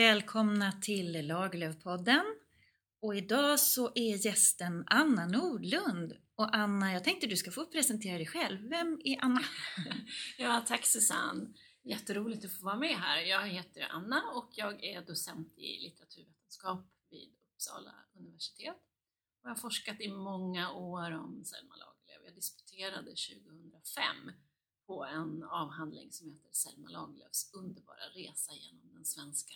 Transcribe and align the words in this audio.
Välkomna 0.00 0.72
till 0.72 1.26
Lagerlöfpodden. 1.26 2.24
Och 3.02 3.16
idag 3.16 3.60
så 3.60 3.92
är 3.94 4.26
gästen 4.26 4.84
Anna 4.86 5.26
Nordlund. 5.26 6.12
Och 6.34 6.56
Anna, 6.56 6.92
jag 6.92 7.04
tänkte 7.04 7.26
du 7.26 7.36
ska 7.36 7.50
få 7.50 7.66
presentera 7.66 8.16
dig 8.16 8.26
själv. 8.26 8.68
Vem 8.68 9.00
är 9.04 9.24
Anna? 9.24 9.40
ja, 10.38 10.64
tack 10.66 10.86
Susanne. 10.86 11.54
Jätteroligt 11.82 12.44
att 12.44 12.52
få 12.52 12.64
vara 12.64 12.76
med 12.76 12.96
här. 12.96 13.20
Jag 13.20 13.48
heter 13.48 13.86
Anna 13.90 14.22
och 14.34 14.50
jag 14.54 14.84
är 14.84 15.02
docent 15.02 15.58
i 15.58 15.78
litteraturvetenskap 15.82 16.86
vid 17.10 17.32
Uppsala 17.54 17.94
universitet. 18.14 18.76
Och 19.42 19.48
jag 19.48 19.50
har 19.50 19.56
forskat 19.56 20.00
i 20.00 20.08
många 20.08 20.72
år 20.72 21.10
om 21.10 21.44
Selma 21.44 21.74
Lagerlöf. 21.76 22.24
Jag 22.24 22.34
disputerade 22.34 23.10
2005 23.10 24.32
på 24.86 25.04
en 25.04 25.42
avhandling 25.42 26.12
som 26.12 26.28
heter 26.28 26.52
Selma 26.52 26.88
Lagerlöfs 26.88 27.54
underbara 27.54 28.04
resa 28.14 28.52
genom 28.54 28.94
den 28.94 29.04
svenska. 29.04 29.54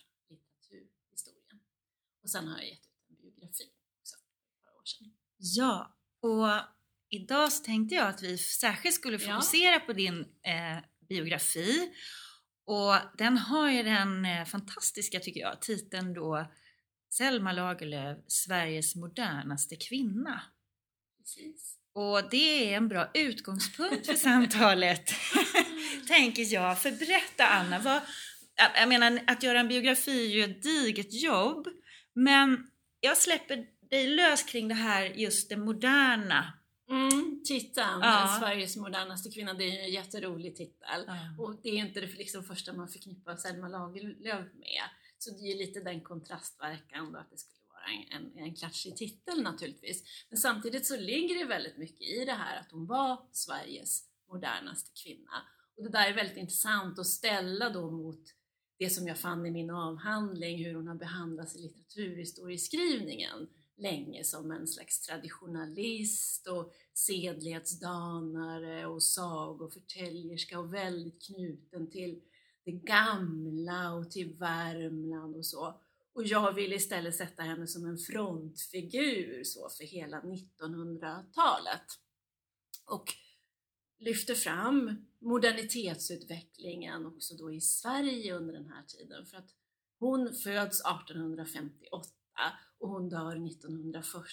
Och 2.24 2.30
sen 2.30 2.48
har 2.48 2.58
jag 2.58 2.68
gett 2.68 2.86
ut 2.86 3.10
en 3.10 3.16
biografi 3.16 3.64
också 4.00 4.16
för 4.16 4.44
ett 4.48 4.62
par 4.64 4.80
år 4.80 4.84
sedan. 4.84 5.12
Ja, 5.36 5.98
och 6.20 6.74
idag 7.08 7.52
så 7.52 7.64
tänkte 7.64 7.94
jag 7.94 8.08
att 8.08 8.22
vi 8.22 8.38
särskilt 8.38 8.94
skulle 8.94 9.18
fokusera 9.18 9.74
ja. 9.74 9.80
på 9.80 9.92
din 9.92 10.20
eh, 10.20 10.78
biografi. 11.08 11.92
Och 12.66 12.94
den 13.18 13.38
har 13.38 13.70
ju 13.70 13.82
den 13.82 14.24
eh, 14.24 14.44
fantastiska, 14.44 15.20
tycker 15.20 15.40
jag, 15.40 15.60
titeln 15.60 16.14
då 16.14 16.50
Selma 17.10 17.52
Lagerlöf, 17.52 18.18
Sveriges 18.28 18.96
modernaste 18.96 19.76
kvinna. 19.76 20.42
Precis. 21.18 21.78
Och 21.92 22.30
det 22.30 22.72
är 22.72 22.76
en 22.76 22.88
bra 22.88 23.10
utgångspunkt 23.14 24.06
för 24.06 24.14
samtalet, 24.14 25.10
tänker 26.08 26.52
jag. 26.52 26.82
För 26.82 26.90
berätta 26.90 27.46
Anna, 27.46 27.78
vad, 27.78 28.00
jag 28.74 28.88
menar 28.88 29.20
att 29.26 29.42
göra 29.42 29.60
en 29.60 29.68
biografi 29.68 30.26
är 30.26 30.36
ju 30.36 30.44
ett 30.44 30.62
diget 30.62 31.22
jobb, 31.22 31.68
men 32.14 32.70
jag 33.00 33.18
släpper 33.18 33.66
dig 33.90 34.06
lös 34.06 34.42
kring 34.42 34.68
det 34.68 34.74
här 34.74 35.04
just 35.04 35.48
det 35.48 35.56
moderna. 35.56 36.52
Mm, 36.90 37.42
titeln, 37.44 38.00
ja. 38.00 38.36
Sveriges 38.40 38.76
modernaste 38.76 39.30
kvinna, 39.30 39.54
det 39.54 39.64
är 39.64 39.84
en 39.84 39.92
jätterolig 39.92 40.56
titel. 40.56 41.04
Ja. 41.06 41.44
Och 41.44 41.60
det 41.62 41.68
är 41.68 41.74
inte 41.76 42.00
det 42.00 42.06
liksom 42.06 42.44
första 42.44 42.72
man 42.72 42.88
förknippar 42.88 43.36
Selma 43.36 43.68
Lagerlöf 43.68 44.54
med. 44.54 44.82
Så 45.18 45.30
det 45.30 45.42
är 45.42 45.52
ju 45.52 45.58
lite 45.58 45.80
den 45.80 46.00
kontrastverkan 46.00 47.12
då 47.12 47.18
att 47.18 47.30
det 47.30 47.38
skulle 47.38 47.66
vara 47.68 48.16
en, 48.16 48.32
en, 48.38 48.44
en 48.44 48.54
klatschig 48.54 48.96
titel 48.96 49.42
naturligtvis. 49.42 50.02
Men 50.28 50.38
samtidigt 50.38 50.86
så 50.86 50.96
ligger 50.96 51.38
det 51.38 51.44
väldigt 51.44 51.78
mycket 51.78 52.02
i 52.02 52.24
det 52.24 52.32
här 52.32 52.60
att 52.60 52.72
hon 52.72 52.86
var 52.86 53.28
Sveriges 53.32 54.02
modernaste 54.28 54.90
kvinna. 55.02 55.42
Och 55.76 55.82
det 55.82 55.90
där 55.90 56.08
är 56.08 56.14
väldigt 56.14 56.36
intressant 56.36 56.98
att 56.98 57.06
ställa 57.06 57.70
då 57.70 57.90
mot 57.90 58.22
det 58.78 58.90
som 58.90 59.06
jag 59.06 59.18
fann 59.18 59.46
i 59.46 59.50
min 59.50 59.70
avhandling, 59.70 60.64
hur 60.64 60.74
hon 60.74 60.88
har 60.88 60.94
behandlats 60.94 61.56
i 61.56 61.58
litteraturhistorieskrivningen 61.58 63.48
länge 63.76 64.24
som 64.24 64.50
en 64.50 64.66
slags 64.66 65.00
traditionalist 65.00 66.46
och 66.46 66.72
sedlighetsdanare 66.94 68.86
och 68.86 69.02
sagoförtäljerska 69.02 70.58
och 70.58 70.74
väldigt 70.74 71.26
knuten 71.26 71.90
till 71.90 72.20
det 72.64 72.72
gamla 72.72 73.94
och 73.94 74.10
till 74.10 74.34
Värmland 74.34 75.36
och 75.36 75.46
så. 75.46 75.80
Och 76.12 76.24
jag 76.24 76.52
vill 76.52 76.72
istället 76.72 77.16
sätta 77.16 77.42
henne 77.42 77.66
som 77.66 77.86
en 77.86 77.98
frontfigur 77.98 79.44
så 79.44 79.68
för 79.68 79.84
hela 79.84 80.20
1900-talet. 80.20 81.86
Och 82.86 83.14
lyfter 84.04 84.34
fram 84.34 85.06
modernitetsutvecklingen 85.18 87.06
också 87.06 87.34
då 87.34 87.52
i 87.52 87.60
Sverige 87.60 88.34
under 88.34 88.52
den 88.54 88.66
här 88.66 88.82
tiden. 88.82 89.26
För 89.26 89.36
att 89.36 89.50
hon 89.98 90.34
föds 90.34 90.80
1858 90.80 92.08
och 92.78 92.88
hon 92.88 93.08
dör 93.08 93.46
1940. 93.46 94.28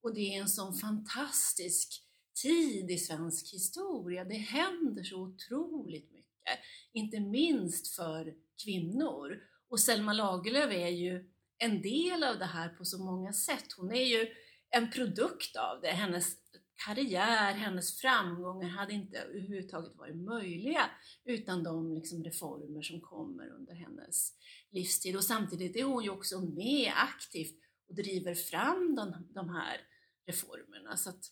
Och 0.00 0.14
det 0.14 0.34
är 0.34 0.40
en 0.40 0.48
sån 0.48 0.74
fantastisk 0.74 2.02
tid 2.42 2.90
i 2.90 2.98
svensk 2.98 3.54
historia. 3.54 4.24
Det 4.24 4.34
händer 4.34 5.02
så 5.02 5.16
otroligt 5.16 6.12
mycket, 6.12 6.58
inte 6.92 7.20
minst 7.20 7.94
för 7.94 8.34
kvinnor. 8.64 9.40
Och 9.68 9.80
Selma 9.80 10.12
Lagerlöf 10.12 10.72
är 10.72 10.88
ju 10.88 11.30
en 11.58 11.82
del 11.82 12.24
av 12.24 12.38
det 12.38 12.44
här 12.44 12.68
på 12.68 12.84
så 12.84 12.98
många 12.98 13.32
sätt. 13.32 13.72
Hon 13.76 13.92
är 13.92 14.04
ju 14.04 14.28
en 14.70 14.90
produkt 14.90 15.56
av 15.56 15.80
det. 15.80 15.88
Hennes 15.88 16.45
karriär, 16.76 17.52
hennes 17.52 18.00
framgångar 18.00 18.68
hade 18.68 18.92
inte 18.92 19.18
överhuvudtaget 19.18 19.96
varit 19.96 20.16
möjliga 20.16 20.90
utan 21.24 21.62
de 21.62 21.94
liksom 21.94 22.24
reformer 22.24 22.82
som 22.82 23.00
kommer 23.00 23.48
under 23.48 23.74
hennes 23.74 24.32
livstid. 24.70 25.16
Och 25.16 25.24
samtidigt 25.24 25.76
är 25.76 25.84
hon 25.84 26.04
ju 26.04 26.10
också 26.10 26.40
med 26.40 26.92
aktivt 26.96 27.60
och 27.88 27.94
driver 27.94 28.34
fram 28.34 28.94
de, 28.94 29.28
de 29.34 29.48
här 29.48 29.80
reformerna. 30.26 30.96
Så 30.96 31.10
att, 31.10 31.24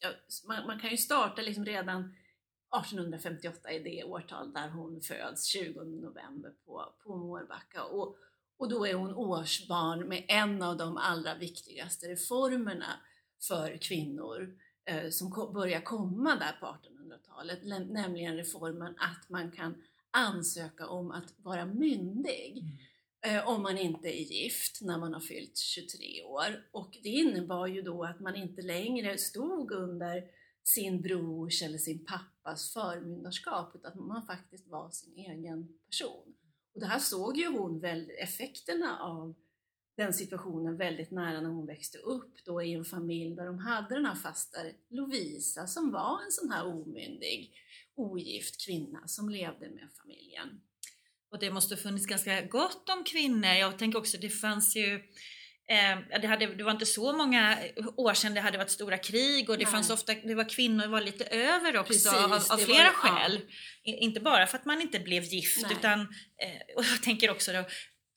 ja, 0.00 0.08
man, 0.46 0.66
man, 0.66 0.80
kan 0.80 0.90
ju 0.90 0.96
starta 0.96 1.42
liksom 1.42 1.64
redan 1.64 2.14
1858 2.80 3.72
i 3.72 3.78
det 3.78 4.04
årtal 4.04 4.52
där 4.52 4.68
hon 4.68 5.00
föds, 5.00 5.46
20 5.46 5.84
november 5.84 6.50
på, 6.64 6.94
på 7.04 7.16
Mårbacka. 7.16 7.84
Och, 7.84 8.16
och 8.56 8.68
då 8.68 8.86
är 8.86 8.94
hon 8.94 9.14
årsbarn 9.14 10.08
med 10.08 10.24
en 10.28 10.62
av 10.62 10.76
de 10.76 10.96
allra 10.96 11.34
viktigaste 11.34 12.08
reformerna 12.08 13.00
för 13.48 13.76
kvinnor 13.76 14.58
som 15.10 15.52
börjar 15.54 15.80
komma 15.80 16.36
där 16.36 16.52
på 16.60 16.66
1800-talet, 16.66 17.88
nämligen 17.90 18.36
reformen 18.36 18.94
att 18.98 19.28
man 19.28 19.50
kan 19.50 19.74
ansöka 20.10 20.88
om 20.88 21.10
att 21.10 21.34
vara 21.42 21.66
myndig. 21.66 22.58
Mm 22.58 22.78
eh, 23.22 23.48
om 23.48 23.62
man 23.62 23.78
inte 23.78 24.08
är 24.08 24.22
gift 24.22 24.80
när 24.82 24.98
man 24.98 25.14
har 25.14 25.20
fyllt 25.20 25.58
23 25.58 26.22
år. 26.22 26.68
Och 26.70 26.98
det 27.02 27.08
innebar 27.08 27.66
ju 27.66 27.82
då 27.82 28.04
att 28.04 28.20
man 28.20 28.36
inte 28.36 28.62
längre 28.62 29.18
stod 29.18 29.72
under 29.72 30.24
sin 30.64 31.02
brors 31.02 31.62
eller 31.62 31.78
sin 31.78 32.04
pappas 32.04 32.72
förmyndarskap 32.72 33.72
utan 33.74 34.06
man 34.06 34.26
faktiskt 34.26 34.68
var 34.68 34.90
sin 34.90 35.16
egen 35.16 35.78
person. 35.86 36.34
Och 36.74 36.80
det 36.80 36.86
här 36.86 36.98
såg 36.98 37.36
ju 37.36 37.46
hon 37.46 37.80
väl 37.80 38.10
effekterna 38.18 38.98
av 38.98 39.34
den 39.96 40.12
situationen 40.12 40.76
väldigt 40.76 41.10
nära 41.10 41.40
när 41.40 41.48
hon 41.48 41.66
växte 41.66 41.98
upp 41.98 42.44
då 42.44 42.62
i 42.62 42.72
en 42.72 42.84
familj 42.84 43.34
där 43.36 43.46
de 43.46 43.58
hade 43.58 43.94
den 43.94 44.06
här 44.06 44.14
faster 44.14 44.72
Lovisa 44.90 45.66
som 45.66 45.92
var 45.92 46.24
en 46.24 46.32
sån 46.32 46.50
här 46.50 46.66
omyndig, 46.66 47.52
ogift 47.94 48.66
kvinna 48.66 49.08
som 49.08 49.28
levde 49.28 49.68
med 49.68 49.88
familjen. 50.02 50.48
Och 51.30 51.38
det 51.38 51.50
måste 51.50 51.76
funnits 51.76 52.06
ganska 52.06 52.42
gott 52.42 52.88
om 52.88 53.04
kvinnor. 53.04 53.50
Jag 53.50 53.78
tänker 53.78 53.98
också 53.98 54.18
det 54.18 54.30
fanns 54.30 54.76
ju 54.76 54.94
eh, 55.68 56.20
det, 56.20 56.26
hade, 56.26 56.54
det 56.54 56.64
var 56.64 56.70
inte 56.70 56.86
så 56.86 57.12
många 57.12 57.58
år 57.96 58.14
sedan 58.14 58.34
det 58.34 58.40
hade 58.40 58.58
varit 58.58 58.70
stora 58.70 58.98
krig 58.98 59.50
och 59.50 59.58
det 59.58 59.64
Nej. 59.64 59.72
fanns 59.72 59.90
ofta, 59.90 60.14
det 60.14 60.34
var 60.34 60.48
kvinnor 60.48 60.86
var 60.86 61.00
lite 61.00 61.24
över 61.24 61.76
också 61.76 61.92
Precis, 61.92 62.12
av, 62.12 62.32
av 62.32 62.56
flera 62.56 62.84
var, 62.84 62.92
skäl. 62.92 63.40
Ja. 63.82 63.96
Inte 63.96 64.20
bara 64.20 64.46
för 64.46 64.58
att 64.58 64.64
man 64.64 64.80
inte 64.80 65.00
blev 65.00 65.22
gift 65.24 65.62
Nej. 65.62 65.76
utan, 65.78 66.00
eh, 66.00 66.76
och 66.76 66.84
jag 66.84 67.02
tänker 67.02 67.30
också 67.30 67.52
då 67.52 67.64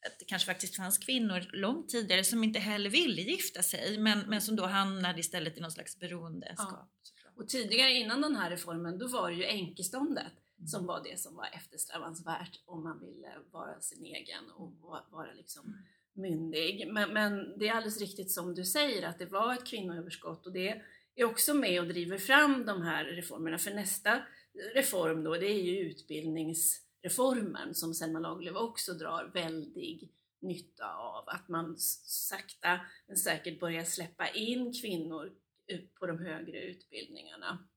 att 0.07 0.19
det 0.19 0.25
kanske 0.25 0.45
faktiskt 0.45 0.75
fanns 0.75 0.97
kvinnor 0.97 1.49
långt 1.53 1.89
tidigare 1.89 2.23
som 2.23 2.43
inte 2.43 2.59
heller 2.59 2.89
ville 2.89 3.21
gifta 3.21 3.61
sig 3.61 3.97
men, 3.99 4.19
men 4.19 4.41
som 4.41 4.55
då 4.55 4.65
hamnade 4.65 5.19
istället 5.19 5.57
i 5.57 5.61
någon 5.61 5.71
slags 5.71 5.99
beroendeskap. 5.99 6.89
Ja. 7.23 7.29
Och 7.35 7.49
tidigare 7.49 7.91
innan 7.91 8.21
den 8.21 8.35
här 8.35 8.49
reformen 8.49 8.97
då 8.97 9.07
var 9.07 9.31
det 9.31 9.35
ju 9.37 9.45
enkeståndet 9.45 10.33
som 10.67 10.85
var 10.85 11.03
det 11.03 11.19
som 11.19 11.35
var 11.35 11.47
eftersträvansvärt 11.53 12.59
om 12.65 12.83
man 12.83 12.99
ville 12.99 13.31
vara 13.51 13.81
sin 13.81 14.05
egen 14.05 14.51
och 14.55 14.73
vara 15.11 15.33
liksom 15.33 15.77
myndig. 16.13 16.87
Men, 16.91 17.13
men, 17.13 17.59
det 17.59 17.67
är 17.67 17.73
alldeles 17.73 17.99
riktigt 17.99 18.31
som 18.31 18.55
du 18.55 18.65
säger 18.65 19.07
att 19.07 19.19
det 19.19 19.25
var 19.25 19.53
ett 19.53 19.65
kvinnoöverskott 19.65 20.45
och 20.45 20.53
det 20.53 20.81
är 21.15 21.25
också 21.25 21.53
med 21.53 21.79
och 21.79 21.87
driver 21.87 22.17
fram 22.17 22.65
de 22.65 22.81
här 22.81 23.05
reformerna. 23.05 23.57
För 23.57 23.73
nästa 23.73 24.21
reform 24.75 25.23
då, 25.23 25.33
det 25.35 25.47
är 25.47 25.63
ju 25.63 25.89
reformen 27.05 27.75
som 27.75 27.93
Selma 27.93 28.19
Lagerlöf 28.19 28.55
också 28.55 28.93
drar 28.93 29.31
väldig 29.33 30.11
nytta 30.41 30.95
av. 30.95 31.29
Att 31.29 31.49
man 31.49 31.75
sakta 31.77 32.79
men 33.07 33.17
säkert 33.17 33.59
börjar 33.59 33.83
släppa 33.83 34.27
in 34.29 34.73
kvinnor 34.73 35.33
på 35.99 36.05
de 36.05 36.19
högre 36.19 36.61
utbildningarna. 36.61 37.67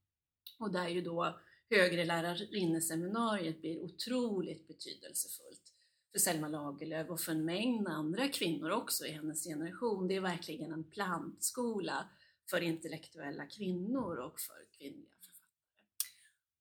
Och 0.59 0.73
där 0.73 0.89
ju 0.89 1.01
då 1.01 1.41
högre 1.71 2.05
lärarinneseminariet 2.05 3.61
blir 3.61 3.81
otroligt 3.81 4.69
betydelsefullt 4.69 5.75
för 6.13 6.19
Selma 6.19 6.49
Lagerlöf 6.49 7.11
och 7.11 7.21
för 7.21 7.33
en 7.33 7.45
mängd 7.45 7.89
andra 7.89 8.29
kvinnor 8.29 8.71
också 8.71 9.07
i 9.07 9.11
hennes 9.11 9.45
generation. 9.45 10.09
Det 10.09 10.17
är 10.17 10.21
verkligen 10.21 10.73
en 10.73 10.85
plantskola 10.85 12.09
för 12.51 12.61
intellektuella 12.61 13.47
kvinnor 13.47 14.17
och 14.17 14.41
för 14.41 14.79
kvinnliga. 14.79 15.18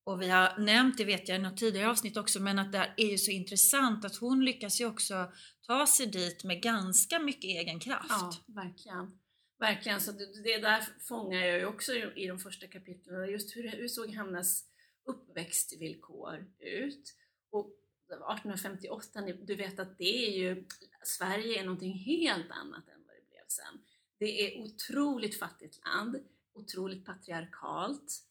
Och 0.07 0.21
vi 0.21 0.29
har 0.29 0.57
nämnt, 0.57 0.97
det 0.97 1.05
vet 1.05 1.29
jag 1.29 1.39
i 1.39 1.41
något 1.41 1.57
tidigare 1.57 1.89
avsnitt 1.89 2.17
också, 2.17 2.39
men 2.39 2.59
att 2.59 2.71
det 2.71 2.93
är 2.97 3.11
ju 3.11 3.17
så 3.17 3.31
intressant 3.31 4.05
att 4.05 4.15
hon 4.15 4.45
lyckas 4.45 4.81
ju 4.81 4.85
också 4.85 5.31
ta 5.61 5.87
sig 5.87 6.07
dit 6.07 6.43
med 6.43 6.61
ganska 6.61 7.19
mycket 7.19 7.43
egen 7.43 7.79
kraft. 7.79 8.09
Ja, 8.09 8.33
verkligen. 8.47 9.19
Verkligen, 9.59 10.01
så 10.01 10.11
det, 10.11 10.43
det 10.43 10.57
där 10.57 10.83
fångar 11.07 11.45
jag 11.45 11.59
ju 11.59 11.65
också 11.65 11.93
i 11.93 12.27
de 12.27 12.39
första 12.39 12.67
kapitlen, 12.67 13.31
just 13.31 13.55
hur, 13.55 13.67
hur 13.69 13.87
såg 13.87 14.09
hennes 14.09 14.63
uppväxtvillkor 15.05 16.45
ut. 16.59 17.15
Och 17.51 17.71
1858, 18.07 19.21
du 19.21 19.55
vet 19.55 19.79
att 19.79 19.97
det 19.97 20.27
är 20.27 20.37
ju, 20.37 20.65
Sverige 21.03 21.59
är 21.59 21.63
någonting 21.63 21.93
helt 21.93 22.51
annat 22.51 22.89
än 22.89 23.03
vad 23.05 23.15
det 23.15 23.29
blev 23.29 23.47
sen. 23.47 23.83
Det 24.19 24.47
är 24.47 24.61
otroligt 24.61 25.39
fattigt 25.39 25.85
land, 25.85 26.15
otroligt 26.53 27.05
patriarkalt, 27.05 28.23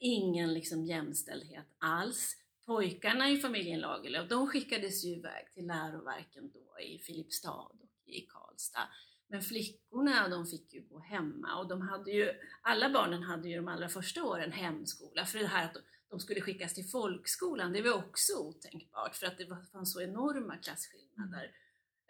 ingen 0.00 0.54
liksom 0.54 0.84
jämställdhet 0.84 1.66
alls. 1.78 2.36
Pojkarna 2.66 3.30
i 3.30 3.36
familjen 3.36 3.80
Lagerlöf, 3.80 4.28
de 4.28 4.46
skickades 4.46 5.04
ju 5.04 5.08
iväg 5.08 5.52
till 5.54 5.66
läroverken 5.66 6.50
då 6.50 6.80
i 6.80 6.98
Filipstad 6.98 7.50
och 7.52 7.76
i 8.04 8.20
Karlstad. 8.20 8.88
Men 9.28 9.42
flickorna 9.42 10.28
de 10.28 10.46
fick 10.46 10.74
ju 10.74 10.80
gå 10.80 10.98
hemma 10.98 11.58
och 11.58 11.68
de 11.68 11.80
hade 11.80 12.10
ju, 12.10 12.32
alla 12.62 12.90
barnen 12.90 13.22
hade 13.22 13.48
ju 13.48 13.56
de 13.56 13.68
allra 13.68 13.88
första 13.88 14.24
åren 14.24 14.52
hemskola. 14.52 15.26
För 15.26 15.38
det 15.38 15.46
här 15.46 15.64
att 15.64 15.76
de 16.10 16.20
skulle 16.20 16.40
skickas 16.40 16.74
till 16.74 16.88
folkskolan, 16.88 17.72
det 17.72 17.82
var 17.82 17.92
också 17.92 18.32
otänkbart 18.38 19.16
för 19.16 19.26
att 19.26 19.38
det 19.38 19.46
fanns 19.72 19.92
så 19.92 20.00
enorma 20.00 20.56
klasskillnader. 20.56 21.44
Mm. 21.44 21.52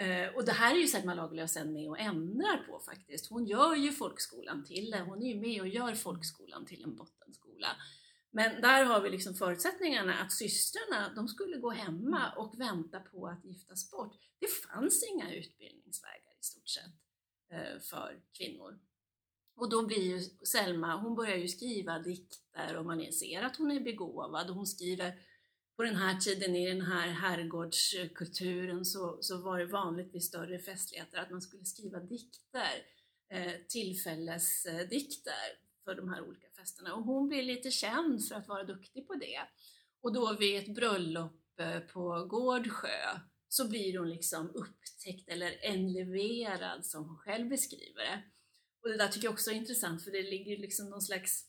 Uh, 0.02 0.36
och 0.36 0.44
det 0.44 0.52
här 0.52 0.74
är 0.74 0.78
ju 0.78 0.86
Selma 0.86 1.14
Lagerlöf 1.14 1.50
sen 1.50 1.72
med 1.72 1.88
och 1.88 1.98
ändrar 1.98 2.56
på 2.56 2.80
faktiskt. 2.80 3.30
Hon 3.30 3.46
gör 3.46 3.74
ju 3.74 3.92
folkskolan 3.92 4.64
till, 4.64 4.94
hon 4.94 5.22
är 5.22 5.34
ju 5.34 5.40
med 5.40 5.60
och 5.60 5.68
gör 5.68 5.94
folkskolan 5.94 6.66
till 6.66 6.84
en 6.84 6.96
bottenskola. 6.96 7.68
Men 8.30 8.60
där 8.60 8.84
har 8.84 9.00
vi 9.00 9.10
liksom 9.10 9.34
förutsättningarna 9.34 10.14
att 10.14 10.32
systrarna, 10.32 11.12
de 11.14 11.28
skulle 11.28 11.56
gå 11.56 11.70
hemma 11.70 12.32
och 12.36 12.60
vänta 12.60 13.00
på 13.00 13.26
att 13.26 13.44
giftas 13.44 13.90
bort. 13.90 14.16
Det 14.38 14.46
fanns 14.46 15.04
inga 15.12 15.34
utbildningsvägar 15.34 16.32
i 16.40 16.44
stort 16.44 16.68
sett 16.68 16.94
uh, 17.52 17.80
för 17.80 18.22
kvinnor. 18.38 18.78
Och 19.54 19.70
då 19.70 19.86
blir 19.86 20.02
ju 20.02 20.20
Selma, 20.46 20.96
hon 20.96 21.14
börjar 21.14 21.36
ju 21.36 21.48
skriva 21.48 21.98
dikter 21.98 22.76
och 22.76 22.86
man 22.86 23.12
ser 23.12 23.42
att 23.42 23.56
hon 23.56 23.70
är 23.70 23.80
begåvad 23.80 24.50
och 24.50 24.56
hon 24.56 24.66
skriver 24.66 25.14
på 25.76 25.82
den 25.82 25.96
här 25.96 26.20
tiden 26.20 26.56
i 26.56 26.68
den 26.68 26.80
här 26.80 27.08
herrgårdskulturen 27.08 28.84
så, 28.84 29.18
så 29.20 29.42
var 29.42 29.58
det 29.58 29.66
vanligt 29.66 30.14
vid 30.14 30.24
större 30.24 30.58
festligheter 30.58 31.18
att 31.18 31.30
man 31.30 31.42
skulle 31.42 31.64
skriva 31.64 32.00
dikter, 32.00 32.86
eh, 33.32 33.52
tillfällesdikter 33.68 35.58
för 35.84 35.94
de 35.94 36.08
här 36.08 36.28
olika 36.28 36.46
festerna. 36.56 36.94
Och 36.94 37.04
hon 37.04 37.28
blir 37.28 37.42
lite 37.42 37.70
känd 37.70 38.24
för 38.28 38.34
att 38.34 38.48
vara 38.48 38.64
duktig 38.64 39.06
på 39.06 39.14
det. 39.14 39.40
Och 40.00 40.12
då 40.12 40.36
vid 40.36 40.58
ett 40.58 40.74
bröllop 40.74 41.60
eh, 41.60 41.80
på 41.80 42.26
Gårdsjö 42.30 43.18
så 43.48 43.68
blir 43.68 43.98
hon 43.98 44.10
liksom 44.10 44.50
upptäckt 44.54 45.28
eller 45.28 45.58
enleverad 45.62 46.86
som 46.86 47.04
hon 47.04 47.18
själv 47.18 47.48
beskriver 47.48 48.02
det. 48.02 48.22
Och 48.82 48.88
det 48.88 48.96
där 48.96 49.08
tycker 49.08 49.26
jag 49.26 49.32
också 49.32 49.50
är 49.50 49.54
intressant 49.54 50.04
för 50.04 50.10
det 50.10 50.22
ligger 50.22 50.56
liksom 50.56 50.90
någon 50.90 51.02
slags 51.02 51.44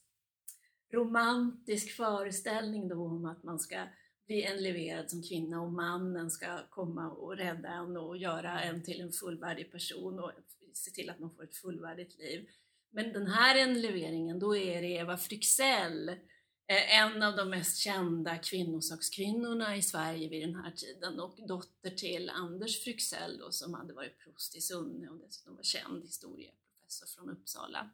romantisk 0.94 1.96
föreställning 1.96 2.88
då 2.88 3.06
om 3.06 3.25
att 3.25 3.44
man 3.44 3.60
ska 3.60 3.88
bli 4.25 4.44
enleverad 4.44 5.10
som 5.10 5.24
kvinna 5.24 5.62
och 5.62 5.72
mannen 5.72 6.31
ska 6.31 6.68
komma 6.70 7.10
och 7.10 7.38
rädda 7.38 7.70
en 7.70 7.98
och 7.98 8.18
göra 8.18 8.62
en 8.62 8.84
till 8.84 9.02
en 9.02 9.12
fullvärdig 9.12 9.72
person 9.72 10.20
och 10.20 10.31
se 10.74 10.92
till 10.92 11.10
att 11.10 11.20
man 11.20 11.36
får 11.36 11.44
ett 11.44 11.56
fullvärdigt 11.56 12.20
liv. 12.20 12.50
Men 12.92 13.14
den 13.14 13.28
här 13.28 13.56
enleveringen, 13.56 14.40
då 14.40 14.56
är 14.58 14.81
det 14.81 14.88
Eva 14.88 15.18
Fryxell, 15.18 16.10
eh, 16.10 17.00
en 17.00 17.24
av 17.24 17.36
de 17.36 17.50
mest 17.50 17.78
kända 17.78 18.38
kvinnosakskvinnorna 18.38 19.78
i 19.78 19.81
Sverige 19.81 20.30
vid 20.30 20.48
den 20.48 20.56
här 20.56 20.72
tiden 20.72 21.20
och 21.20 21.40
dotter 21.48 21.90
till 21.90 22.30
Anders 22.30 22.84
Fryxell 22.84 23.38
då, 23.38 23.52
som 23.52 23.74
hade 23.74 23.94
varit 23.94 24.20
prost 24.20 24.56
i 24.56 24.62
Sunne 24.62 25.10
och 25.10 25.18
dessutom 25.18 25.56
var 25.56 25.64
känd 25.64 26.04
historieprofessor 26.04 27.08
från 27.08 27.30
Uppsala. 27.30 27.90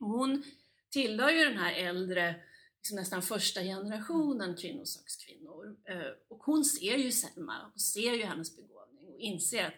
Och 0.00 0.08
hon 0.08 0.42
tillhör 0.90 1.30
ju 1.30 1.44
den 1.44 1.58
här 1.58 1.74
äldre 1.74 2.42
liksom 2.86 2.96
nästan 2.96 3.22
första 3.22 3.62
generationen 3.62 4.56
kvinnosakskvinnor. 4.56 5.76
Eh, 5.84 6.10
och 6.28 6.38
hon 6.38 6.64
ser 6.64 6.96
ju 6.96 7.12
Selma, 7.12 7.70
hon 7.70 7.78
ser 7.78 8.12
ju 8.12 8.22
hennes 8.22 8.56
begåvning 8.56 9.08
och 9.08 9.18
inser 9.18 9.64
att 9.64 9.74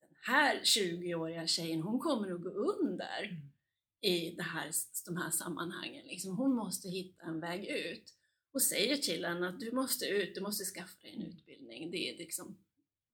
den 0.00 0.16
här 0.34 0.60
20-åriga 0.60 1.46
tjejen, 1.46 1.82
hon 1.82 1.98
kommer 1.98 2.32
att 2.32 2.42
gå 2.42 2.50
under 2.50 3.24
mm. 3.24 3.52
i 4.00 4.34
det 4.36 4.42
här, 4.42 4.70
de 5.06 5.16
här 5.16 5.30
sammanhangen. 5.30 6.06
Liksom, 6.06 6.36
hon 6.36 6.54
måste 6.54 6.88
hitta 6.88 7.24
en 7.24 7.40
väg 7.40 7.66
ut 7.66 8.14
och 8.52 8.62
säger 8.62 8.96
till 8.96 9.24
henne 9.24 9.48
att 9.48 9.60
du 9.60 9.72
måste 9.72 10.06
ut, 10.06 10.34
du 10.34 10.40
måste 10.40 10.64
skaffa 10.64 11.02
dig 11.02 11.14
en 11.14 11.22
utbildning. 11.22 11.90
Det 11.90 12.10
är 12.10 12.18
liksom 12.18 12.58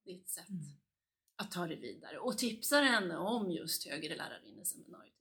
ditt 0.04 0.28
sätt 0.28 0.48
mm. 0.48 0.62
att 1.36 1.50
ta 1.50 1.66
dig 1.66 1.80
vidare 1.80 2.18
och 2.18 2.38
tipsar 2.38 2.82
henne 2.82 3.16
om 3.16 3.50
just 3.50 3.88
högre 3.88 4.16
lärarinneseminariet 4.16 5.17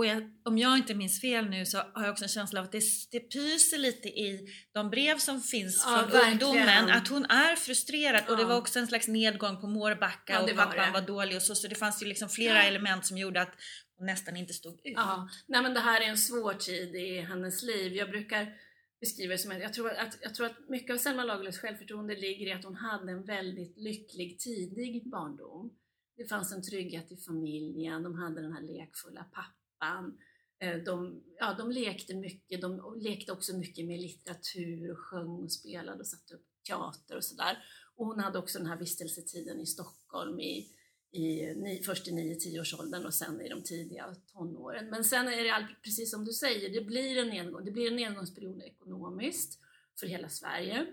och 0.00 0.06
jag, 0.06 0.30
om 0.44 0.58
jag 0.58 0.76
inte 0.76 0.94
minns 0.94 1.20
fel 1.20 1.50
nu 1.50 1.66
så 1.66 1.78
har 1.78 2.04
jag 2.04 2.12
också 2.12 2.24
en 2.24 2.28
känsla 2.28 2.60
av 2.60 2.66
att 2.66 2.72
det, 2.72 2.82
det 3.10 3.20
pyser 3.20 3.78
lite 3.78 4.08
i 4.08 4.48
de 4.72 4.90
brev 4.90 5.18
som 5.18 5.40
finns 5.40 5.84
ja, 5.86 5.98
från 5.98 6.10
verkligen. 6.10 6.32
ungdomen, 6.32 6.90
att 6.90 7.08
hon 7.08 7.24
är 7.24 7.56
frustrerad 7.56 8.22
ja. 8.26 8.32
och 8.32 8.38
det 8.38 8.44
var 8.44 8.56
också 8.56 8.78
en 8.78 8.86
slags 8.86 9.08
nedgång 9.08 9.60
på 9.60 9.66
Mårbacka 9.66 10.32
ja, 10.32 10.42
och 10.42 10.48
pappan 10.56 10.92
var, 10.92 11.00
var, 11.00 11.06
dålig 11.06 11.36
och 11.36 11.42
så, 11.42 11.54
så 11.54 11.68
det 11.68 11.74
fanns 11.74 12.02
ju 12.02 12.06
liksom 12.06 12.28
flera 12.28 12.62
element 12.62 13.06
som 13.06 13.18
gjorde 13.18 13.42
att 13.42 13.52
hon 13.96 14.06
nästan 14.06 14.36
inte 14.36 14.52
stod 14.52 14.74
ut. 14.74 14.80
Ja, 14.84 15.28
nej 15.46 15.62
men 15.62 15.74
det 15.74 15.80
här 15.80 16.00
är 16.00 16.04
en 16.04 16.18
svår 16.18 16.54
tid 16.54 16.94
i 16.94 17.20
hennes 17.20 17.62
liv. 17.62 17.92
Jag 17.92 18.10
brukar 18.10 18.52
beskriva 19.00 19.32
det 19.32 19.38
som 19.38 19.50
att 19.50 19.60
jag 19.60 19.74
tror 19.74 19.90
att, 19.90 20.18
jag 20.22 20.34
tror 20.34 20.46
att 20.46 20.68
mycket 20.68 20.94
av 20.94 20.98
Selma 20.98 21.24
Lagerlöfs 21.24 21.58
självförtroende 21.58 22.16
ligger 22.16 22.46
i 22.46 22.52
att 22.52 22.64
hon 22.64 22.76
hade 22.76 23.12
en 23.12 23.24
väldigt 23.24 23.78
lycklig 23.78 24.38
tidig 24.38 25.10
barndom. 25.10 25.70
Det 26.16 26.28
fanns 26.28 26.52
en 26.52 26.62
trygghet 26.62 27.12
i 27.12 27.16
familjen, 27.16 28.02
de 28.02 28.14
hade 28.14 28.42
den 28.42 28.52
här 28.52 28.62
lekfulla 28.62 29.24
pappan 29.24 29.59
pappan. 29.80 30.18
Eh, 30.62 30.76
de, 30.76 31.22
ja, 31.38 31.54
de 31.58 31.70
lekte 31.70 32.14
mycket, 32.14 32.60
de 32.60 32.94
lekte 33.00 33.32
också 33.32 33.56
mycket 33.56 33.86
med 33.86 34.00
litteratur 34.00 34.90
och 34.90 34.98
sjöng 34.98 35.42
och 35.42 35.52
spelade 35.52 35.98
och 35.98 36.06
satte 36.06 36.34
upp 36.34 36.46
teater 36.66 37.16
och 37.16 37.24
sådär. 37.24 37.58
Och 37.96 38.06
hon 38.06 38.20
hade 38.20 38.38
också 38.38 38.58
den 38.58 38.66
här 38.66 38.78
vistelsetiden 38.78 39.60
i 39.60 39.66
Stockholm 39.66 40.40
i, 40.40 40.68
i, 41.12 41.82
först 41.86 42.08
i 42.08 42.10
9-10 42.10 43.06
och 43.06 43.14
sen 43.14 43.40
i 43.40 43.48
de 43.48 43.62
tidiga 43.62 44.14
tonåren. 44.32 44.90
Men 44.90 45.04
sen 45.04 45.28
är 45.28 45.44
det 45.44 45.68
precis 45.82 46.10
som 46.10 46.24
du 46.24 46.32
säger, 46.32 46.80
det 46.80 46.84
blir 46.86 47.18
en, 47.18 47.28
nedgång, 47.28 47.64
det 47.64 47.70
blir 47.70 47.90
en 47.90 47.96
nedgångsperiod 47.96 48.62
ekonomiskt 48.62 49.58
för 50.00 50.06
hela 50.06 50.28
Sverige, 50.28 50.86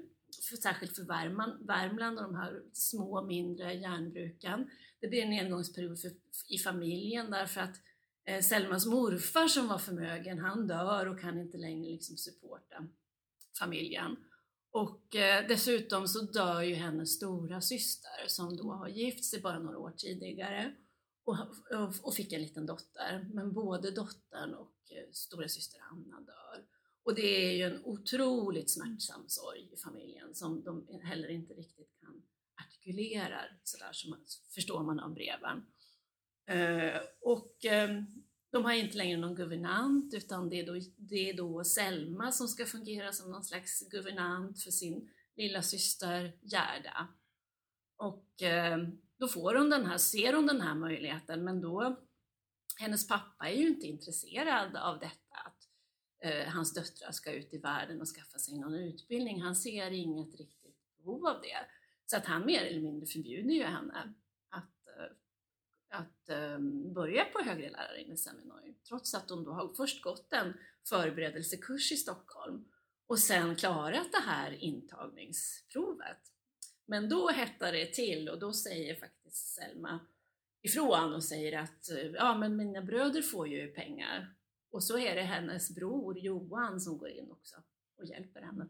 för, 0.49 0.57
särskilt 0.57 0.95
för 0.95 1.03
Värmland, 1.03 1.67
Värmland 1.67 2.17
och 2.17 2.23
de 2.23 2.35
här 2.35 2.61
små 2.73 3.25
mindre 3.25 3.73
järnbruken. 3.73 4.69
Det 4.99 5.07
blir 5.07 5.21
en 5.21 5.29
nedgångsperiod 5.29 5.99
för, 5.99 6.11
i 6.49 6.57
familjen 6.57 7.31
därför 7.31 7.61
att 7.61 7.75
Eh, 8.27 8.41
Selmas 8.41 8.85
morfar 8.85 9.47
som 9.47 9.67
var 9.67 9.77
förmögen, 9.77 10.39
han 10.39 10.67
dör 10.67 11.05
och 11.05 11.19
kan 11.19 11.39
inte 11.39 11.57
längre 11.57 11.91
liksom 11.91 12.17
supporta 12.17 12.87
familjen. 13.59 14.15
Och 14.71 15.15
eh, 15.15 15.47
dessutom 15.47 16.07
så 16.07 16.21
dör 16.21 16.61
ju 16.61 16.75
hennes 16.75 17.15
stora 17.15 17.61
syster 17.61 18.27
som 18.27 18.57
då 18.57 18.71
har 18.71 18.87
gift 18.87 19.25
sig 19.25 19.41
bara 19.41 19.59
några 19.59 19.77
år 19.77 19.93
tidigare 19.97 20.75
och, 22.03 22.15
fick 22.15 22.33
en 22.33 22.41
liten 22.41 22.65
dotter. 22.65 23.29
Men 23.33 23.53
både 23.53 23.91
dottern 23.91 24.53
och 24.53 24.91
eh, 24.91 25.11
stora 25.11 25.47
syster 25.47 25.79
Anna 25.91 26.19
dör. 26.19 26.65
Och 27.03 27.15
det 27.15 27.51
är 27.51 27.51
ju 27.51 27.63
en 27.63 27.85
otroligt 27.85 28.69
smärtsam 28.69 29.23
sorg 29.27 29.69
i 29.73 29.77
familjen 29.77 30.35
som 30.35 30.63
de 30.63 30.99
heller 31.03 31.29
inte 31.29 31.53
riktigt 31.53 31.99
kan 31.99 32.21
artikulera 32.65 33.41
sådär 33.63 33.91
som 33.91 34.09
man, 34.09 34.25
förstår 34.53 34.83
man 34.83 34.99
av 34.99 35.13
breven. 35.13 35.65
Eh, 36.47 37.01
och 37.21 37.65
ehm, 37.65 38.05
de 38.51 38.65
har 38.65 38.73
inte 38.73 38.97
längre 38.97 39.17
någon 39.17 39.35
guvernant 39.35 40.13
utan 40.13 40.49
det 40.49 40.59
är, 40.59 40.65
då, 40.65 40.79
det 40.97 41.29
är 41.29 41.33
då 41.33 41.63
Selma 41.63 42.31
som 42.31 42.47
ska 42.47 42.65
fungera 42.65 43.11
som 43.11 43.31
någon 43.31 43.43
slags 43.43 43.89
guvernant 43.89 44.63
för 44.63 44.71
sin 44.71 45.09
lilla 45.35 45.61
syster 45.61 46.37
Gerda. 46.41 47.07
Och 47.97 48.41
ehm, 48.41 48.97
då 49.17 49.27
får 49.27 49.55
hon 49.55 49.69
den 49.69 49.85
här, 49.85 49.97
ser 49.97 50.33
hon 50.33 50.47
den 50.47 50.61
här 50.61 50.75
möjligheten 50.75 51.43
men 51.43 51.61
då 51.61 51.99
hennes 52.79 53.07
pappa 53.07 53.47
är 53.49 53.53
ju 53.53 53.67
inte 53.67 53.87
intresserad 53.87 54.75
av 54.75 54.99
detta 54.99 55.35
att 55.45 55.69
eh, 56.23 56.47
hans 56.53 56.73
döttrar 56.73 57.11
ska 57.11 57.31
ut 57.31 57.53
i 57.53 57.57
världen 57.57 58.01
och 58.01 58.07
skaffa 58.07 58.39
sig 58.39 58.59
någon 58.59 58.75
utbildning. 58.75 59.41
Han 59.41 59.55
ser 59.55 59.91
inget 59.91 60.35
riktigt 60.35 60.77
behov 60.97 61.27
av 61.27 61.41
det. 61.41 61.57
Så 62.05 62.17
att 62.17 62.25
han 62.25 62.45
mer 62.45 62.61
eller 62.61 62.81
mindre 62.81 63.07
förbjuder 63.07 63.53
ju 63.53 63.63
henne 63.63 64.13
att 65.97 66.29
um, 66.55 66.93
börja 66.93 67.25
på 67.25 67.39
högre 67.39 67.69
lärarinneseminarium 67.69 68.75
trots 68.87 69.13
att 69.13 69.27
de 69.27 69.43
då 69.43 69.51
har 69.51 69.73
först 69.73 70.01
gått 70.01 70.33
en 70.33 70.53
förberedelsekurs 70.89 71.91
i 71.91 71.95
Stockholm 71.95 72.65
och 73.07 73.19
sen 73.19 73.55
klarat 73.55 74.11
det 74.11 74.23
här 74.25 74.51
intagningsprovet. 74.51 76.17
Men 76.85 77.09
då 77.09 77.29
hettar 77.29 77.71
det 77.71 77.93
till 77.93 78.29
och 78.29 78.39
då 78.39 78.53
säger 78.53 78.95
faktiskt 78.95 79.55
Selma 79.55 79.99
ifrån 80.61 81.13
och 81.13 81.23
säger 81.23 81.59
att 81.59 81.89
ja, 82.13 82.37
men 82.37 82.57
mina 82.57 82.81
bröder 82.81 83.21
får 83.21 83.47
ju 83.47 83.67
pengar. 83.67 84.33
Och 84.71 84.83
så 84.83 84.99
är 84.99 85.15
det 85.15 85.21
hennes 85.21 85.75
bror 85.75 86.17
Johan 86.17 86.81
som 86.81 86.97
går 86.97 87.09
in 87.09 87.31
också 87.31 87.55
och 87.97 88.05
hjälper 88.05 88.41
henne 88.41 88.67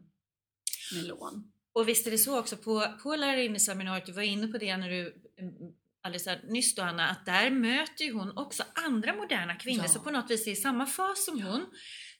med 0.94 1.04
lån. 1.04 1.52
Och 1.72 1.88
visst 1.88 2.06
är 2.06 2.10
det 2.10 2.18
så 2.18 2.38
också 2.38 2.56
på, 2.56 2.84
på 3.02 3.16
lärarinneseminariet, 3.16 4.06
du 4.06 4.12
var 4.12 4.22
inne 4.22 4.48
på 4.48 4.58
det 4.58 4.76
när 4.76 4.90
du 4.90 5.22
mm, 5.36 5.74
alldeles 6.08 6.42
nyss 6.48 6.74
då 6.74 6.82
Anna, 6.82 7.08
att 7.08 7.26
där 7.26 7.50
möter 7.50 8.04
ju 8.04 8.12
hon 8.12 8.38
också 8.38 8.62
andra 8.86 9.14
moderna 9.14 9.54
kvinnor 9.54 9.82
ja. 9.82 9.88
som 9.88 10.04
på 10.04 10.10
något 10.10 10.30
vis 10.30 10.46
är 10.46 10.50
i 10.50 10.56
samma 10.56 10.86
fas 10.86 11.24
som 11.24 11.38
ja. 11.38 11.46
hon. 11.46 11.66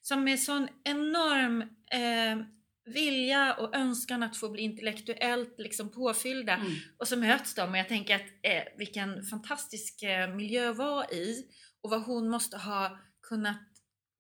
Som 0.01 0.25
med 0.25 0.41
sån 0.41 0.69
enorm 0.85 1.63
eh, 1.93 2.47
vilja 2.95 3.55
och 3.55 3.77
önskan 3.77 4.23
att 4.23 4.37
få 4.37 4.49
bli 4.49 4.63
intellektuellt 4.63 5.55
liksom 5.59 5.91
påfyllda. 5.91 6.55
Mm. 6.55 6.73
Och 6.99 7.09
så 7.09 7.17
möts 7.17 7.55
de 7.55 7.71
och 7.71 7.79
jag 7.79 7.89
tänker 7.89 8.15
att 8.15 8.27
eh, 8.43 8.63
vilken 8.79 9.23
fantastisk 9.23 10.03
eh, 10.03 10.35
miljö 10.35 10.73
vara 10.73 11.11
i 11.11 11.45
och 11.83 11.91
vad 11.91 12.03
hon 12.03 12.31
måste 12.31 12.57
ha 12.57 12.99
kunnat 13.29 13.57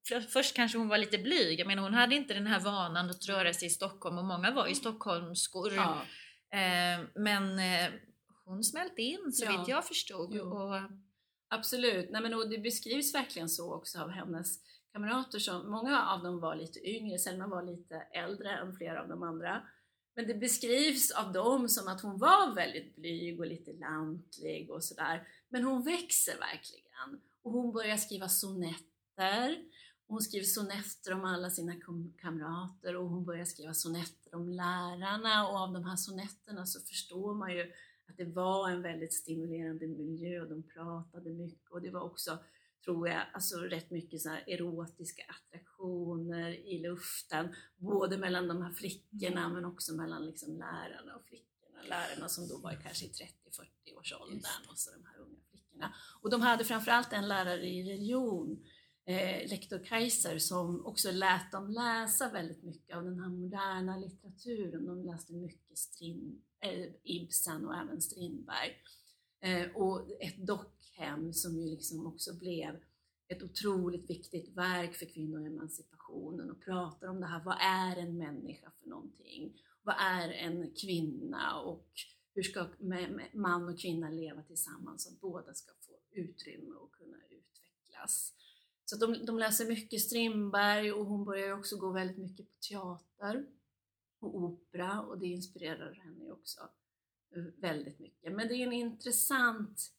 för- 0.09 0.21
Först 0.21 0.57
kanske 0.57 0.79
hon 0.79 0.89
var 0.89 0.99
lite 0.99 1.19
blyg, 1.19 1.61
jag 1.61 1.67
menar 1.67 1.83
hon 1.83 1.95
hade 1.95 2.15
inte 2.15 2.35
den 2.35 2.47
här 2.47 2.61
vanan 2.61 3.11
att 3.11 3.29
röra 3.29 3.53
sig 3.53 3.69
i 3.69 3.71
Stockholm 3.71 4.19
och 4.19 4.25
många 4.25 4.51
var 4.51 4.67
ju 4.67 4.75
stockholmskor. 4.75 5.73
Ja. 5.75 6.03
Eh, 6.59 7.01
men 7.15 7.59
eh, 7.59 7.91
hon 8.49 8.65
smälte 8.65 9.03
in 9.03 9.33
så 9.33 9.45
Ja. 9.45 9.59
vitt 9.59 9.69
jag 9.69 9.87
förstod. 9.87 10.39
Och, 10.41 10.75
Absolut, 11.51 12.11
Nej, 12.11 12.23
men, 12.23 12.35
och 12.35 12.49
det 12.51 12.59
beskrivs 12.59 13.15
verkligen 13.15 13.49
så 13.49 13.75
också 13.75 13.99
av 14.01 14.11
hennes 14.11 14.59
kamrater. 14.93 15.39
Som, 15.39 15.71
många 15.71 16.07
av 16.07 16.23
dem 16.23 16.41
var 16.41 16.57
lite 16.57 16.89
yngre, 16.91 17.19
Selma 17.19 17.47
var 17.47 17.63
lite 17.63 17.95
äldre 17.97 18.51
än 18.51 18.77
flera 18.77 19.03
av 19.03 19.09
de 19.09 19.23
andra. 19.23 19.63
Men 20.15 20.27
det 20.27 20.35
beskrivs 20.35 21.11
av 21.11 21.33
dem 21.33 21.69
som 21.69 21.89
att 21.89 22.01
hon 22.01 22.19
var 22.19 22.55
väldigt 22.55 22.97
blyg 22.97 23.41
och 23.41 23.47
lite 23.47 23.73
lantlig 23.73 24.71
och 24.71 24.85
sådär. 24.85 25.29
Men 25.49 25.65
hon 25.65 25.83
växer 25.83 26.39
verkligen. 26.39 27.21
Och 27.43 27.53
hon 27.53 27.73
börjar 27.73 27.97
skriva 27.97 28.29
sonetter. 28.29 29.65
Hon 30.09 30.21
skriver 30.21 30.47
sonetter 30.47 31.13
om 31.13 31.25
alla 31.25 31.51
sina 31.51 31.75
kamrater 32.23 32.97
och 32.97 33.09
hon 33.09 33.25
börjar 33.25 33.45
skriva 33.45 33.75
sonetter 33.75 34.35
om 34.35 34.49
lärarna 34.49 35.49
och 35.49 35.57
av 35.57 35.73
de 35.73 35.85
här 35.85 35.97
sonetterna 35.97 36.67
så 36.67 36.81
förstår 36.81 37.35
man 37.35 37.53
ju 37.57 37.73
att 38.09 38.17
det 38.17 38.25
var 38.25 38.71
en 38.71 38.83
väldigt 38.83 39.15
stimulerande 39.15 39.87
miljö 39.87 40.41
och 40.41 40.49
de 40.49 40.63
pratade 40.63 41.31
mycket 41.31 41.71
och 41.71 41.83
det 41.83 41.91
var 41.91 42.01
också, 42.01 42.39
tror 42.85 43.09
jag, 43.09 43.23
alltså 43.33 43.57
rätt 43.57 43.91
mycket 43.91 44.21
så 44.21 44.29
erotiska 44.47 45.23
attraktioner 45.29 46.51
i 46.51 46.79
luften, 46.79 47.55
både 47.77 48.19
mellan 48.19 48.49
de 48.49 48.63
här 48.63 48.73
flickorna 48.73 49.49
men 49.49 49.65
också 49.65 49.95
mellan 49.95 50.27
liksom 50.27 50.57
lärarna 50.59 51.17
och 51.17 51.25
flickorna. 51.25 51.83
Lärarna 51.89 52.29
som 52.29 52.49
då 52.49 52.59
var 52.59 52.81
kanske 52.83 53.07
i 53.07 53.09
30-40 53.09 53.99
års 53.99 54.13
åldern 54.13 54.71
och 54.71 54.79
så 54.79 54.91
de 54.91 55.05
här 55.07 55.19
unga 55.19 55.41
flickorna. 55.51 55.95
Och 56.23 56.31
de 56.31 56.41
hade 56.41 56.65
framförallt 56.65 57.13
en 57.13 57.29
lärare 57.29 57.67
i 57.67 57.83
religion 57.83 58.65
eh, 59.05 59.49
lektor 59.51 59.85
Kaiser 59.85 60.39
som 60.39 60.87
också 60.87 61.11
lät 61.11 61.53
dem 61.53 61.71
läsa 61.71 62.31
väldigt 62.31 62.63
mycket 62.63 62.97
av 62.97 63.05
den 63.05 63.21
här 63.21 63.29
moderna 63.29 63.97
litteraturen. 63.97 64.87
De 64.87 65.05
läste 65.05 65.33
mycket 65.33 65.79
Strin, 65.79 66.27
eh, 66.29 66.48
Eh, 66.61 66.87
Ibsen 67.03 67.67
och 67.67 67.77
även 67.77 68.03
Strindberg. 68.03 68.77
Eh, 69.41 69.77
och 69.77 70.11
ett 70.21 70.47
dockhem 70.47 71.33
som 71.33 71.59
ju 71.59 71.71
liksom 71.71 72.07
också 72.07 72.35
blev 72.35 72.81
ett 73.29 73.43
otroligt 73.43 74.11
viktigt 74.11 74.57
verk 74.57 74.95
för 74.95 75.07
kvinnoemancipationen 75.07 76.51
och 76.51 76.61
pratar 76.61 77.09
om 77.09 77.21
det 77.21 77.27
här, 77.27 77.45
vad 77.45 77.57
är 77.61 77.97
en 77.97 78.19
människa 78.19 78.71
för 78.81 78.89
någonting? 78.89 79.63
Vad 79.83 79.95
är 79.99 80.31
en 80.31 80.71
kvinna 80.71 81.61
och 81.61 81.87
hur 82.35 82.43
ska 82.43 82.67
man 83.33 83.69
och 83.69 83.81
kvinna 83.81 84.11
leva 84.11 84.43
tillsammans 84.43 85.05
så 85.05 85.13
att 85.13 85.21
båda 85.21 85.55
ska 85.55 85.73
få 85.81 85.93
utrymme 86.11 86.75
och 86.75 86.93
kunna 86.93 87.17
utvecklas? 87.17 88.35
Så 88.85 88.97
de, 88.97 89.27
de 89.27 89.39
läser 89.39 89.67
mycket 89.67 90.01
Strindberg 90.01 90.93
och 90.93 91.07
hon 91.07 91.25
börjar 91.25 91.59
också 91.59 91.77
gå 91.77 91.93
väldigt 91.93 92.19
mycket 92.19 92.47
på 92.47 92.59
teater 92.69 93.47
och 94.21 94.37
opera 94.37 95.01
och 95.01 95.19
det 95.19 95.27
inspirerar 95.27 95.95
henne 95.95 96.31
också 96.31 96.61
eh, 97.37 97.43
väldigt 97.57 97.99
mycket. 97.99 98.33
Men 98.33 98.49
det 98.49 98.55
är 98.55 98.67
en 98.67 98.73
intressant 98.73 99.93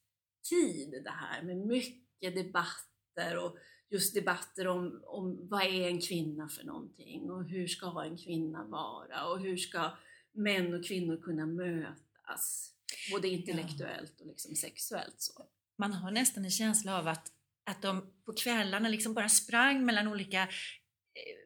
tid 0.50 1.02
det 1.04 1.10
här 1.10 1.44
med 1.44 1.58
mycket 1.58 2.36
debatter 2.36 3.38
och 3.38 3.58
just 3.90 4.16
debatter 4.16 4.68
om, 4.68 5.04
om 5.06 5.48
vad 5.48 5.62
är 5.62 5.88
en 5.88 6.02
kvinna 6.02 6.50
för 6.50 6.64
någonting 6.64 7.32
och 7.32 7.44
hur 7.44 7.68
ska 7.68 8.04
en 8.04 8.18
kvinna 8.18 8.64
vara 8.64 9.26
och 9.26 9.40
hur 9.40 9.58
ska 9.58 9.92
män 10.32 10.74
och 10.74 10.86
kvinnor 10.86 11.18
kunna 11.18 11.46
mötas 11.46 12.74
både 13.12 13.28
intellektuellt 13.28 14.22
och 14.22 14.28
liksom 14.28 14.56
sexuellt. 14.56 15.16
Så. 15.22 15.46
man 15.78 15.94
har 15.94 16.12
nästan 16.12 16.46
en 16.46 16.52
känsla 16.52 17.00
av 17.00 17.08
att, 17.08 17.32
att 17.64 17.82
de 17.82 18.14
på 18.26 18.34
kvällarna 18.34 18.90
liksom 18.90 19.14
bara 19.14 19.30
sprang 19.30 19.86
mellan 19.86 20.08
olika 20.08 20.48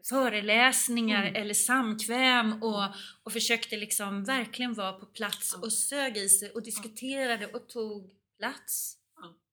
föreläsningar 0.10 1.24
Mm. 1.24 1.42
eller 1.42 1.54
samkväm 1.54 2.64
och, 2.64 2.84
och 3.24 3.34
försökte 3.34 3.78
liksom 3.78 4.24
verkligen 4.24 4.74
vara 4.74 4.94
på 4.94 5.06
plats 5.06 5.54
och 5.54 5.74
sög 5.74 6.18
i 6.18 6.30
sig 6.30 6.52
och 6.52 6.64
diskuterade 6.64 7.48
och 7.48 7.70
tog 7.70 8.12
plats. 8.40 8.98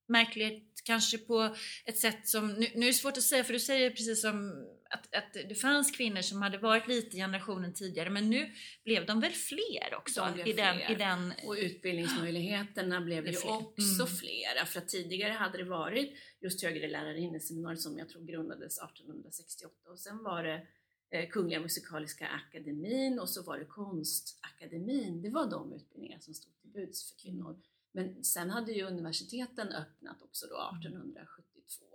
Märkligt 0.07 0.81
kanske 0.83 1.17
på 1.17 1.55
ett 1.85 1.97
sätt 1.97 2.27
som, 2.27 2.47
nu, 2.53 2.67
nu 2.75 2.85
är 2.85 2.87
det 2.87 2.93
svårt 2.93 3.17
att 3.17 3.23
säga 3.23 3.43
för 3.43 3.53
du 3.53 3.59
säger 3.59 3.89
precis 3.89 4.21
som 4.21 4.65
att, 4.93 5.15
att 5.15 5.33
det 5.49 5.55
fanns 5.55 5.91
kvinnor 5.91 6.21
som 6.21 6.41
hade 6.41 6.57
varit 6.57 6.87
lite 6.87 7.17
generationen 7.17 7.73
tidigare 7.73 8.09
men 8.09 8.29
nu 8.29 8.51
blev 8.83 9.05
de 9.05 9.19
väl 9.19 9.31
fler 9.31 9.95
också 9.97 10.21
De 10.35 10.49
i 10.49 10.53
den, 10.53 10.75
fler. 10.77 10.91
i 10.91 10.95
den 10.95 11.33
Och 11.45 11.55
utbildningsmöjligheterna 11.59 13.01
blev 13.01 13.27
ju 13.27 13.33
fler. 13.33 13.51
också 13.51 14.03
Mm. 14.03 14.07
flera. 14.15 14.65
För 14.65 14.79
att 14.79 14.87
tidigare 14.89 15.31
hade 15.33 15.57
det 15.57 15.63
varit 15.63 16.17
just 16.41 16.63
högre 16.63 16.87
lärarinneseminariet 16.87 17.81
som 17.81 17.97
jag 17.97 18.09
tror 18.09 18.23
grundades 18.25 18.77
1868 18.77 19.89
och 19.89 19.99
sen 19.99 20.23
var 20.23 20.43
det 20.43 20.67
eh, 21.09 21.29
Kungliga 21.29 21.59
Musikaliska 21.59 22.27
Akademin 22.27 23.19
och 23.19 23.29
så 23.29 23.43
var 23.43 23.59
det 23.59 23.65
Konstakademin. 23.65 25.21
Det 25.21 25.29
var 25.29 25.49
de 25.51 25.73
utbildningar 25.73 26.19
som 26.19 26.33
stod 26.33 26.61
till 26.61 26.69
buds 26.69 27.09
för 27.11 27.19
kvinnor. 27.19 27.61
Men 27.93 28.23
sen 28.23 28.49
hade 28.49 28.71
ju 28.71 28.83
universiteten 28.83 29.67
öppnat 29.67 30.21
också 30.21 30.45
då 30.47 30.71
1872. 30.79 31.85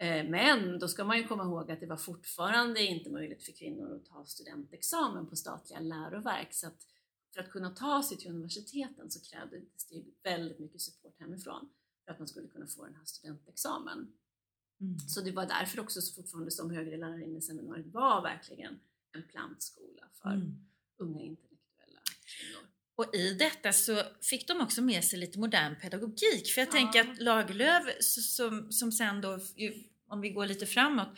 Eh, 0.00 0.24
Men 0.30 0.78
då 0.78 0.88
ska 0.88 1.04
man 1.04 1.16
ju 1.18 1.26
komma 1.26 1.42
ihåg 1.44 1.70
att 1.70 1.80
det 1.80 1.86
var 1.86 1.96
fortfarande 1.96 2.82
inte 2.82 3.10
möjligt 3.10 3.44
för 3.44 3.52
kvinnor 3.52 3.96
att 3.96 4.04
ta 4.04 4.24
studentexamen 4.26 5.26
på 5.26 5.36
statliga 5.36 5.80
läroverk. 5.80 6.48
Så 6.54 6.66
att 6.66 6.86
för 7.34 7.40
att 7.40 7.50
kunna 7.50 7.70
ta 7.70 8.02
sig 8.02 8.18
till 8.18 8.30
universiteten 8.30 9.10
så 9.10 9.20
krävdes 9.30 9.86
det 9.90 10.04
väldigt 10.22 10.58
mycket 10.58 10.80
support 10.80 11.20
hemifrån 11.20 11.68
för 12.04 12.12
att 12.12 12.18
man 12.18 12.28
skulle 12.28 12.48
kunna 12.48 12.66
få 12.66 12.84
den 12.84 12.94
här 12.94 13.04
studentexamen. 13.04 14.12
Mm. 14.80 14.98
Så 14.98 15.20
det 15.20 15.32
var 15.32 15.46
därför 15.46 15.80
också 15.80 16.00
så 16.00 16.14
fortfarande 16.14 16.50
som 16.50 16.70
högre 16.70 16.96
lärarinneseminariet 16.96 17.86
var 17.86 18.22
verkligen 18.22 18.80
en 19.12 19.22
plantskola 19.28 20.08
för 20.22 20.30
Mm. 20.30 20.66
unga 20.96 21.20
intellektuella 21.20 22.00
kvinnor. 22.24 22.69
Och 23.00 23.14
i 23.14 23.34
detta 23.34 23.72
så 23.72 24.02
fick 24.30 24.48
de 24.48 24.60
också 24.60 24.82
med 24.82 25.04
sig 25.04 25.18
lite 25.18 25.38
modern 25.38 25.74
pedagogik. 25.80 26.50
För 26.54 26.60
jag 26.60 26.68
Ja. 26.68 26.72
tänker 26.72 27.00
att 27.00 27.20
Lagerlöf, 27.20 27.84
som, 28.00 28.72
som 28.72 28.92
sen 28.92 29.20
då, 29.20 29.38
om 30.08 30.20
vi 30.20 30.30
går 30.30 30.46
lite 30.46 30.66
framåt, 30.66 31.08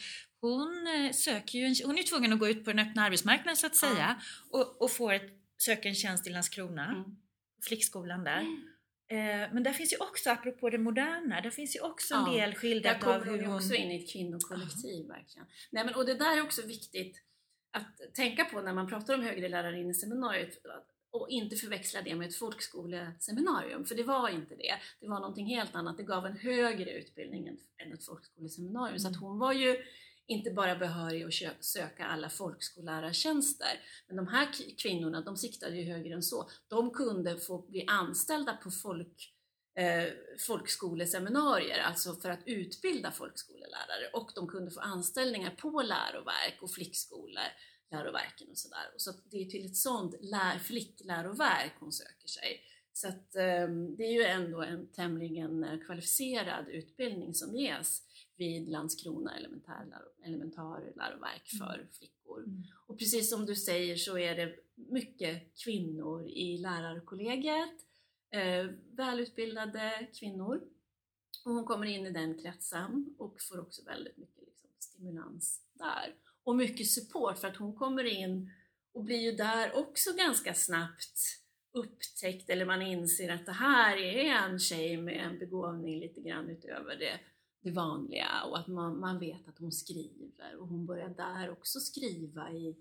hon 0.40 0.86
eh, 0.86 1.12
söker 1.12 1.58
ju 1.58 1.64
en, 1.64 1.74
hon 1.84 1.98
är 1.98 2.02
tvungen 2.02 2.32
att 2.32 2.38
gå 2.38 2.48
ut 2.48 2.64
på 2.64 2.72
den 2.72 2.88
öppna 2.88 3.02
arbetsmarknaden 3.04 3.56
så 3.56 3.66
att 3.66 3.82
Ja. 3.82 3.88
säga 3.88 4.22
och, 4.50 4.82
och 4.82 4.90
får 4.90 5.12
ett, 5.12 5.30
söker 5.58 5.88
en 5.88 5.94
tjänst 5.94 6.26
i 6.26 6.30
Landskrona, 6.30 6.84
Mm. 6.90 7.04
flickskolan 7.62 8.24
där. 8.24 8.40
Eh, 9.08 9.52
men 9.52 9.62
där 9.62 9.72
finns 9.72 9.92
ju 9.92 9.96
också, 9.96 10.30
apropå 10.30 10.70
det 10.70 10.78
moderna, 10.78 11.40
där 11.40 11.50
finns 11.50 11.76
ju 11.76 11.80
också 11.80 12.14
en 12.14 12.20
Ja, 12.26 12.32
del 12.40 12.50
Där 12.50 12.58
skildrat 12.58 13.00
kommer 13.00 13.16
av 13.16 13.24
hur 13.24 13.36
ju 13.38 13.44
hon... 13.46 13.56
också 13.56 13.74
in 13.74 13.90
i 13.90 14.04
ett 14.04 14.12
kvinnokollektiv 14.12 15.06
verkligen. 15.08 15.46
Nej, 15.70 15.84
men, 15.84 15.94
och 15.94 16.06
det 16.06 16.14
där 16.14 16.36
är 16.36 16.42
också 16.42 16.66
viktigt 16.66 17.22
att 17.70 18.14
tänka 18.14 18.44
på 18.44 18.60
när 18.62 18.72
man 18.74 18.88
pratar 18.88 19.14
om 19.14 19.22
högre 19.22 19.48
lärarinneseminariet 19.48 20.62
och 21.12 21.30
inte 21.30 21.56
förväxla 21.56 22.02
det 22.02 22.14
med 22.14 22.28
ett 22.28 22.36
folkskoleseminarium, 22.36 23.84
för 23.84 23.94
det 23.94 24.02
var 24.02 24.28
inte 24.28 24.54
det. 24.54 24.74
Det 25.00 25.08
var 25.08 25.20
någonting 25.20 25.46
helt 25.46 25.74
annat. 25.74 25.96
Det 25.96 26.02
gav 26.02 26.26
en 26.26 26.36
högre 26.36 26.90
utbildning 26.90 27.48
än- 27.48 27.92
ett 27.92 28.04
folkskoleseminarium. 28.04 28.98
Så 28.98 29.08
att 29.08 29.16
hon 29.16 29.38
var 29.38 29.52
ju 29.52 29.84
inte 30.26 30.50
bara 30.50 30.76
behörig 30.76 31.46
att 31.46 31.64
söka 31.64 32.04
alla 32.04 32.28
folkskollärartjänster, 32.28 33.80
men 34.06 34.16
de 34.16 34.28
här 34.28 34.48
kvinnorna, 34.82 35.20
de 35.20 35.36
siktade 35.36 35.76
ju 35.76 35.92
högre 35.92 36.14
än 36.14 36.22
så. 36.22 36.50
De 36.68 36.90
kunde 36.90 37.38
få 37.38 37.58
bli 37.58 37.84
anställda 37.86 38.56
på 38.56 38.70
folk, 38.70 39.34
eh, 39.78 40.12
folkskoleseminarier, 40.46 41.78
alltså 41.78 42.14
för 42.14 42.30
att 42.30 42.42
utbilda 42.46 43.10
folkskolelärare 43.10 44.10
och 44.12 44.30
de 44.34 44.48
kunde 44.48 44.70
få 44.70 44.80
anställningar 44.80 45.50
på 45.50 45.82
läroverk 45.82 46.58
och 46.60 46.70
flickskolor, 46.70 47.48
läroverken 47.92 48.50
och 48.50 48.58
sådär. 48.58 48.90
Och 48.94 49.00
så 49.00 49.12
det 49.30 49.42
är 49.42 49.44
till 49.44 49.66
ett 49.66 49.76
sånt 49.76 50.14
lär, 50.20 50.58
flickläroverk 50.58 51.72
hon 51.80 51.92
söker 51.92 52.28
sig. 52.28 52.60
Så 52.92 53.08
att 53.08 53.36
eh, 53.36 53.68
det 53.96 54.04
är 54.04 54.12
ju 54.12 54.22
ändå 54.22 54.62
en 54.62 54.86
tämligen 54.86 55.64
eh, 55.64 55.78
kvalificerad 55.78 56.68
utbildning 56.68 57.34
som 57.34 57.56
ges 57.56 58.02
vid 58.36 58.68
Landskrona 58.68 59.32
elementärläro- 59.38 60.24
elementarläroverk 60.24 61.48
för 61.58 61.88
flickor. 61.92 62.44
Mm. 62.44 62.62
Och 62.86 62.98
precis 62.98 63.30
som 63.30 63.46
du 63.46 63.56
säger 63.56 63.96
så 63.96 64.18
är 64.18 64.36
det 64.36 64.56
mycket 64.74 65.56
kvinnor 65.64 66.28
i 66.28 66.58
lärarkollegiet, 66.58 67.86
eh, 68.30 68.66
välutbildade 68.90 70.06
kvinnor. 70.14 70.62
Och 71.44 71.52
hon 71.52 71.64
kommer 71.64 71.86
in 71.86 72.06
i 72.06 72.10
den 72.10 72.38
kretsen 72.38 73.14
och 73.18 73.36
får 73.40 73.60
också 73.60 73.84
väldigt 73.84 74.16
mycket 74.16 74.44
liksom, 74.46 74.70
stimulans 74.78 75.60
där. 75.72 76.14
Och 76.44 76.56
mycket 76.56 76.90
support 76.90 77.38
för 77.38 77.48
att 77.48 77.56
hon 77.56 77.74
kommer 77.74 78.04
in 78.04 78.50
och 78.94 79.04
blir 79.04 79.20
ju 79.20 79.32
där 79.32 79.76
också 79.76 80.12
ganska 80.16 80.54
snabbt 80.54 81.42
upptäckt 81.72 82.50
eller 82.50 82.66
man 82.66 82.82
inser 82.82 83.32
att 83.32 83.46
det 83.46 83.52
här 83.52 83.96
är 83.96 84.24
en 84.24 84.58
tjej 84.58 84.96
med 84.96 85.26
en 85.26 85.38
begåvning 85.38 86.00
lite 86.00 86.20
grann 86.20 86.50
utöver 86.50 86.96
det, 86.96 87.20
det 87.62 87.70
vanliga 87.70 88.44
och 88.44 88.58
att 88.58 88.66
man, 88.68 89.00
man 89.00 89.18
vet 89.18 89.48
att 89.48 89.58
hon 89.58 89.72
skriver 89.72 90.56
och 90.56 90.68
hon 90.68 90.86
börjar 90.86 91.08
där 91.08 91.50
också 91.50 91.80
skriva 91.80 92.52
i, 92.52 92.76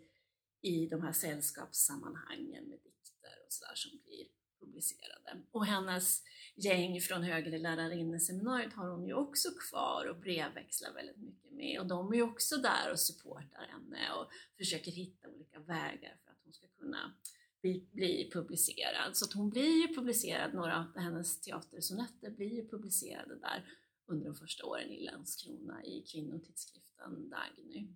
i 0.62 0.88
de 0.88 1.02
här 1.02 1.14
sällskapssammanhangen 1.14 2.64
med 2.64 2.80
dikter 2.84 3.36
och 3.46 3.54
sådär 3.54 3.76
som 3.76 3.92
blir 4.04 4.28
publicerade. 4.60 5.46
Och 5.52 5.66
hennes 5.66 6.24
gäng 6.56 7.02
från 7.02 7.24
högre 7.24 7.58
lärarinneseminariet 7.58 8.74
har 8.74 8.88
hon 8.88 9.08
ju 9.08 9.14
också 9.14 9.50
kvar 9.70 10.06
och 10.06 10.22
brevväxlar 10.22 10.94
väldigt 10.94 11.18
mycket 11.18 11.52
med 11.52 11.80
och 11.80 11.88
de 11.88 12.12
är 12.12 12.16
ju 12.16 12.22
också 12.22 12.58
där 12.58 12.92
och 12.92 13.00
supportar 13.00 13.68
henne 13.70 14.12
och 14.20 14.28
försöker 14.58 14.92
hitta 14.92 15.30
olika 15.30 15.60
vägar 15.60 16.18
för 16.24 16.32
att 16.32 16.40
hon 16.44 16.54
ska 16.54 16.68
kunna 16.68 17.14
bli, 17.62 17.88
bli 17.92 18.30
publicerad. 18.34 19.18
Så 19.18 19.26
att 19.26 19.34
hon 19.34 19.50
blir 19.50 19.88
ju 19.88 19.96
publicerad, 19.96 20.54
några 20.54 20.80
av 20.80 21.02
hennes 21.02 21.42
teatersonetter 21.42 22.30
blir 22.30 22.54
ju 22.54 22.68
publicerade 22.68 23.36
där 23.40 23.66
under 24.06 24.26
de 24.26 24.36
första 24.36 24.66
åren 24.66 24.90
i 24.92 25.06
Landskrona 25.06 25.86
i 25.86 26.02
kvinnotidskriften 26.02 27.30
Dagny. 27.30 27.88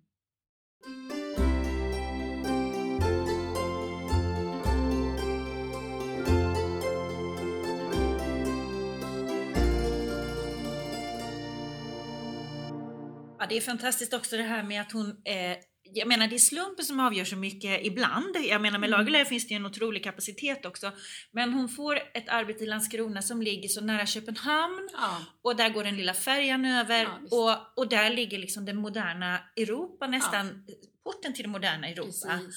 Ja, 13.46 13.48
det 13.48 13.56
är 13.56 13.60
fantastiskt 13.60 14.14
också 14.14 14.36
det 14.36 14.42
här 14.42 14.62
med 14.62 14.80
att 14.80 14.92
hon 14.92 15.22
eh, 15.24 15.56
jag 15.92 16.08
menar 16.08 16.28
det 16.28 16.36
är 16.36 16.38
slumpen 16.38 16.84
som 16.84 17.00
avgör 17.00 17.24
så 17.24 17.36
mycket 17.36 17.86
ibland. 17.86 18.36
Jag 18.36 18.62
menar 18.62 18.78
med 18.78 18.88
mm. 18.88 18.98
Lagerlöf 18.98 19.28
finns 19.28 19.48
det 19.48 19.54
ju 19.54 19.56
en 19.56 19.66
otrolig 19.66 20.04
kapacitet 20.04 20.66
också. 20.66 20.92
Men 21.32 21.52
hon 21.52 21.68
får 21.68 21.96
ett 22.14 22.28
arbete 22.28 22.64
i 22.64 22.66
Landskrona 22.66 23.22
som 23.22 23.42
ligger 23.42 23.68
så 23.68 23.80
nära 23.80 24.06
Köpenhamn 24.06 24.88
ja. 24.92 25.20
och 25.42 25.56
där 25.56 25.68
går 25.68 25.84
den 25.84 25.96
lilla 25.96 26.14
färjan 26.14 26.64
över 26.64 27.02
ja, 27.02 27.18
och, 27.30 27.78
och 27.78 27.88
där 27.88 28.10
ligger 28.10 28.38
liksom 28.38 28.64
det 28.64 28.74
moderna 28.74 29.40
Europa 29.56 30.06
nästan, 30.06 30.64
ja. 30.66 30.74
porten 31.04 31.34
till 31.34 31.42
det 31.42 31.50
moderna 31.50 31.88
Europa. 31.88 32.28
Precis. 32.28 32.56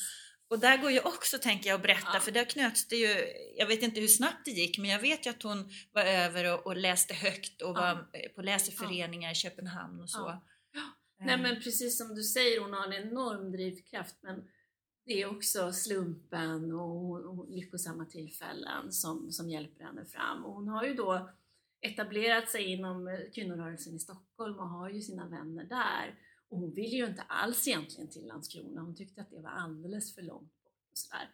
Och 0.49 0.59
där 0.59 0.77
går 0.77 0.91
ju 0.91 0.99
också, 0.99 1.37
tänker 1.37 1.69
jag, 1.69 1.75
att 1.75 1.81
berätta, 1.81 2.09
ja. 2.13 2.19
för 2.19 2.31
där 2.31 2.45
knöts 2.45 2.87
det 2.87 2.95
ju, 2.95 3.15
jag 3.57 3.67
vet 3.67 3.81
inte 3.81 3.99
hur 3.99 4.07
snabbt 4.07 4.45
det 4.45 4.51
gick, 4.51 4.77
men 4.77 4.89
jag 4.89 4.99
vet 4.99 5.25
ju 5.25 5.29
att 5.29 5.43
hon 5.43 5.69
var 5.93 6.03
över 6.03 6.53
och, 6.53 6.65
och 6.65 6.77
läste 6.77 7.13
högt 7.13 7.61
och 7.61 7.75
var 7.75 8.07
på 8.35 8.41
läseföreningar 8.41 9.31
i 9.31 9.35
Köpenhamn 9.35 10.01
och 10.01 10.09
så. 10.09 10.41
Nej 11.19 11.41
men 11.41 11.55
precis 11.55 11.97
som 11.97 12.15
du 12.15 12.23
säger, 12.23 12.61
hon 12.61 12.73
har 12.73 12.85
en 12.85 13.07
enorm 13.07 13.51
drivkraft 13.51 14.15
men 14.21 14.47
det 15.05 15.21
är 15.21 15.35
också 15.35 15.71
slumpen 15.73 16.71
och, 16.71 17.25
och 17.25 17.49
lyckosamma 17.49 18.05
tillfällen 18.05 18.91
som, 18.91 19.31
som 19.31 19.49
hjälper 19.49 19.83
henne 19.83 20.05
fram. 20.05 20.45
Och 20.45 20.53
hon 20.53 20.67
har 20.67 20.83
ju 20.83 20.93
då 20.93 21.29
etablerat 21.81 22.49
sig 22.49 22.63
inom 22.63 23.19
kvinnorörelsen 23.33 23.95
i 23.95 23.99
Stockholm 23.99 24.59
och 24.59 24.69
har 24.69 24.89
ju 24.89 25.01
sina 25.01 25.27
vänner 25.27 25.63
där. 25.63 26.19
Och 26.49 26.59
hon 26.59 26.73
vill 26.73 26.93
ju 26.93 27.05
inte 27.05 27.21
alls 27.21 27.67
egentligen 27.67 28.09
till 28.09 28.27
Landskrona, 28.27 28.81
hon 28.81 28.95
tyckte 28.95 29.21
att 29.21 29.31
det 29.31 29.41
var 29.41 29.49
alldeles 29.49 30.15
för 30.15 30.21
långt 30.21 30.63
bort. 30.63 30.91
Och 30.91 30.97
sådär. 30.97 31.29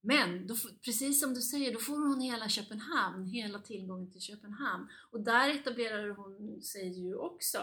Men 0.00 0.46
då, 0.46 0.54
precis 0.84 1.20
som 1.20 1.34
du 1.34 1.40
säger, 1.40 1.72
då 1.72 1.78
får 1.78 2.08
hon 2.08 2.20
hela 2.20 2.48
Köpenhamn, 2.48 3.26
hela 3.26 3.58
tillgången 3.58 4.10
till 4.10 4.20
Köpenhamn. 4.20 4.88
Och 5.10 5.20
där 5.20 5.48
etablerar 5.48 6.08
hon 6.08 6.62
sig 6.62 6.88
ju 6.88 7.14
också 7.14 7.58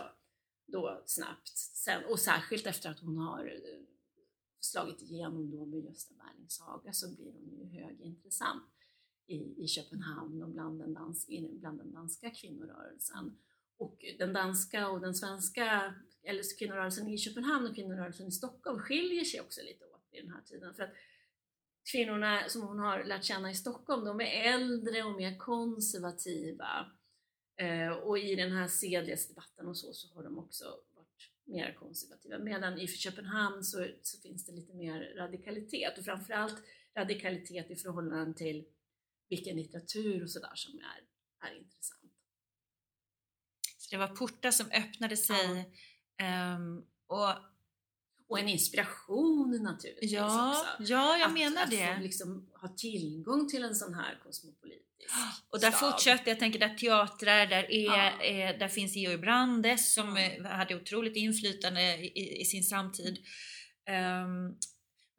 då 0.74 1.04
snabbt. 1.06 1.58
Sen, 1.58 2.06
och 2.06 2.20
särskilt 2.20 2.68
efter 2.68 2.90
att 2.90 3.00
hon 3.00 3.18
har 3.18 3.46
eh, 3.46 3.84
slagit 4.60 5.02
igenom 5.02 5.52
då 5.52 5.66
med 5.66 5.80
Gösta 5.80 6.14
Berlings 6.14 6.56
saga 6.56 6.94
så 6.94 7.16
blir 7.16 7.32
hon 7.34 7.58
ju 7.60 7.82
högintressant 7.82 8.74
i, 9.28 9.64
i 9.64 9.68
Köpenhamn 9.68 10.44
och 10.44 10.50
bland 10.50 10.80
den, 10.80 10.94
dans, 10.94 11.28
bland 11.52 11.78
den 11.78 11.94
danska 11.94 12.30
kvinnorörelsen. 12.30 13.38
Och 13.78 14.06
den 14.18 14.34
danska 14.34 14.90
och 14.90 15.02
den 15.02 15.16
svenska, 15.16 15.96
eller 16.24 16.58
kvinnorörelsen 16.60 17.08
i 17.08 17.18
Köpenhamn 17.18 17.68
och 17.68 17.76
kvinnorörelsen 17.76 18.28
i 18.28 18.32
Stockholm 18.32 18.80
skiljer 18.80 19.24
sig 19.24 19.42
också 19.42 19.62
lite 19.62 19.86
åt 19.86 20.08
i 20.12 20.22
den 20.22 20.32
här 20.32 20.42
tiden. 20.42 20.74
För 20.74 20.84
att 20.84 20.94
kvinnorna 21.92 22.50
som 22.50 22.62
hon 22.62 22.80
har 22.80 23.04
lärt 23.04 23.24
känna 23.24 23.52
i 23.52 23.56
Stockholm, 23.56 24.06
de 24.06 24.22
är 24.22 24.54
äldre 24.54 25.04
och 25.04 25.16
mer 25.16 25.38
konservativa 25.38 26.92
och 28.04 28.20
i 28.20 28.36
den 28.36 28.52
här 28.52 28.68
sedlighetsdebatten 28.68 29.68
och 29.68 29.78
så, 29.78 29.94
så 29.94 30.14
har 30.14 30.24
de 30.24 30.40
också 30.40 30.66
varit 30.96 31.32
mer 31.44 31.74
konservativa. 31.80 32.40
Medan 32.40 32.80
i 32.80 32.88
Köpenhamn 32.88 33.64
så, 33.64 33.88
så 34.02 34.22
finns 34.22 34.46
det 34.46 34.52
lite 34.52 34.74
mer 34.74 35.14
radikalitet 35.18 35.98
och 35.98 36.06
framförallt 36.06 36.58
radikalitet 36.98 37.72
i 37.72 37.76
förhållande 37.76 38.38
till 38.38 38.66
vilken 39.30 39.56
litteratur 39.56 40.24
och 40.24 40.30
sådär 40.30 40.56
som 40.56 40.80
är, 40.80 41.48
är 41.48 41.58
intressant. 41.58 42.00
Så 43.78 43.90
det 43.92 43.98
var 43.98 44.08
portar 44.08 44.52
som 44.52 44.66
öppnade 44.72 45.18
sig 45.18 45.74
ja. 46.18 46.56
um, 46.56 46.86
och 47.08 47.34
och 48.28 48.40
en 48.40 48.50
inspiration 48.50 49.64
naturligtvis 49.64 50.12
ja, 50.12 50.50
också. 50.50 50.84
Ja, 50.94 51.18
jag 51.18 51.28
att, 51.28 51.34
menar 51.34 51.66
det. 51.66 51.90
Att 51.90 51.98
få 51.98 52.04
liksom 52.04 52.50
ha 52.54 52.68
tillgång 52.68 53.50
till 53.50 53.64
en 53.64 53.76
sån 53.76 53.94
här 53.94 54.20
kosmopolit 54.24 54.93
och 55.50 55.60
där 55.60 55.72
stad. 55.72 55.92
fortsätter, 55.92 56.32
jag 56.32 56.40
tänker 56.40 56.60
där 56.60 56.76
teatrar, 56.76 57.46
där, 57.46 57.72
är, 57.72 57.86
ja. 57.86 58.24
eh, 58.24 58.58
där 58.60 58.68
finns 58.68 58.96
Georg 58.96 59.18
Brandes 59.18 59.94
som 59.94 60.18
mm. 60.18 60.46
hade 60.46 60.76
otroligt 60.76 61.18
inflytande 61.18 61.82
i, 61.82 62.42
i 62.42 62.46
sin 62.46 62.64
samtid. 62.64 63.18
Um, 63.90 64.58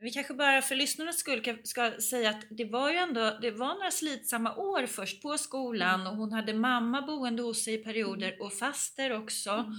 vi 0.04 0.10
kanske 0.10 0.34
bara 0.34 0.62
för 0.62 0.74
lyssnarnas 0.74 1.18
skull 1.18 1.58
ska 1.64 1.92
säga 2.00 2.30
att 2.30 2.44
det 2.50 2.64
var 2.64 2.90
ju 2.90 2.96
ändå 2.96 3.38
det 3.42 3.50
var 3.50 3.74
några 3.74 3.90
slitsamma 3.90 4.56
år 4.56 4.86
först 4.86 5.22
på 5.22 5.38
skolan 5.38 6.00
mm. 6.00 6.06
och 6.06 6.16
hon 6.16 6.32
hade 6.32 6.54
mamma 6.54 7.02
boende 7.02 7.42
hos 7.42 7.64
sig 7.64 7.74
i 7.74 7.78
perioder 7.78 8.32
mm. 8.32 8.40
och 8.40 8.52
faster 8.52 9.12
också. 9.12 9.50
Mm. 9.50 9.72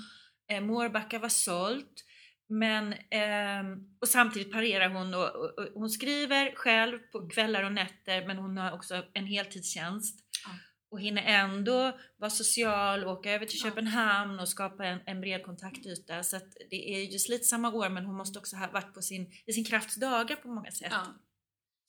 Eh, 0.51 0.61
Mårbacka 0.61 1.19
var 1.19 1.29
sålt. 1.29 2.05
Men, 2.47 2.93
eh, 2.93 3.77
och 4.01 4.07
samtidigt 4.07 4.51
parerar 4.51 4.89
hon 4.89 5.13
och, 5.13 5.35
och, 5.35 5.59
och, 5.59 5.67
hon 5.73 5.89
skriver 5.89 6.55
själv 6.55 6.99
på 6.99 7.29
kvällar 7.29 7.63
och 7.63 7.73
nätter 7.73 8.27
men 8.27 8.37
hon 8.37 8.57
har 8.57 8.71
också 8.71 9.03
en 9.13 9.25
heltidstjänst. 9.25 10.19
Ja. 10.45 10.51
Och 10.89 11.01
hinner 11.01 11.23
ändå 11.23 11.99
vara 12.17 12.29
social, 12.29 13.05
åka 13.05 13.31
över 13.31 13.45
till. 13.45 13.59
Köpenhamn 13.59 14.39
och 14.39 14.49
skapa 14.49 14.85
en, 14.85 14.99
en 15.05 15.21
bred 15.21 15.43
kontaktyta. 15.43 16.23
Så 16.23 16.39
det 16.69 16.95
är 16.95 17.11
ju 17.11 17.19
slitsamma 17.19 17.73
år 17.73 17.89
men 17.89 18.05
hon 18.05 18.17
måste 18.17 18.39
också 18.39 18.55
ha 18.55 18.71
varit 18.71 18.93
på 18.93 19.01
sin, 19.01 19.31
i 19.45 19.53
sin 19.53 19.65
krafts 19.65 19.95
dagar 19.95 20.35
på 20.35 20.47
många 20.47 20.71
sätt. 20.71 20.91
Ja. 20.91 21.05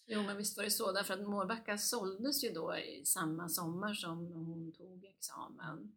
Jo 0.07 0.23
men 0.23 0.37
visst 0.37 0.57
var 0.57 0.65
det 0.65 0.71
så, 0.71 0.93
därför 0.93 1.15
att 1.15 1.29
Mårbacka 1.29 1.79
såldes 1.79 2.45
ju 2.45 2.51
då 2.51 2.77
i 2.77 3.05
samma 3.05 3.49
sommar 3.49 3.95
som 3.95 4.33
hon 4.33 4.73
tog 4.73 5.05
examen. 5.05 5.97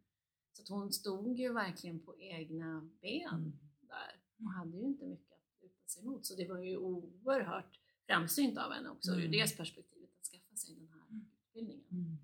Så 0.52 0.74
hon 0.74 0.92
stod 0.92 1.38
ju 1.38 1.52
verkligen 1.52 2.00
på 2.04 2.20
egna 2.20 2.90
ben 3.00 3.28
mm. 3.28 3.58
där 3.80 4.19
och 4.44 4.52
hade 4.52 4.76
ju 4.76 4.84
inte 4.84 5.04
mycket 5.06 5.32
att 5.32 5.62
luta 5.62 5.88
sig 5.88 6.04
mot. 6.04 6.26
Så 6.26 6.34
det 6.34 6.46
var 6.48 6.58
ju 6.58 6.76
oerhört 6.76 7.72
framsynt 8.06 8.58
av 8.58 8.72
henne 8.72 8.88
också 8.88 9.10
mm. 9.12 9.24
ur 9.24 9.28
det 9.28 9.56
perspektivet 9.56 10.10
att 10.20 10.26
skaffa 10.30 10.56
sig 10.56 10.74
den 10.74 10.88
här 10.88 11.06
mm. 11.10 11.26
utbildningen. 11.46 11.86
Mm. 11.92 12.18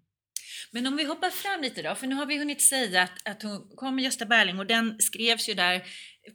Men 0.73 0.87
om 0.87 0.97
vi 0.97 1.05
hoppar 1.05 1.31
fram 1.31 1.63
lite 1.63 1.83
då, 1.83 1.95
för 1.95 2.07
nu 2.07 2.15
har 2.15 2.27
vi 2.27 2.39
hunnit 2.39 2.63
säga 2.63 3.03
att, 3.03 3.29
att 3.29 3.43
hon 3.43 3.69
kom 3.77 3.95
med 3.95 4.05
Gösta 4.05 4.27
Berling 4.27 4.59
och 4.59 4.67
den 4.67 4.99
skrevs 4.99 5.49
ju 5.49 5.55
där 5.55 5.87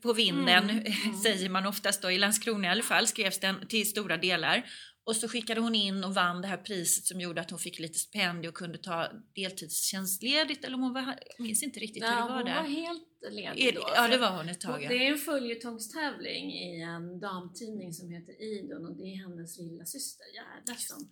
på 0.01 0.13
vinden, 0.13 0.69
mm. 0.69 0.85
mm. 1.05 1.17
säger 1.23 1.49
man 1.49 1.65
oftast 1.65 2.01
då, 2.01 2.11
i 2.11 2.17
Landskrona 2.17 2.67
i 2.67 2.71
alla 2.71 2.83
fall, 2.83 3.07
skrevs 3.07 3.39
den 3.39 3.67
till 3.67 3.89
stora 3.89 4.17
delar. 4.17 4.65
Och 5.03 5.15
så 5.15 5.27
skickade 5.27 5.61
hon 5.61 5.75
in 5.75 6.03
och 6.03 6.15
vann 6.15 6.41
det 6.41 6.47
här 6.47 6.57
priset 6.57 7.05
som 7.05 7.21
gjorde 7.21 7.41
att 7.41 7.49
hon 7.49 7.59
fick 7.59 7.79
lite 7.79 7.99
stipendium 7.99 8.49
och 8.49 8.57
kunde 8.57 8.77
ta 8.77 9.07
deltidstjänstledigt. 9.35 10.65
Eller 10.65 10.75
om 10.75 10.81
hon 10.81 10.93
var, 10.93 11.01
jag 11.37 11.43
minns 11.43 11.63
inte 11.63 11.79
riktigt 11.79 12.03
ja, 12.03 12.09
hur 12.09 12.15
det 12.15 12.21
var 12.21 12.35
hon 12.35 12.45
där. 12.45 12.55
var 12.55 12.69
helt 12.69 13.10
ledig 13.29 13.75
då. 13.75 13.81
Ja, 13.95 14.07
det 14.07 14.17
var 14.17 14.37
hon 14.37 14.49
ett 14.49 14.61
tag. 14.61 14.83
Ja. 14.83 14.89
Det 14.89 15.07
är 15.07 15.11
en 15.11 15.17
följetongstävling 15.17 16.53
i 16.53 16.81
en 16.81 17.19
damtidning 17.19 17.93
som 17.93 18.09
heter 18.09 18.41
Idun 18.41 18.85
och 18.85 18.95
det 18.95 19.03
är 19.03 19.15
hennes 19.15 19.57
lilla 19.57 19.85
syster 19.85 20.25
Gerda 20.33 20.79
som 20.79 21.09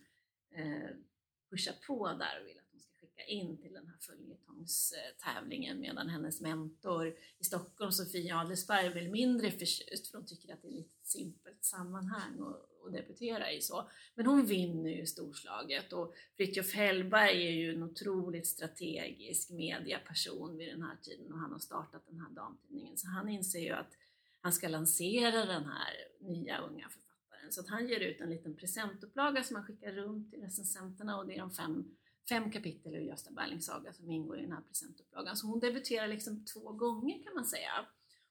eh, 0.56 0.90
pushar 1.50 1.74
på 1.88 2.08
där 2.08 2.42
och 2.42 2.48
vill 2.48 2.58
att 2.58 2.72
hon 2.72 2.80
ska 2.80 2.92
skicka 3.02 3.24
in 3.24 3.58
till 3.62 3.74
den 3.74 3.88
här 3.88 3.98
följetongstävlingen 4.00 5.80
medan 5.80 6.10
hennes 6.10 6.42
mentor 6.42 7.08
i 7.40 7.44
Stockholm, 7.44 7.92
Sofia 7.92 8.38
Adelsberg, 8.38 8.86
är 8.86 8.94
väl 8.94 9.10
mindre 9.10 9.52
förtjust 9.52 10.08
för 10.08 10.18
hon 10.18 10.28
tycker 10.28 10.54
att 10.54 10.62
det 10.62 10.68
är 10.68 10.72
lite 10.72 11.00
simpelt 11.04 11.66
sammanhang 11.66 12.40
och, 12.40 12.69
och 12.82 12.92
debutera 12.92 13.52
i 13.52 13.62
så. 13.62 13.90
Men 14.16 14.26
hon 14.26 14.46
vinner 14.46 14.90
ju 14.90 15.06
storslaget 15.06 15.94
och 15.94 16.14
Fritiof 16.38 16.74
Hellberg 16.74 17.48
är 17.48 17.52
ju 17.52 17.76
en 17.76 17.84
otroligt 17.84 18.48
strategisk 18.48 19.50
mediaperson 19.50 20.58
vid 20.58 20.70
den 20.70 20.82
här 20.82 20.98
tiden 21.02 21.34
och 21.34 21.40
han 21.40 21.52
har 21.52 21.60
startat 21.60 22.08
den 22.08 22.20
här 22.20 22.30
damtidningen 22.30 22.98
så 22.98 23.08
han 23.08 23.30
inser 23.30 23.60
ju 23.60 23.72
att 23.72 23.92
han 24.42 24.54
ska 24.54 24.68
lansera 24.68 25.46
den 25.46 25.66
här 25.66 25.94
nya 26.20 26.58
unga 26.58 26.90
författaren. 26.90 27.52
Så 27.52 27.62
att 27.62 27.70
han 27.70 27.88
ger 27.88 28.00
ut 28.00 28.22
en 28.22 28.30
liten 28.30 28.56
presentupplaga 28.56 29.44
som 29.44 29.56
han 29.56 29.66
skickar 29.66 29.92
runt 29.92 30.32
till 30.32 30.42
recensenterna 30.42 31.18
och 31.18 31.28
det 31.28 31.36
är 31.36 31.40
de 31.40 31.52
fem, 31.52 31.96
fem 32.30 32.52
kapitel 32.52 32.96
ur 32.96 33.02
Gösta 33.02 33.32
Berlings 33.32 33.66
saga 33.66 33.94
som 33.94 34.12
ingår 34.12 34.40
i 34.40 34.42
den 34.42 34.52
här 34.52 34.62
presentupplagan. 34.62 35.38
Så 35.38 35.48
hon 35.48 35.60
debuterar 35.60 36.08
liksom 36.08 36.46
två 36.46 36.72
gånger 36.72 37.24
kan 37.24 37.34
man 37.34 37.46
säga 37.46 37.86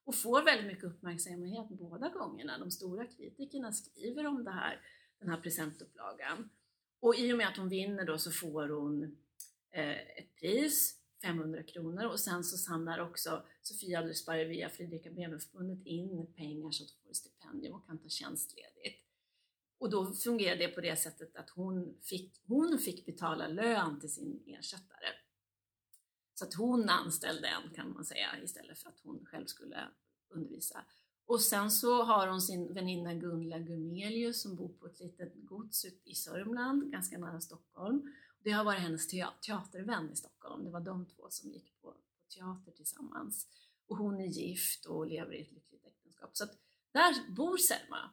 och 0.09 0.14
får 0.14 0.42
väldigt 0.42 0.66
mycket 0.66 0.85
uppmärksamhet 0.85 1.68
båda 1.68 2.09
gångerna. 2.09 2.59
De 2.59 2.71
stora 2.71 3.07
kritikerna 3.07 3.73
skriver 3.73 4.27
om 4.27 4.44
det 4.44 4.51
här, 4.51 4.81
den 5.21 5.29
här 5.29 5.40
presentupplagan. 5.40 6.51
Och 7.01 7.16
i 7.16 7.33
och 7.33 7.38
med 7.38 7.49
att 7.49 7.57
hon 7.57 7.68
vinner 7.68 8.05
då 8.05 8.18
så 8.18 8.31
får 8.31 8.68
hon 8.68 9.03
eh, 9.71 9.90
ett 9.90 10.35
pris, 10.40 10.97
500 11.23 11.62
kronor 11.62 12.05
och 12.05 12.21
sen 12.21 12.44
så 12.44 12.57
samlar 12.57 12.99
också 12.99 13.42
Sofia 13.62 13.99
Adelsberg 13.99 14.44
via 14.44 14.68
Fredrika 14.68 15.11
Bremer-förbundet 15.11 15.87
in 15.87 16.33
pengar 16.37 16.71
så 16.71 16.85
att 16.85 16.90
hon 16.90 17.03
får 17.03 17.11
ett 17.11 17.16
stipendium 17.16 17.75
och 17.75 17.87
kan 17.87 17.99
ta 17.99 18.09
tjänstledigt. 18.09 19.05
Och 19.79 19.90
då 19.90 20.12
fungerade 20.14 20.66
det 20.66 20.68
på 20.68 20.81
det 20.81 20.97
sättet 20.97 21.37
att 21.37 21.51
hon 21.51 21.99
fick, 22.03 22.42
hon 22.47 22.79
fick 22.79 23.07
betala 23.07 23.49
lön 23.49 24.01
till 24.01 24.12
sin 24.12 24.42
ersättare. 24.47 25.09
Så 26.38 26.44
att 26.44 26.55
hon 26.55 26.88
anställde 26.88 27.48
en 27.48 27.74
kan 27.74 27.92
man 27.92 28.05
säga 28.05 28.29
istället 28.42 28.79
för 28.79 28.88
att 28.88 29.01
hon 29.03 29.27
själv 29.27 29.46
skulle 29.46 29.88
undervisa. 30.29 30.85
Och 31.27 31.40
sen 31.40 31.70
så 31.70 32.03
har 32.03 32.29
hon 32.29 32.42
sin 32.42 32.74
väninna 32.74 33.14
Gunla 33.14 33.59
Gumelius 33.59 34.42
som 34.42 34.57
bor 34.57 34.68
på 34.68 34.87
ett 34.87 35.01
litet 35.01 35.33
gods 35.37 35.85
i 36.05 36.14
Sörmland, 36.14 36.92
ganska 36.92 37.18
nära 37.18 37.40
Stockholm. 37.40 38.14
Det 38.44 38.51
har 38.51 38.64
varit 38.64 38.81
hennes 38.81 39.09
teatervän 39.40 40.11
i 40.12 40.16
Stockholm. 40.16 40.64
Det 40.64 40.70
var 40.70 40.81
de 40.81 41.07
två 41.07 41.27
som 41.31 41.51
gick 41.51 41.81
på, 41.83 41.94
teater 42.35 42.72
tillsammans. 42.72 43.46
Och 43.87 43.96
hon 43.96 44.20
är 44.20 44.27
gift 44.27 44.87
och 44.87 45.07
lever 45.07 45.35
i 45.35 45.42
ett 45.42 45.53
lyckligt 45.53 45.87
äktenskap. 45.87 46.31
Så 46.33 46.44
att 46.44 46.59
där 46.92 47.35
bor 47.35 47.57
Selma. 47.57 48.11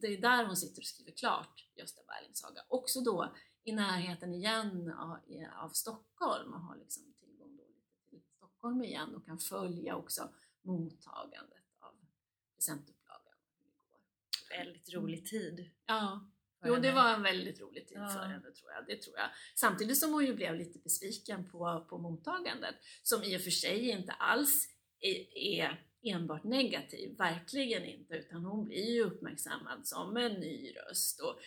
Det 0.00 0.06
är 0.06 0.20
där 0.20 0.46
hon 0.46 0.56
sitter 0.56 0.82
och 0.82 0.86
skriver 0.86 1.12
klart 1.12 1.70
Gösta 1.76 2.02
Berlings 2.06 2.38
saga. 2.38 2.60
Också 2.68 3.00
då 3.00 3.34
i 3.64 3.72
närheten 3.72 4.34
igen 4.34 4.92
av, 4.92 5.18
av 5.62 5.68
Stockholm 5.68 6.52
och 6.54 6.60
har 6.60 6.76
liksom 6.76 7.13
Stockholm 8.64 8.84
igen 8.84 9.14
och 9.14 9.26
kan 9.26 9.38
följa 9.38 9.96
också 9.96 10.28
mottagandet 10.62 11.64
av 11.80 11.92
presentupplagan. 12.54 13.34
Väldigt 14.50 14.94
rolig 14.94 15.26
tid. 15.26 15.70
Ja, 15.86 16.30
Jo, 16.66 16.76
det 16.76 16.92
var 16.92 17.14
en 17.14 17.22
väldigt 17.22 17.60
rolig 17.60 17.88
tid 17.88 17.98
ja. 17.98 18.08
för 18.08 18.20
henne 18.20 18.50
tror 18.52 18.72
jag. 18.72 18.86
Det 18.86 19.02
tror 19.02 19.16
jag. 19.16 19.28
Samtidigt 19.54 19.98
som 19.98 20.12
hon 20.12 20.26
ju 20.26 20.34
blev 20.34 20.54
lite 20.54 20.78
besviken 20.78 21.50
på, 21.50 21.86
på 21.88 21.98
mottagandet, 21.98 22.74
som 23.02 23.22
i 23.22 23.36
och 23.36 23.40
för 23.40 23.50
sig 23.50 23.90
inte 23.90 24.12
alls 24.12 24.68
är, 25.00 25.38
är 25.38 25.86
enbart 26.02 26.44
negativ, 26.44 27.16
verkligen 27.16 27.84
inte, 27.84 28.14
utan 28.14 28.44
hon 28.44 28.64
blir 28.64 28.94
ju 28.94 29.02
uppmärksammad 29.02 29.86
som 29.86 30.16
en 30.16 30.32
ny 30.32 30.72
röst. 30.76 31.20
Och, 31.20 31.38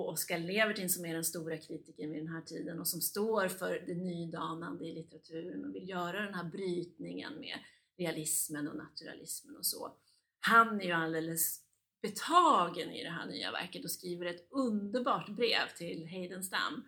och 0.00 0.08
Oskar 0.08 0.38
Levertin 0.38 0.90
som 0.90 1.06
är 1.06 1.14
den 1.14 1.24
stora 1.24 1.58
kritiken 1.58 2.12
vid 2.12 2.20
den 2.20 2.34
här 2.34 2.40
tiden 2.40 2.80
och 2.80 2.88
som 2.88 3.00
står 3.00 3.48
för 3.48 3.84
det 3.86 3.94
nydanande 3.94 4.84
i 4.84 4.94
litteraturen 4.94 5.64
och 5.64 5.74
vill 5.74 5.88
göra 5.88 6.22
den 6.22 6.34
här 6.34 6.44
brytningen 6.44 7.40
med 7.40 7.58
realismen 7.98 8.68
och 8.68 8.76
naturalismen 8.76 9.56
och 9.56 9.66
så. 9.66 9.96
Han 10.40 10.80
är 10.80 10.84
ju 10.84 10.92
alldeles 10.92 11.60
betagen 12.02 12.90
i 12.90 13.04
det 13.04 13.10
här 13.10 13.26
nya 13.26 13.52
verket 13.52 13.84
och 13.84 13.90
skriver 13.90 14.26
ett 14.26 14.48
underbart 14.50 15.28
brev 15.28 15.68
till 15.76 16.06
Heidenstam 16.06 16.84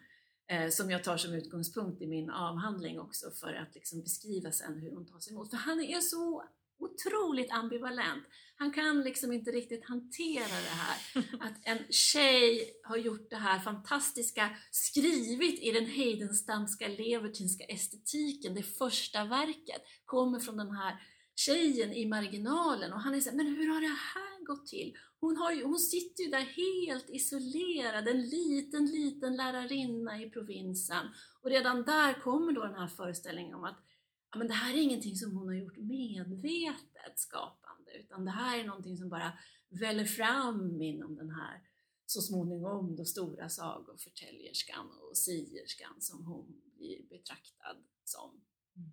eh, 0.47 0.69
som 0.69 0.91
jag 0.91 1.05
tar 1.05 1.17
som 1.17 1.35
utgångspunkt 1.35 2.03
i 2.03 2.07
min 2.07 2.31
avhandling 2.31 3.01
också 3.01 3.31
för 3.31 3.55
att 3.55 3.75
liksom 3.75 4.03
beskriva 4.03 4.53
sen 4.53 4.79
hur 4.79 4.91
hon 4.91 5.07
tas 5.07 5.31
emot. 5.31 5.51
För 5.51 5.57
han 5.57 5.81
är 5.81 6.01
så 6.01 6.45
otroligt 6.79 7.53
ambivalent. 7.53 8.25
Han 8.57 8.73
kan 8.73 9.03
liksom 9.03 9.33
inte 9.33 9.51
riktigt 9.51 9.85
hantera 9.85 10.45
det 10.45 10.77
här. 10.77 10.99
Att 11.47 11.57
en 11.63 11.79
tjej 11.91 12.73
har 12.83 12.97
gjort 12.97 13.31
det 13.31 13.37
här 13.37 13.59
fantastiska, 13.59 14.57
skrivit 14.71 15.63
i 15.63 15.73
den 15.73 15.87
Heidenstamska 15.87 16.89
levertinska 16.89 17.65
estetiken, 17.65 18.55
det 18.55 18.63
första 18.63 19.25
verket, 19.25 19.83
kommer 20.05 20.41
från 20.41 20.57
den 20.57 20.71
här 20.71 20.97
tjejen 21.37 21.93
i 21.93 22.07
marginalen 22.07 22.93
och 22.93 23.01
han 23.01 23.15
är 23.15 23.21
såhär, 23.21 23.37
men 23.37 23.47
hur 23.47 23.69
har 23.69 23.81
det 23.81 23.87
här 23.87 24.45
gått 24.45 24.67
till? 24.67 24.97
Hon, 25.21 25.37
har 25.37 25.53
ju, 25.53 25.65
hon 25.65 25.79
sitter 25.79 26.25
ju 26.25 26.31
där 26.31 26.41
helt 26.41 27.11
isolerad, 27.11 28.09
en 28.09 28.23
liten, 28.23 28.87
liten 28.87 29.37
lärarinna 29.37 30.23
i 30.23 30.31
provinsen. 30.31 31.07
Och 31.43 31.51
redan 31.51 31.83
där 31.83 32.21
kommer 32.21 32.53
då 32.53 32.65
den 32.65 32.75
här 32.75 32.89
föreställningen 32.89 33.55
om 33.55 33.65
att 33.65 33.88
ja, 34.33 34.39
men 34.39 34.49
det 34.49 34.55
här 34.55 34.75
är 34.75 34.83
ingenting 34.83 35.17
som 35.17 35.37
hon 35.37 35.47
har 35.47 35.55
gjort 35.55 35.77
medvetet 35.77 37.19
skapande, 37.19 37.93
utan 38.01 38.25
det 38.25 38.31
här 38.31 38.59
är 38.59 38.65
någonting 38.65 38.97
som 38.97 39.09
bara 39.09 39.33
väller 39.69 40.05
fram 40.05 40.83
inom 40.83 41.17
den 41.17 41.31
här 41.31 41.63
så 42.07 42.21
småningom 42.21 42.97
då 42.97 43.05
stora 43.05 43.49
sagoförtäljerskan 43.49 44.91
och 44.91 45.17
sierskan 45.17 46.01
som 46.01 46.25
hon 46.27 46.63
blir 46.77 47.09
betraktad 47.09 47.77
som. 48.05 48.31
Mm. 48.77 48.93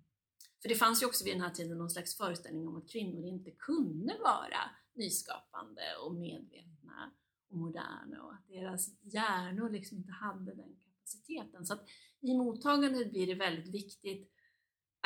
För 0.62 0.68
det 0.68 0.74
fanns 0.74 1.02
ju 1.02 1.06
också 1.06 1.24
vid 1.24 1.34
den 1.34 1.42
här 1.42 1.50
tiden 1.50 1.78
någon 1.78 1.90
slags 1.90 2.16
föreställning 2.16 2.68
om 2.68 2.76
att 2.76 2.90
kvinnor 2.90 3.24
inte 3.24 3.50
kunde 3.50 4.18
vara 4.18 4.70
nyskapande 4.94 5.82
och 6.04 6.14
medvetna 6.14 7.12
och 7.50 7.56
moderna 7.56 8.22
och 8.22 8.32
att 8.32 8.48
deras 8.48 8.88
hjärnor 9.00 9.70
liksom 9.70 9.98
inte 9.98 10.12
hade 10.12 10.54
den 10.54 10.76
kapaciteten. 10.84 11.66
Så 11.66 11.74
att 11.74 11.88
i 12.20 12.34
mottagandet 12.34 13.10
blir 13.10 13.26
det 13.26 13.34
väldigt 13.34 13.74
viktigt 13.74 14.35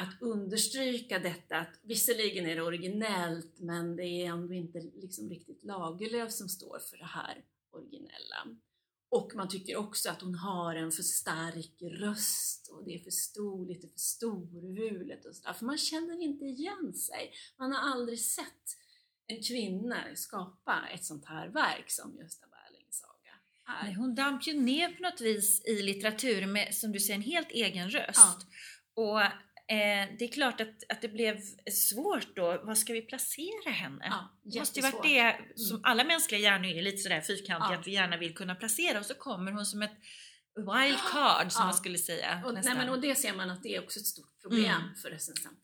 att 0.01 0.23
understryka 0.23 1.19
detta 1.19 1.57
att 1.57 1.79
visserligen 1.83 2.47
är 2.47 2.57
det 2.57 2.63
originellt 2.63 3.59
men 3.59 3.97
det 3.97 4.05
är 4.05 4.27
ändå 4.27 4.55
inte 4.55 4.81
liksom 4.81 5.29
riktigt 5.29 5.65
Lagerlöf 5.65 6.33
som 6.33 6.49
står 6.49 6.79
för 6.79 6.97
det 6.97 7.05
här 7.05 7.45
originella. 7.71 8.47
Och 9.09 9.33
man 9.35 9.49
tycker 9.49 9.77
också 9.77 10.11
att 10.11 10.21
hon 10.21 10.35
har 10.35 10.75
en 10.75 10.93
för 10.93 11.03
stark 11.03 11.83
röst 12.01 12.69
och 12.69 12.85
det 12.85 12.95
är 12.95 12.99
för 12.99 13.11
stor, 13.11 13.67
lite 13.67 13.89
för 13.89 13.99
storvulet 13.99 15.25
och 15.25 15.37
sådär. 15.37 15.53
För 15.53 15.67
man 15.67 15.79
känner 15.79 16.23
inte 16.23 16.45
igen 16.45 16.95
sig. 16.95 17.33
Man 17.59 17.73
har 17.73 17.93
aldrig 17.93 18.21
sett 18.21 18.77
en 19.27 19.43
kvinna 19.43 20.05
skapa 20.15 20.89
ett 20.95 21.05
sånt 21.05 21.25
här 21.25 21.49
verk 21.49 21.91
som 21.91 22.17
Gösta 22.17 22.47
Berlings 22.47 22.99
saga 22.99 23.33
är. 23.67 23.85
Nej, 23.85 23.95
hon 23.95 24.15
damp 24.15 24.47
ju 24.47 24.61
ner 24.61 24.89
på 24.89 25.03
något 25.03 25.21
vis 25.21 25.65
i 25.65 25.83
litteraturen 25.83 26.53
med, 26.53 26.75
som 26.75 26.93
du 26.93 27.01
säger, 27.01 27.15
en 27.15 27.23
helt 27.23 27.51
egen 27.51 27.91
röst. 27.91 28.47
Ja. 28.95 29.03
Och 29.03 29.21
eh, 29.71 30.09
det 30.19 30.25
är 30.25 30.33
klart 30.33 30.61
att, 30.61 30.85
att 30.89 31.03
det 31.03 31.09
blev 31.09 31.41
svårt 31.73 32.37
då. 32.37 32.61
Var 32.65 32.75
ska 32.75 32.93
vi 32.93 33.03
placera 33.03 33.71
henne? 33.71 34.07
Ja, 34.11 34.39
det 34.43 34.59
måste 34.59 34.81
ju 34.81 34.91
varit 34.91 35.03
det 35.03 35.37
som 35.57 35.77
mm. 35.77 35.85
alla 35.85 36.05
mänskliga 36.05 36.41
hjärnor 36.41 36.67
är, 36.67 36.83
lite 36.83 36.99
sådär 36.99 37.21
fyrkantiga, 37.21 37.73
ja. 37.73 37.79
att 37.79 37.87
vi 37.87 37.93
gärna 37.93 38.17
vill 38.17 38.35
kunna 38.35 38.55
placera 38.55 38.99
och 38.99 39.07
så 39.07 39.15
kommer 39.15 39.53
hon 39.53 39.67
som 39.67 39.83
ett 39.83 39.97
wild 40.57 40.99
card 41.13 41.53
som 41.53 41.61
ja. 41.61 41.65
man 41.65 41.75
skulle 41.75 41.99
säga. 41.99 42.43
Och, 42.45 42.55
nej, 42.55 42.63
men, 42.65 42.89
och 42.89 43.01
det 43.01 43.15
ser 43.15 43.35
man 43.35 43.51
att 43.51 43.63
det 43.63 43.77
är 43.77 43.85
också 43.85 44.01
ett 44.01 44.07
stort 44.07 44.41
problem 44.43 44.65
mm. 44.65 44.95
för 45.03 45.11
recensenterna. 45.11 45.59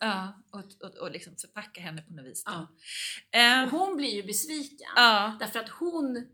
Ja, 0.53 0.59
och, 0.59 0.89
och, 0.89 0.99
och 0.99 1.11
liksom 1.11 1.37
förpacka 1.37 1.81
henne 1.81 2.03
på 2.03 2.13
något 2.13 2.27
vis. 2.27 2.43
Ja. 2.47 3.63
Um, 3.63 3.71
hon 3.71 3.97
blir 3.97 4.15
ju 4.15 4.23
besviken 4.23 4.89
ja. 4.97 5.37
därför 5.41 5.59
att 5.59 5.69
hon 5.69 6.27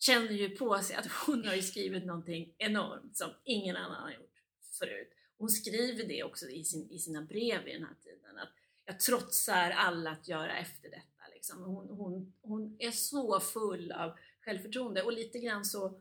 känner 0.00 0.32
ju 0.32 0.48
på 0.48 0.78
sig 0.78 0.96
att 0.96 1.06
hon 1.06 1.44
har 1.44 1.56
skrivit 1.56 2.06
någonting 2.06 2.54
enormt 2.58 3.16
som 3.16 3.30
ingen 3.44 3.76
annan 3.76 4.02
har 4.02 4.10
gjort 4.10 4.34
förut. 4.78 5.10
Hon 5.42 5.50
skriver 5.50 6.04
det 6.04 6.22
också 6.22 6.48
i, 6.48 6.64
sin, 6.64 6.90
i 6.90 6.98
sina 6.98 7.22
brev 7.22 7.68
i 7.68 7.72
den 7.72 7.84
här 7.84 7.94
tiden 8.04 8.38
att 8.38 8.52
jag 8.84 9.00
trotsar 9.00 9.70
alla 9.70 10.10
att 10.10 10.28
göra 10.28 10.58
efter 10.58 10.90
detta. 10.90 11.34
Liksom. 11.34 11.62
Hon, 11.62 11.88
hon, 11.88 12.32
hon 12.42 12.76
är 12.78 12.90
så 12.90 13.40
full 13.40 13.92
av 13.92 14.18
självförtroende 14.40 15.02
och 15.02 15.12
lite 15.12 15.38
grann 15.38 15.64
så 15.64 16.00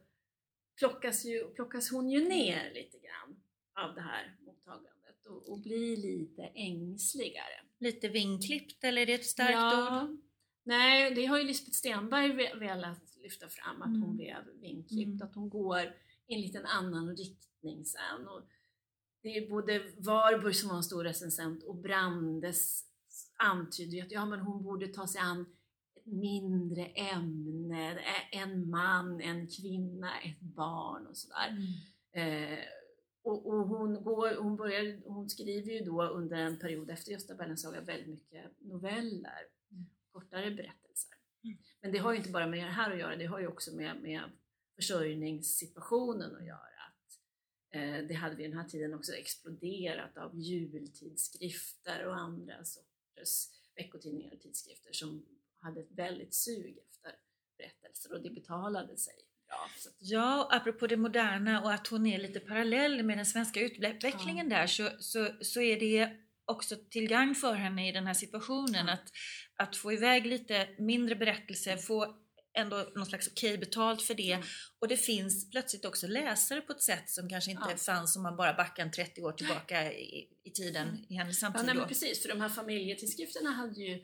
plockas, 0.78 1.26
ju, 1.26 1.48
plockas 1.48 1.92
hon 1.92 2.10
ju 2.10 2.28
ner 2.28 2.74
lite 2.74 2.98
grann 2.98 3.42
av 3.74 3.96
det 3.96 4.02
här 4.02 4.36
mottagandet 4.40 5.26
och, 5.26 5.50
och 5.50 5.60
blir 5.60 5.98
lite 5.98 6.44
ängsligare. 6.44 7.62
Lite 7.80 8.08
vingklippt 8.08 8.84
eller 8.84 9.02
är 9.02 9.06
det 9.06 9.14
ett 9.14 9.26
starkt 9.26 9.52
ja, 9.54 10.04
ord? 10.04 10.18
Nej, 10.64 11.16
det 11.16 11.26
har 11.26 11.38
ju 11.38 11.44
Lisbeth 11.44 11.78
Stenberg 11.78 12.60
velat 12.60 13.16
lyfta 13.16 13.50
fram, 13.50 13.82
att 13.82 13.88
mm. 13.88 14.02
hon 14.02 14.18
blev 14.18 14.46
vingklippt, 14.62 15.22
mm. 15.22 15.28
att 15.28 15.36
hon 15.36 15.50
går 15.50 15.82
i 16.28 16.36
en 16.36 16.42
liten 16.42 16.66
annan 16.66 17.16
riktning 17.16 17.86
sen. 17.86 18.28
Och 18.28 18.42
det 19.22 19.38
är 19.38 19.50
både 19.50 19.80
Warburg 19.98 20.56
som 20.56 20.70
var 20.70 20.78
en 20.78 20.84
stor 20.84 21.04
recensent 21.04 21.64
och 21.64 21.76
Brandes 21.76 22.86
antyder 23.38 24.04
att 24.04 24.12
ja, 24.12 24.26
men 24.26 24.40
hon 24.40 24.64
borde 24.64 24.88
ta 24.88 25.08
sig 25.08 25.22
an 25.22 25.46
mindre 26.04 26.86
ämne, 26.86 28.00
en 28.32 28.70
man, 28.70 29.22
en 29.22 29.48
kvinna, 29.48 30.20
ett 30.20 30.40
barn 30.40 31.08
och 31.08 31.18
sådär. 31.18 31.50
Mm. 32.14 32.54
Eh, 32.54 32.60
och, 33.24 33.48
och, 33.48 33.68
hon, 33.68 34.04
går, 34.04 34.36
hon, 34.36 34.56
börjar, 34.56 35.02
hon 35.06 35.30
skriver 35.30 35.72
ju 35.72 35.80
då 35.80 36.04
under 36.04 36.38
en 36.38 36.60
period 36.60 36.90
efter 36.90 37.12
Gösta 37.12 37.36
Berlings 37.36 37.62
saga 37.62 37.82
väldigt 37.82 38.08
mycket 38.08 38.52
noveller, 38.60 39.42
mm. 39.72 39.86
kortare 40.12 40.52
berättelser. 40.52 41.12
Mm. 41.44 41.58
Men 41.82 41.92
det 41.92 41.98
har 41.98 42.12
ju 42.12 42.18
inte 42.18 42.32
bara 42.32 42.48
med 42.48 42.68
det 42.68 42.72
här 42.72 42.92
att 42.92 43.00
göra, 43.00 43.16
det 43.16 43.26
har 43.26 43.40
ju 43.40 43.48
också 43.48 43.76
med, 43.76 44.02
med 44.02 44.22
försörjningssituationen 44.76 46.36
att 46.36 46.46
göra. 46.46 46.71
Eh, 47.72 48.08
det 48.08 48.14
hade 48.14 48.36
vid 48.36 48.50
den 48.50 48.58
här 48.58 48.68
tiden 48.68 48.94
också 48.94 49.14
exploderat 49.14 50.18
av 50.18 50.40
jultidskrifter 50.40 52.08
och 52.08 52.16
andra 52.16 52.64
sorters 52.64 53.48
veckotidningar 53.76 54.34
och 54.34 54.42
tidskrifter 54.42 54.94
som 54.94 55.26
hade 55.60 55.80
ett 55.80 55.92
väldigt 55.92 56.34
sug 56.34 56.78
efter 56.78 57.16
berättelser 57.58 58.14
och 58.14 58.22
det 58.22 58.30
betalade 58.30 58.98
sig 58.98 59.14
bra. 59.48 59.70
Ja, 60.00 60.48
apropå 60.52 60.88
det 60.88 60.98
moderna 60.98 61.62
och 61.62 61.74
att 61.74 61.88
hon 61.88 62.06
är 62.06 62.20
lite 62.20 62.40
parallell 62.40 63.04
med 63.04 63.18
den 63.18 63.26
svenska 63.26 63.62
utvecklingen 63.62 64.50
ja. 64.52 64.58
där 64.58 64.68
så, 64.68 64.90
så, 65.00 65.30
så 65.42 65.62
är 65.62 65.80
det 65.80 66.18
också 66.46 66.76
till 66.90 67.08
gagn 67.08 67.36
för 67.36 67.54
henne 67.54 67.90
i 67.90 67.92
den 67.92 68.08
här 68.08 68.14
situationen 68.14 68.90
att, 68.90 69.12
att 69.56 69.76
få 69.76 69.94
iväg 69.94 70.26
lite 70.26 70.68
mindre 70.80 71.16
berättelser, 71.16 71.78
få 71.78 72.18
ändå 72.58 72.88
någon 72.96 73.06
slags 73.06 73.28
okej 73.28 73.58
betalt 73.58 74.02
för 74.02 74.14
det. 74.14 74.32
Mm. 74.32 74.48
Och 74.80 74.88
det 74.88 74.98
finns 74.98 75.50
plötsligt 75.50 75.86
också 75.86 76.08
läsare 76.08 76.62
på 76.62 76.74
ett 76.74 76.82
sätt 76.82 77.10
som 77.10 77.30
kanske 77.30 77.52
inte 77.52 77.68
ja. 77.70 77.78
fanns 77.78 78.16
om 78.16 78.24
man 78.24 78.36
bara 78.36 78.54
backar 78.54 78.90
30 78.90 79.22
år 79.22 79.32
tillbaka 79.32 79.94
i, 79.94 80.28
i 80.44 80.52
tiden 80.52 80.88
mm. 80.88 81.06
i 81.10 81.16
hennes 81.16 81.40
samtid. 81.40 81.62
Ja, 81.68 81.74
nej, 81.74 81.88
precis, 81.88 82.22
för 82.22 82.30
de 82.30 82.42
här 82.42 82.50
familjetidskrifterna 82.50 83.52
hade 83.52 83.82
ju 83.82 84.04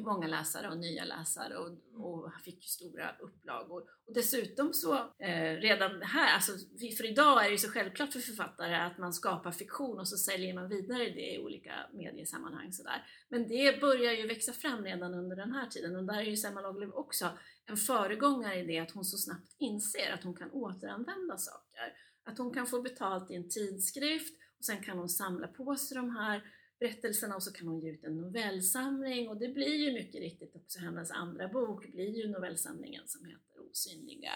många 0.00 0.26
läsare 0.26 0.68
och 0.68 0.78
nya 0.78 1.04
läsare 1.04 1.56
och, 1.56 1.70
och 1.94 2.30
han 2.30 2.40
fick 2.42 2.64
stora 2.64 3.16
upplagor. 3.20 3.82
Och 4.06 4.14
dessutom 4.14 4.72
så 4.72 4.94
eh, 5.18 5.56
redan 5.56 6.02
här, 6.02 6.34
alltså, 6.34 6.52
för 6.96 7.06
idag 7.06 7.40
är 7.40 7.44
det 7.44 7.50
ju 7.50 7.58
så 7.58 7.68
självklart 7.68 8.12
för 8.12 8.20
författare 8.20 8.74
att 8.74 8.98
man 8.98 9.12
skapar 9.12 9.52
fiktion 9.52 9.98
och 9.98 10.08
så 10.08 10.16
säljer 10.16 10.54
man 10.54 10.68
vidare 10.68 11.04
det 11.04 11.34
i 11.34 11.38
olika 11.38 11.72
mediesammanhang. 11.92 12.72
Sådär. 12.72 13.06
Men 13.28 13.48
det 13.48 13.80
börjar 13.80 14.12
ju 14.12 14.26
växa 14.26 14.52
fram 14.52 14.84
redan 14.84 15.14
under 15.14 15.36
den 15.36 15.52
här 15.52 15.66
tiden 15.66 15.96
och 15.96 16.04
där 16.04 16.18
är 16.18 16.22
ju 16.22 16.36
Selma 16.36 16.60
Lagerlöf 16.60 16.94
också 16.94 17.30
en 17.66 17.76
föregångare 17.76 18.60
i 18.60 18.66
det 18.66 18.78
att 18.78 18.90
hon 18.90 19.04
så 19.04 19.18
snabbt 19.18 19.56
inser 19.58 20.12
att 20.12 20.24
hon 20.24 20.36
kan 20.36 20.50
återanvända 20.50 21.36
saker. 21.36 21.92
Att 22.24 22.38
hon 22.38 22.54
kan 22.54 22.66
få 22.66 22.82
betalt 22.82 23.30
i 23.30 23.34
en 23.34 23.48
tidskrift 23.48 24.34
och 24.58 24.64
sen 24.64 24.82
kan 24.82 24.98
hon 24.98 25.08
samla 25.08 25.48
på 25.48 25.76
sig 25.76 25.96
de 25.96 26.16
här 26.16 26.42
berättelserna 26.80 27.36
och 27.36 27.42
så 27.42 27.52
kan 27.52 27.68
hon 27.68 27.80
ge 27.80 27.90
ut 27.90 28.04
en 28.04 28.16
novellsamling 28.16 29.28
och 29.28 29.36
det 29.36 29.48
blir 29.48 29.74
ju 29.74 29.92
mycket 29.92 30.20
riktigt 30.20 30.56
också 30.56 30.78
hennes 30.78 31.10
andra 31.10 31.48
bok 31.48 31.92
blir 31.92 32.16
ju 32.16 32.28
novellsamlingen 32.28 33.08
som 33.08 33.24
heter 33.24 33.70
Osynliga 33.70 34.32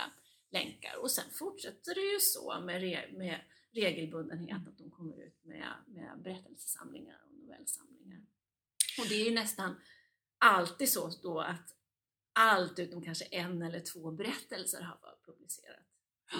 länkar 0.51 0.97
och 1.03 1.11
sen 1.11 1.25
fortsätter 1.33 1.95
det 1.95 2.13
ju 2.13 2.21
så 2.21 2.61
med, 2.61 2.81
re, 2.81 3.13
med 3.13 3.41
regelbundenhet 3.73 4.69
att 4.69 4.81
hon 4.81 4.91
kommer 4.91 5.23
ut 5.23 5.45
med, 5.45 5.69
med 5.87 6.23
berättelsesamlingar 6.23 7.21
och 7.27 7.35
novellsamlingar. 7.35 8.21
Och 8.99 9.09
det 9.09 9.15
är 9.15 9.25
ju 9.25 9.35
nästan 9.35 9.77
alltid 10.39 10.89
så 10.89 11.11
då 11.23 11.41
att 11.41 11.77
allt 12.33 12.79
utom 12.79 13.03
kanske 13.03 13.25
en 13.25 13.63
eller 13.63 13.81
två 13.81 14.11
berättelser 14.11 14.81
har 14.81 15.19
publicerat 15.27 15.87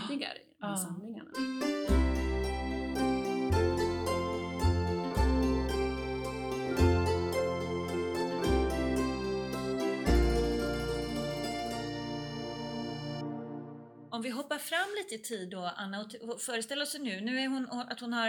tidigare 0.09 0.39
i 0.39 0.55
de 0.59 0.67
här 0.67 0.77
samlingarna. 0.77 2.04
Om 14.15 14.23
vi 14.23 14.31
hoppar 14.31 14.59
fram 14.59 14.89
lite 14.97 15.15
i 15.15 15.19
tid 15.19 15.51
då, 15.51 15.73
Anna, 15.77 16.09
och 16.21 16.41
föreställer 16.41 16.83
oss 16.83 16.99
nu, 16.99 17.21
nu 17.21 17.41
är 17.41 17.49
hon 17.49 17.69
att 17.71 18.01
hon 18.01 18.13
har 18.13 18.29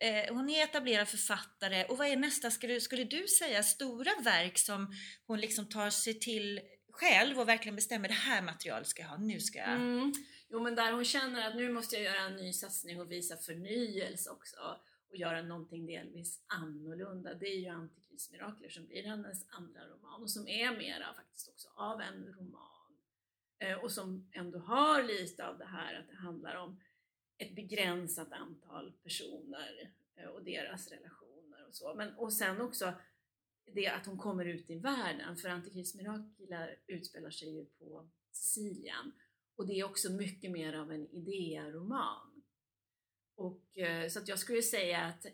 eh, 0.00 0.34
hon 0.34 0.50
är 0.50 0.64
etablerad 0.64 1.08
författare 1.08 1.84
och 1.84 1.98
vad 1.98 2.06
är 2.06 2.16
nästa, 2.16 2.50
skulle, 2.50 2.80
skulle 2.80 3.04
du 3.04 3.28
säga, 3.28 3.62
stora 3.62 4.10
verk 4.24 4.58
som 4.58 4.94
hon 5.26 5.40
liksom 5.40 5.68
tar 5.68 5.90
sig 5.90 6.14
till 6.14 6.60
själv 6.92 7.40
och 7.40 7.48
verkligen 7.48 7.76
bestämmer 7.76 8.08
det 8.08 8.14
här 8.14 8.42
materialet 8.42 8.88
ska 8.88 9.02
jag 9.02 9.08
ha, 9.08 9.16
nu 9.16 9.40
ska 9.40 9.58
jag... 9.58 9.68
Mm. 9.68 10.12
Jo 10.50 10.60
men 10.60 10.74
där 10.74 10.92
hon 10.92 11.04
känner 11.04 11.48
att 11.48 11.56
nu 11.56 11.72
måste 11.72 11.96
jag 11.96 12.04
göra 12.04 12.20
en 12.20 12.36
ny 12.36 12.52
satsning 12.52 13.00
och 13.00 13.10
visa 13.12 13.36
förnyelse 13.36 14.30
också 14.30 14.56
och 15.10 15.16
göra 15.16 15.42
någonting 15.42 15.86
delvis 15.86 16.40
annorlunda. 16.46 17.34
Det 17.34 17.46
är 17.46 17.58
ju 17.58 17.68
Antikrismirakler 17.68 18.68
som 18.68 18.86
blir 18.86 19.02
hennes 19.02 19.46
andra 19.48 19.80
roman 19.80 20.22
och 20.22 20.30
som 20.30 20.48
är 20.48 20.78
mera 20.78 21.14
faktiskt 21.14 21.48
också 21.48 21.68
av 21.76 22.00
en 22.00 22.34
roman 22.38 22.77
Eh, 23.58 23.78
och 23.78 23.92
som 23.92 24.30
ändå 24.32 24.58
har 24.58 25.02
lite 25.02 25.46
av 25.46 25.58
det 25.58 25.64
här 25.64 25.94
att 25.94 26.08
det 26.08 26.16
handlar 26.16 26.56
om 26.56 26.80
ett 27.38 27.54
begränsat 27.54 28.32
antal 28.32 28.92
personer 29.02 29.92
eh, 30.16 30.26
och 30.26 30.44
deras 30.44 30.88
relationer 30.88 31.66
och 31.68 31.74
så. 31.74 31.94
Men, 31.94 32.14
och 32.14 32.32
sen 32.32 32.60
också 32.60 32.94
det 33.74 33.86
att 33.86 34.06
hon 34.06 34.18
kommer 34.18 34.44
ut 34.44 34.70
i 34.70 34.78
världen, 34.78 35.36
för 35.36 35.48
Antikrismirakler 35.48 36.78
utspelar 36.86 37.30
sig 37.30 37.54
ju 37.54 37.64
på 37.64 38.08
Sicilien 38.32 39.12
och 39.58 39.66
det 39.66 39.80
är 39.80 39.84
också 39.84 40.12
mycket 40.12 40.50
mer 40.50 40.72
av 40.72 40.92
en 40.92 41.08
idéroman. 41.10 42.42
Och, 43.34 43.78
eh, 43.78 44.08
så 44.08 44.18
att 44.18 44.28
jag 44.28 44.38
skulle 44.38 44.62
säga 44.62 45.04
att 45.04 45.26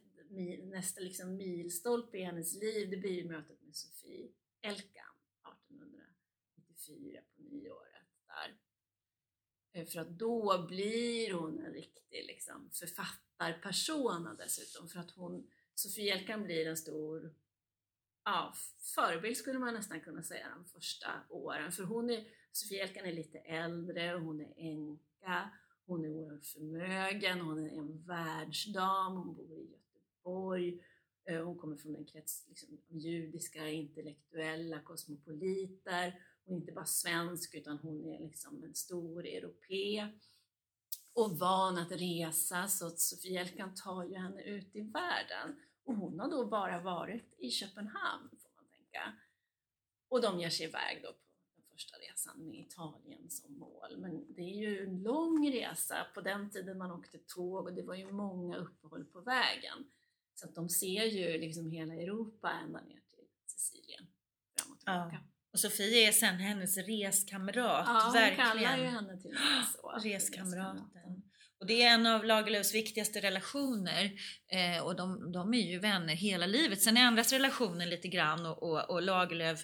nästa 0.63 1.01
liksom 1.01 1.37
milstolpe 1.37 2.19
i 2.19 2.23
hennes 2.23 2.55
liv, 2.55 2.91
det 2.91 2.97
blir 2.97 3.25
mötet 3.25 3.63
med 3.63 3.77
Sofie 3.77 4.29
Elkan 4.61 5.15
1894 5.43 7.21
på 7.37 7.43
nyåret 7.43 8.07
där. 8.27 8.49
Eh, 8.49 8.59
Eh, 9.75 9.87
för 9.87 10.01
att 10.01 10.09
då 10.09 10.67
blir 10.69 11.33
hon 11.33 11.59
en 11.59 11.73
riktig 11.73 12.25
liksom, 12.27 12.71
författarpersona 12.73 14.35
dessutom. 14.35 14.89
För 14.89 15.01
att 15.01 15.11
hon, 15.11 15.51
Sofie 15.75 16.15
Elkan 16.15 16.45
blir 16.45 16.67
en 16.67 16.77
stor 16.77 17.35
ja, 18.25 18.55
förebild 18.95 19.37
skulle 19.37 19.59
man 19.59 19.75
nästan 19.75 20.01
kunna 20.01 20.23
säga 20.23 20.49
de 20.57 20.65
första 20.65 21.09
åren. 21.29 21.73
För 21.73 21.83
hon 21.83 22.11
är, 22.11 22.25
Sofie 22.53 22.83
Elkan 22.83 23.07
är 23.07 23.13
lite 23.13 23.39
äldre, 23.39 24.11
hon 24.11 24.41
är 24.41 24.53
änka, 24.57 25.51
hon 25.87 26.05
är 26.05 26.09
oerhört 26.09 26.47
förmögen, 26.47 27.41
hon 27.41 27.67
är 27.67 27.79
en 27.79 28.03
världsdam, 28.03 29.17
hon 29.17 29.35
bor 29.35 29.59
i 29.59 29.71
Göteborg, 29.71 30.85
eh, 31.25 31.45
hon 31.45 31.59
kommer 31.59 31.77
från 31.77 31.97
en 31.97 32.05
krets 32.05 32.47
liksom, 32.49 32.79
judiska 32.89 33.69
intellektuella 33.69 34.81
kosmopoliter 34.81 36.21
hon 36.45 36.57
är 36.57 36.61
inte 36.61 36.73
bara 36.73 36.85
svensk 36.85 37.55
utan 37.55 37.79
hon 37.79 38.05
är 38.05 38.19
liksom 38.19 38.65
en 38.65 38.75
stor 38.75 39.27
europé 39.27 40.09
och 41.15 41.39
van 41.39 41.79
att 41.79 41.93
resa 41.93 42.69
så 42.69 42.87
att 42.87 42.99
Sofie 42.99 43.41
Elkan 43.41 43.75
tar 43.75 44.05
ju 44.05 44.15
henne 44.15 44.43
ut 44.43 44.77
i 44.77 44.81
världen. 44.81 45.61
Och 45.85 45.95
hon 45.95 46.21
har 46.21 46.31
då 46.31 46.47
bara 46.47 46.81
varit 46.81 47.35
i 47.39 47.51
Köpenhamn 47.51 48.29
får 48.31 48.51
man 48.57 48.65
tänka. 48.77 49.13
Och 50.09 50.21
de 50.21 50.41
ger 50.41 50.51
sig 50.51 50.67
iväg 50.67 51.01
då 51.03 51.09
på 51.09 51.19
den 51.57 51.65
första 51.73 51.97
resan 51.97 52.39
med 52.39 52.55
Italien 52.55 53.31
som 53.31 53.59
mål. 53.59 53.97
Men 53.97 54.35
det 54.35 54.43
är 54.43 54.57
ju 54.57 54.85
en 54.87 55.03
lång 55.03 55.53
resa. 55.53 56.07
På 56.15 56.21
den 56.21 56.51
tiden 56.51 56.79
man 56.79 56.91
åkte 56.91 57.19
tåg 57.19 57.67
och 57.67 57.73
det 57.73 57.83
var 57.83 57.95
ju 57.95 58.13
många 58.13 58.57
uppehåll 58.57 59.05
på 59.05 59.21
vägen. 59.21 59.85
Så 60.35 60.49
att 60.49 60.55
de 60.55 60.69
ser 60.69 61.05
ju 61.05 61.39
liksom 61.39 61.71
hela 61.71 61.95
Europa 61.95 62.51
ända 62.51 62.81
ner 62.81 63.01
till 63.11 63.29
Sicilien 63.47 64.07
fram 64.57 64.73
och 64.73 64.79
tillbaka. 64.79 65.25
Ja. 65.27 65.34
Och 65.55 65.61
Sofie 65.61 66.09
är 66.09 66.13
sen 66.13 66.37
hennes 66.37 66.77
reskamrat. 66.77 67.85
Ja, 67.87 68.03
hon 68.05 68.13
verkligen. 68.13 68.51
kallar 68.51 68.77
ju 68.77 68.85
henne 68.85 69.21
till 69.21 69.37
så. 69.75 70.09
Reskamraten. 70.09 71.23
Och 71.61 71.67
det 71.67 71.83
är 71.83 71.95
en 71.95 72.07
av 72.07 72.25
Lagerlöfs 72.25 72.75
viktigaste 72.75 73.21
relationer 73.21 74.13
eh, 74.49 74.85
och 74.85 74.97
de, 74.97 75.33
de, 75.33 75.55
är 75.55 75.71
ju 75.71 75.79
vänner 75.79 76.15
hela 76.15 76.47
livet. 76.47 76.83
Sen 76.83 76.97
är 76.97 77.05
andras 77.05 77.33
relationer 77.33 77.87
lite 77.87 78.09
grann 78.09 78.47
och, 78.47 78.63
och, 78.63 78.91
och 78.91 79.03
Lagerlöf 79.03 79.61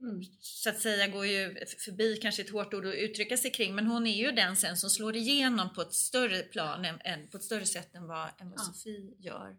mm, 0.00 0.22
så 0.40 0.70
att 0.70 0.80
säga 0.80 1.06
går 1.06 1.26
ju 1.26 1.54
förbi 1.84 2.16
kanske 2.16 2.42
ett 2.42 2.50
hårt 2.50 2.74
ord 2.74 2.86
att 2.86 2.94
uttrycka 2.94 3.36
sig 3.36 3.50
kring 3.50 3.74
men 3.74 3.86
hon 3.86 4.06
är 4.06 4.16
ju 4.16 4.32
den 4.32 4.56
sen 4.56 4.76
som 4.76 4.90
slår 4.90 5.16
igenom 5.16 5.74
på 5.74 5.82
ett 5.82 5.94
större 5.94 6.42
plan, 6.42 6.84
än, 6.84 7.00
än 7.04 7.28
på 7.28 7.36
ett 7.36 7.44
större 7.44 7.66
sätt 7.66 7.94
än 7.94 8.06
vad, 8.06 8.28
än 8.40 8.50
vad 8.50 8.58
ja. 8.58 8.64
Sofie 8.64 9.14
gör. 9.18 9.50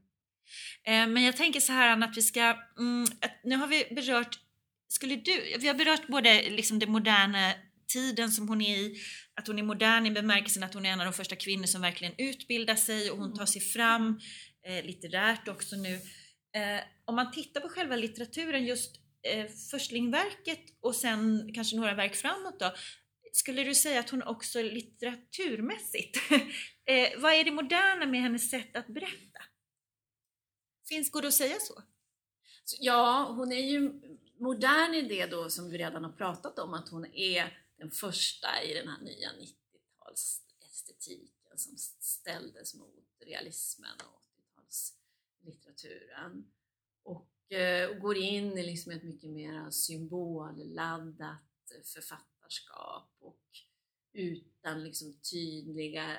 Eh, 0.83 1.07
men 1.07 1.23
jag 1.23 1.37
tänker 1.37 1.59
så 1.59 1.73
här 1.73 1.87
Anna 1.87 2.05
att 2.05 2.17
vi 2.17 2.21
ska, 2.21 2.41
mm, 2.79 3.05
att 3.21 3.43
nu 3.43 3.55
har 3.55 3.67
vi 3.67 3.87
berört 3.95 4.39
skulle 4.91 5.15
du, 5.15 5.57
vi 5.59 5.67
har 5.67 5.75
berört 5.75 6.07
både 6.07 6.49
liksom 6.49 6.79
den 6.79 6.91
moderna 6.91 7.53
tiden 7.93 8.31
som 8.31 8.47
hon 8.47 8.61
är 8.61 8.77
i, 8.77 8.97
att 9.33 9.47
hon 9.47 9.59
är 9.59 9.63
modern 9.63 10.05
i 10.05 10.11
bemärkelsen 10.11 10.63
att 10.63 10.73
hon 10.73 10.85
är 10.85 10.89
en 10.89 10.99
av 10.99 11.05
de 11.05 11.13
första 11.13 11.35
kvinnor 11.35 11.65
som 11.65 11.81
verkligen 11.81 12.13
utbildar 12.17 12.75
sig 12.75 13.11
och 13.11 13.17
hon 13.17 13.37
tar 13.37 13.45
sig 13.45 13.61
fram 13.61 14.19
eh, 14.67 14.85
litterärt 14.85 15.47
också 15.47 15.75
nu. 15.75 15.93
Eh, 16.55 16.81
om 17.05 17.15
man 17.15 17.31
tittar 17.31 17.61
på 17.61 17.69
själva 17.69 17.95
litteraturen, 17.95 18.65
just 18.65 18.95
eh, 19.27 19.47
Förstlingverket 19.71 20.65
och 20.81 20.95
sen 20.95 21.51
kanske 21.53 21.75
några 21.75 21.93
verk 21.93 22.15
framåt 22.15 22.59
då, 22.59 22.73
skulle 23.33 23.63
du 23.63 23.75
säga 23.75 23.99
att 23.99 24.09
hon 24.09 24.23
också 24.23 24.61
litteraturmässigt, 24.61 26.17
eh, 26.85 27.21
vad 27.21 27.33
är 27.33 27.43
det 27.43 27.51
moderna 27.51 28.05
med 28.05 28.21
hennes 28.21 28.49
sätt 28.49 28.75
att 28.75 28.87
berätta? 28.87 29.41
Finns, 30.89 31.11
går 31.11 31.21
det 31.21 31.27
att 31.27 31.33
säga 31.33 31.59
så? 31.59 31.83
Ja, 32.79 33.33
hon 33.37 33.51
är 33.51 33.71
ju 33.71 33.91
modern 34.41 34.93
idé 34.93 35.25
då 35.25 35.49
som 35.49 35.69
vi 35.69 35.77
redan 35.77 36.03
har 36.03 36.11
pratat 36.11 36.59
om, 36.59 36.73
att 36.73 36.89
hon 36.89 37.05
är 37.13 37.57
den 37.77 37.91
första 37.91 38.63
i 38.63 38.73
den 38.73 38.87
här 38.87 39.01
nya 39.01 39.29
90-talsestetiken 39.29 41.55
som 41.55 41.77
ställdes 41.99 42.75
mot 42.75 43.05
realismen 43.19 43.97
och 43.99 44.21
80-talslitteraturen. 45.45 46.43
Och, 47.03 47.51
eh, 47.51 47.89
och 47.89 47.99
går 47.99 48.17
in 48.17 48.57
i 48.57 48.65
liksom 48.65 48.91
ett 48.91 49.03
mycket 49.03 49.29
mer 49.29 49.69
symbolladdat 49.69 51.41
författarskap 51.83 53.09
och 53.19 53.41
utan 54.13 54.83
liksom 54.83 55.13
tydliga, 55.13 56.17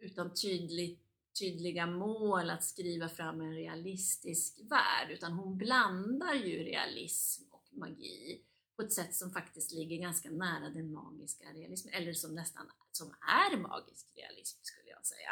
utan 0.00 0.34
tydligt 0.34 1.11
tydliga 1.38 1.86
mål 1.86 2.50
att 2.50 2.64
skriva 2.64 3.08
fram 3.08 3.40
en 3.40 3.54
realistisk 3.54 4.60
värld, 4.70 5.10
utan 5.10 5.32
hon 5.32 5.58
blandar 5.58 6.34
ju 6.34 6.64
realism 6.64 7.42
och 7.50 7.68
magi 7.70 8.42
på 8.76 8.82
ett 8.82 8.92
sätt 8.92 9.14
som 9.14 9.30
faktiskt 9.30 9.72
ligger 9.72 9.96
ganska 9.96 10.30
nära 10.30 10.70
den 10.70 10.92
magiska 10.92 11.44
realismen, 11.44 11.94
eller 11.94 12.12
som 12.12 12.34
nästan 12.34 12.66
som 12.92 13.14
är 13.20 13.56
magisk 13.56 14.06
realism 14.16 14.58
skulle 14.62 14.90
jag 14.90 15.06
säga. 15.06 15.30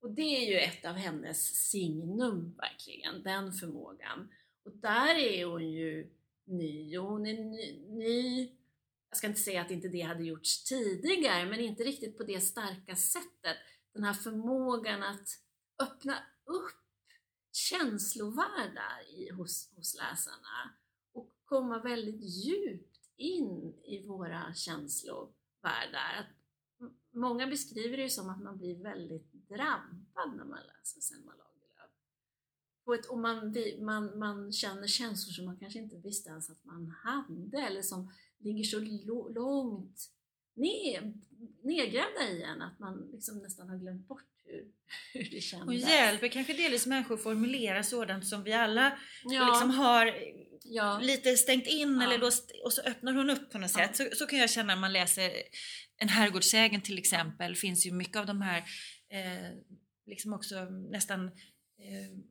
Och 0.00 0.10
det 0.10 0.22
är 0.22 0.50
ju 0.50 0.58
ett 0.58 0.84
av 0.84 0.94
hennes 0.94 1.68
signum 1.70 2.54
verkligen, 2.56 3.22
den 3.22 3.52
förmågan. 3.52 4.28
Och 4.64 4.72
där 4.76 5.14
är 5.14 5.44
hon 5.44 5.70
ju 5.70 6.10
ny, 6.44 6.98
och 6.98 7.06
hon 7.06 7.26
är 7.26 7.44
ny, 7.44 7.86
ny 7.88 8.50
jag 9.10 9.18
ska 9.18 9.26
inte 9.26 9.40
säga 9.40 9.60
att 9.60 9.70
inte 9.70 9.88
det 9.88 10.00
hade 10.00 10.24
gjorts 10.24 10.64
tidigare, 10.64 11.46
men 11.46 11.60
inte 11.60 11.84
riktigt 11.84 12.18
på 12.18 12.24
det 12.24 12.40
starka 12.40 12.96
sättet 12.96 13.56
den 13.96 14.04
här 14.04 14.14
förmågan 14.14 15.02
att 15.02 15.28
öppna 15.82 16.18
upp 16.44 16.86
känslovärldar 17.52 19.02
i, 19.08 19.30
hos, 19.30 19.72
hos 19.76 19.96
läsarna 19.96 20.74
och 21.12 21.34
komma 21.44 21.82
väldigt 21.82 22.46
djupt 22.46 23.10
in 23.16 23.74
i 23.84 24.06
våra 24.06 24.54
känslovärldar. 24.54 26.14
Att 26.18 26.26
många 27.14 27.46
beskriver 27.46 27.96
det 27.96 28.10
som 28.10 28.30
att 28.30 28.42
man 28.42 28.58
blir 28.58 28.82
väldigt 28.82 29.32
drabbad 29.32 30.36
när 30.36 30.44
man 30.44 30.60
läser 30.66 31.00
Selma 31.00 31.32
Lagerlöf. 31.32 31.90
Och, 32.84 32.94
ett, 32.94 33.06
och 33.06 33.18
man, 33.18 33.54
man, 33.80 34.18
man 34.18 34.52
känner 34.52 34.86
känslor 34.86 35.32
som 35.32 35.44
man 35.44 35.58
kanske 35.58 35.78
inte 35.78 35.96
visste 35.96 36.30
ens 36.30 36.50
att 36.50 36.64
man 36.64 36.88
hade 36.88 37.58
eller 37.58 37.82
som 37.82 38.12
ligger 38.38 38.64
så 38.64 38.80
långt 39.34 40.15
ner, 40.56 41.12
nedgrävda 41.62 42.28
i 42.30 42.42
en 42.42 42.62
att 42.62 42.78
man 42.78 43.10
liksom 43.12 43.38
nästan 43.38 43.68
har 43.68 43.78
glömt 43.78 44.08
bort 44.08 44.22
hur, 44.44 44.64
hur 45.12 45.30
det 45.30 45.40
kändes. 45.40 45.68
Och 45.68 45.74
hjälper 45.74 46.28
kanske 46.28 46.52
delvis 46.52 46.86
människor 46.86 47.16
formulera 47.16 47.82
sådant 47.82 48.26
som 48.26 48.42
vi 48.42 48.52
alla 48.52 48.98
ja. 49.24 49.48
liksom 49.48 49.70
har 49.70 50.14
ja. 50.62 50.98
lite 51.02 51.36
stängt 51.36 51.66
in 51.66 51.96
ja. 52.00 52.04
eller 52.04 52.18
då, 52.18 52.30
och 52.64 52.72
så 52.72 52.82
öppnar 52.82 53.12
hon 53.12 53.30
upp 53.30 53.50
på 53.52 53.58
något 53.58 53.70
sätt. 53.70 53.96
Så, 53.96 54.08
så 54.12 54.26
kan 54.26 54.38
jag 54.38 54.50
känna 54.50 54.74
när 54.74 54.80
man 54.80 54.92
läser 54.92 55.32
En 55.98 56.08
herrgårdssägen 56.08 56.80
till 56.80 56.98
exempel, 56.98 57.56
finns 57.56 57.86
ju 57.86 57.92
mycket 57.92 58.16
av 58.16 58.26
de 58.26 58.42
här 58.42 58.58
eh, 59.10 59.50
liksom 60.06 60.32
också 60.32 60.64
nästan 60.70 61.30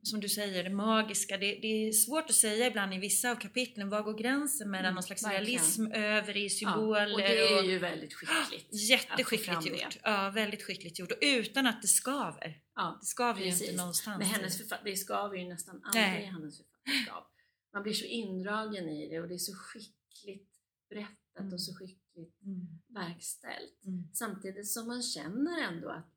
som 0.02 0.20
du 0.20 0.28
säger, 0.28 0.64
det 0.64 0.70
magiska. 0.70 1.36
Det, 1.36 1.58
det, 1.62 1.88
är 1.88 1.92
svårt 1.92 2.24
att 2.24 2.34
säga 2.36 2.66
ibland 2.66 2.94
i 2.94 2.98
vissa 2.98 3.30
av 3.30 3.36
kapitlen, 3.36 3.88
var 3.88 4.02
går 4.02 4.18
gränsen 4.18 4.70
mellan 4.70 4.84
mm, 4.84 4.94
någon 4.94 5.02
slags 5.02 5.24
verkligen. 5.24 5.44
realism 5.44 5.86
över 5.86 6.36
i 6.36 6.50
symboler? 6.50 7.06
Ja, 7.06 7.14
och 7.14 7.20
det 7.20 7.58
är 7.58 7.62
ju 7.62 7.78
väldigt 7.78 8.14
skickligt. 8.14 8.68
Jätteskickligt 8.90 9.66
gjort. 9.66 9.98
Ja, 10.02 10.30
väldigt 10.30 10.62
skickligt 10.62 10.98
gjort 10.98 11.12
och 11.12 11.18
utan 11.22 11.66
att 11.66 11.82
det 11.82 11.88
skaver. 11.88 12.60
Ja, 12.74 12.98
det 13.00 13.06
skaver 13.06 13.42
precis. 13.42 13.62
ju 13.62 13.66
inte 13.66 13.76
någonstans. 13.76 14.18
Men 14.18 14.28
hennes 14.28 14.72
det 14.84 14.96
skaver 14.96 15.36
ju 15.36 15.48
nästan 15.48 15.82
aldrig 15.84 16.22
i 16.22 16.26
hennes 16.26 16.58
författarskap. 16.58 17.32
Man 17.72 17.82
blir 17.82 17.92
så 17.92 18.04
indragen 18.04 18.88
i 18.88 19.08
det 19.08 19.20
och 19.20 19.28
det 19.28 19.34
är 19.34 19.38
så 19.38 19.54
skickligt 19.54 20.52
berättat 20.88 21.40
mm. 21.40 21.52
och 21.52 21.60
så 21.60 21.74
skickligt 21.74 22.42
mm. 22.42 22.68
verkställt. 22.88 23.84
Mm. 23.84 24.08
Samtidigt 24.12 24.68
som 24.68 24.86
man 24.86 25.02
känner 25.02 25.62
ändå 25.62 25.88
att 25.88 26.12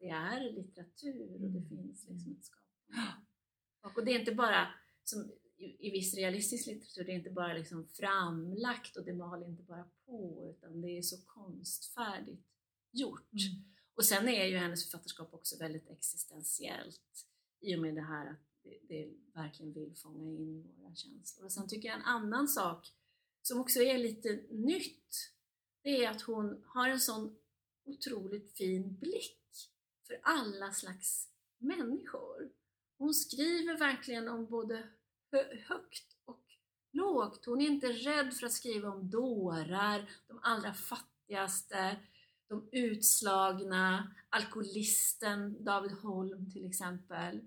det 0.00 0.08
är 0.08 0.52
litteratur 0.52 1.32
och 1.32 1.40
det 1.40 1.46
mm. 1.46 1.68
finns 1.68 2.06
liksom 2.08 2.32
ett 2.32 2.44
skapande. 2.44 2.59
Och 3.96 4.04
det 4.04 4.12
är 4.12 4.18
inte 4.18 4.34
bara, 4.34 4.68
som 5.04 5.32
i 5.56 5.90
viss 5.90 6.14
realistisk 6.14 6.66
litteratur, 6.66 7.04
det 7.04 7.12
är 7.12 7.16
inte 7.16 7.30
bara 7.30 7.54
liksom 7.54 7.88
framlagt 7.88 8.96
och 8.96 9.04
det 9.04 9.12
mal 9.12 9.42
inte 9.42 9.62
bara 9.62 9.84
på 10.06 10.54
utan 10.56 10.80
det 10.80 10.98
är 10.98 11.02
så 11.02 11.16
konstfärdigt 11.26 12.46
gjort. 12.90 13.32
Mm. 13.32 13.64
Och 13.94 14.04
sen 14.04 14.28
är 14.28 14.46
ju 14.46 14.56
hennes 14.56 14.84
författarskap 14.84 15.34
också 15.34 15.58
väldigt 15.58 15.90
existentiellt 15.90 17.26
i 17.60 17.76
och 17.76 17.80
med 17.80 17.94
det 17.94 18.00
här 18.00 18.30
att 18.30 18.40
det, 18.62 18.78
det 18.88 19.10
verkligen 19.34 19.72
vill 19.72 19.96
fånga 19.96 20.24
in 20.24 20.74
våra 20.78 20.94
känslor. 20.94 21.44
Och 21.44 21.52
sen 21.52 21.68
tycker 21.68 21.88
jag 21.88 21.96
en 21.96 22.04
annan 22.04 22.48
sak 22.48 22.92
som 23.42 23.60
också 23.60 23.82
är 23.82 23.98
lite 23.98 24.42
nytt, 24.50 25.32
det 25.82 26.04
är 26.04 26.10
att 26.10 26.22
hon 26.22 26.64
har 26.66 26.88
en 26.88 27.00
sån 27.00 27.36
otroligt 27.84 28.52
fin 28.52 28.96
blick 28.98 29.70
för 30.06 30.20
alla 30.22 30.72
slags 30.72 31.28
människor. 31.58 32.50
Hon 33.00 33.14
skriver 33.14 33.78
verkligen 33.78 34.28
om 34.28 34.46
både 34.46 34.88
högt 35.66 36.16
och 36.24 36.44
lågt. 36.92 37.46
Hon 37.46 37.60
är 37.60 37.66
inte 37.66 37.86
rädd 37.86 38.34
för 38.34 38.46
att 38.46 38.52
skriva 38.52 38.88
om 38.88 39.10
dårar, 39.10 40.10
de 40.26 40.40
allra 40.42 40.74
fattigaste, 40.74 41.96
de 42.48 42.68
utslagna, 42.72 44.14
alkoholisten 44.28 45.64
David 45.64 45.92
Holm 45.92 46.50
till 46.50 46.66
exempel. 46.66 47.40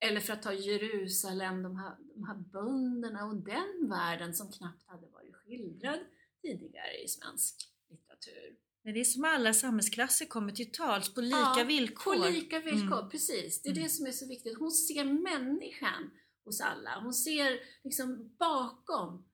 Eller 0.00 0.20
för 0.20 0.32
att 0.32 0.42
ta 0.42 0.52
Jerusalem, 0.52 1.62
de 1.62 1.76
här, 1.76 1.96
de 2.14 2.24
här 2.24 2.36
bönderna 2.36 3.24
och 3.24 3.36
den 3.36 3.88
världen 3.88 4.34
som 4.34 4.52
knappt 4.52 4.86
hade 4.86 5.06
varit 5.06 5.36
skildrad 5.36 6.00
tidigare 6.42 7.04
i 7.04 7.08
svensk 7.08 7.56
litteratur. 7.88 8.65
Men 8.86 8.94
det 8.94 9.00
är 9.00 9.04
som 9.04 9.24
alla 9.24 9.54
samhällsklasser 9.54 10.26
kommer 10.26 10.52
till 10.52 10.72
tals 10.72 11.14
på 11.14 11.20
lika 11.20 11.54
ja, 11.56 11.64
villkor. 11.66 12.16
på 12.16 12.28
lika 12.30 12.60
villkor, 12.60 12.98
mm. 12.98 13.10
precis. 13.10 13.62
Det 13.62 13.68
är 13.68 13.72
mm. 13.72 13.84
det 13.84 13.90
som 13.90 14.06
är 14.06 14.12
så 14.12 14.26
viktigt. 14.26 14.58
Hon 14.58 14.70
ser 14.70 15.04
människan 15.04 16.10
hos 16.44 16.60
alla. 16.60 17.00
Hon 17.02 17.14
ser 17.14 17.60
liksom 17.84 18.36
bakom 18.38 19.28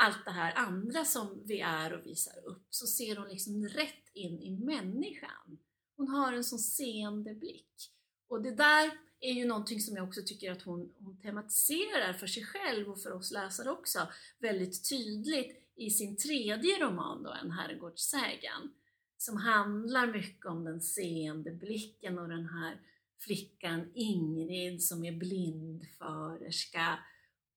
allt 0.00 0.24
det 0.24 0.30
här 0.30 0.54
andra 0.56 1.04
som 1.04 1.42
vi 1.46 1.60
är 1.60 1.92
och 1.92 2.06
visar 2.06 2.46
upp, 2.46 2.66
så 2.70 2.86
ser 2.86 3.16
hon 3.16 3.28
liksom 3.28 3.68
rätt 3.68 4.08
in 4.14 4.42
i 4.42 4.50
människan. 4.50 5.58
Hon 5.96 6.08
har 6.08 6.32
en 6.32 6.44
sån 6.44 6.58
seende 6.58 7.34
blick. 7.34 7.92
Och 8.28 8.42
det 8.42 8.54
där 8.54 8.90
är 9.20 9.32
ju 9.32 9.44
någonting 9.44 9.80
som 9.80 9.96
jag 9.96 10.08
också 10.08 10.20
tycker 10.26 10.52
att 10.52 10.62
hon, 10.62 10.94
hon 10.98 11.20
tematiserar 11.20 12.12
för 12.12 12.26
sig 12.26 12.44
själv 12.44 12.88
och 12.88 13.02
för 13.02 13.12
oss 13.12 13.30
läsare 13.32 13.70
också 13.70 14.08
väldigt 14.38 14.88
tydligt 14.88 15.65
i 15.76 15.90
sin 15.90 16.16
tredje 16.16 16.78
roman 16.80 17.22
då, 17.22 17.32
En 17.32 17.50
herrgårdssägen, 17.50 18.74
som 19.16 19.36
handlar 19.36 20.06
mycket 20.12 20.46
om 20.46 20.64
den 20.64 20.80
seende 20.80 21.50
blicken 21.50 22.18
och 22.18 22.28
den 22.28 22.46
här 22.46 22.80
flickan 23.18 23.90
Ingrid 23.94 24.82
som 24.82 25.04
är 25.04 25.12
blindförerska 25.12 26.98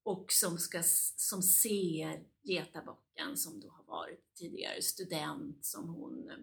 och 0.04 0.26
som, 0.32 0.58
ska, 0.58 0.82
som 1.16 1.42
ser 1.42 2.24
Getabocken 2.42 3.38
som 3.38 3.60
då 3.60 3.70
har 3.70 3.84
varit 3.84 4.36
tidigare 4.36 4.82
student 4.82 5.66
som 5.66 5.90
hon 5.90 6.30
eh, 6.30 6.38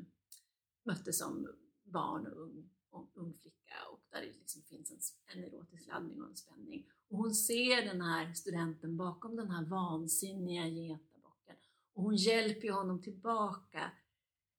mötte 0.84 1.12
som 1.12 1.48
barn 1.84 2.26
och 2.26 2.42
ung, 2.42 2.70
och 2.90 3.10
ung 3.14 3.34
flicka 3.42 3.74
och 3.92 4.00
där 4.10 4.20
det 4.20 4.32
liksom 4.32 4.62
finns 4.62 4.90
en, 4.90 4.98
en 5.26 5.44
erotisk 5.44 5.86
laddning 5.86 6.22
och 6.22 6.28
en 6.28 6.36
spänning. 6.36 6.86
Och 7.08 7.18
hon 7.18 7.34
ser 7.34 7.84
den 7.84 8.00
här 8.00 8.32
studenten 8.34 8.96
bakom 8.96 9.36
den 9.36 9.50
här 9.50 9.64
vansinniga 9.64 10.66
Getabocken 10.68 11.15
och 11.96 12.02
hon 12.02 12.16
hjälper 12.16 12.70
honom 12.70 13.02
tillbaka 13.02 13.90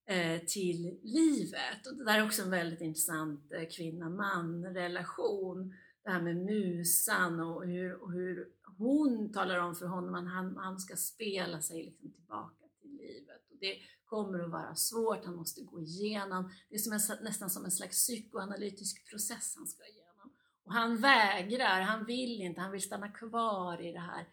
eh, 0.08 0.42
till 0.42 1.00
livet. 1.04 1.88
Och 1.88 1.98
det 1.98 2.06
där 2.06 2.20
är 2.20 2.26
också 2.26 2.42
en 2.42 2.50
väldigt 2.50 2.82
intressant 2.82 3.52
eh, 3.52 3.70
kvinna-man-relation. 3.70 5.76
Det 6.04 6.10
här 6.10 6.22
med 6.22 6.36
musan 6.36 7.40
och 7.40 7.66
hur, 7.66 8.04
och 8.04 8.12
hur 8.12 8.48
hon 8.78 9.32
talar 9.32 9.60
om 9.60 9.76
för 9.76 9.86
honom 9.86 10.16
att 10.16 10.34
han, 10.34 10.58
han 10.58 10.80
ska 10.80 10.96
spela 10.96 11.62
sig 11.62 11.84
liksom 11.84 12.12
tillbaka 12.12 12.66
till 12.82 12.92
livet. 12.92 13.52
Och 13.52 13.58
det 13.60 13.78
kommer 14.06 14.40
att 14.40 14.52
vara 14.52 14.76
svårt, 14.76 15.26
han 15.26 15.36
måste 15.36 15.62
gå 15.62 15.82
igenom, 15.82 16.52
det 16.70 16.76
är 16.76 16.80
som 16.80 16.94
en, 16.94 17.00
nästan 17.24 17.50
som 17.50 17.66
en 17.66 17.72
slags 17.72 18.08
psykoanalytisk 18.08 19.10
process 19.10 19.54
han 19.58 19.68
ska 19.68 19.84
igenom. 19.84 20.34
Och 20.64 20.74
han 20.74 20.98
vägrar, 20.98 21.82
han 21.82 22.06
vill 22.06 22.42
inte, 22.42 22.62
han 22.62 22.72
vill 22.72 22.82
stanna 22.82 23.10
kvar 23.10 23.82
i 23.82 23.92
det 23.92 24.00
här 24.00 24.28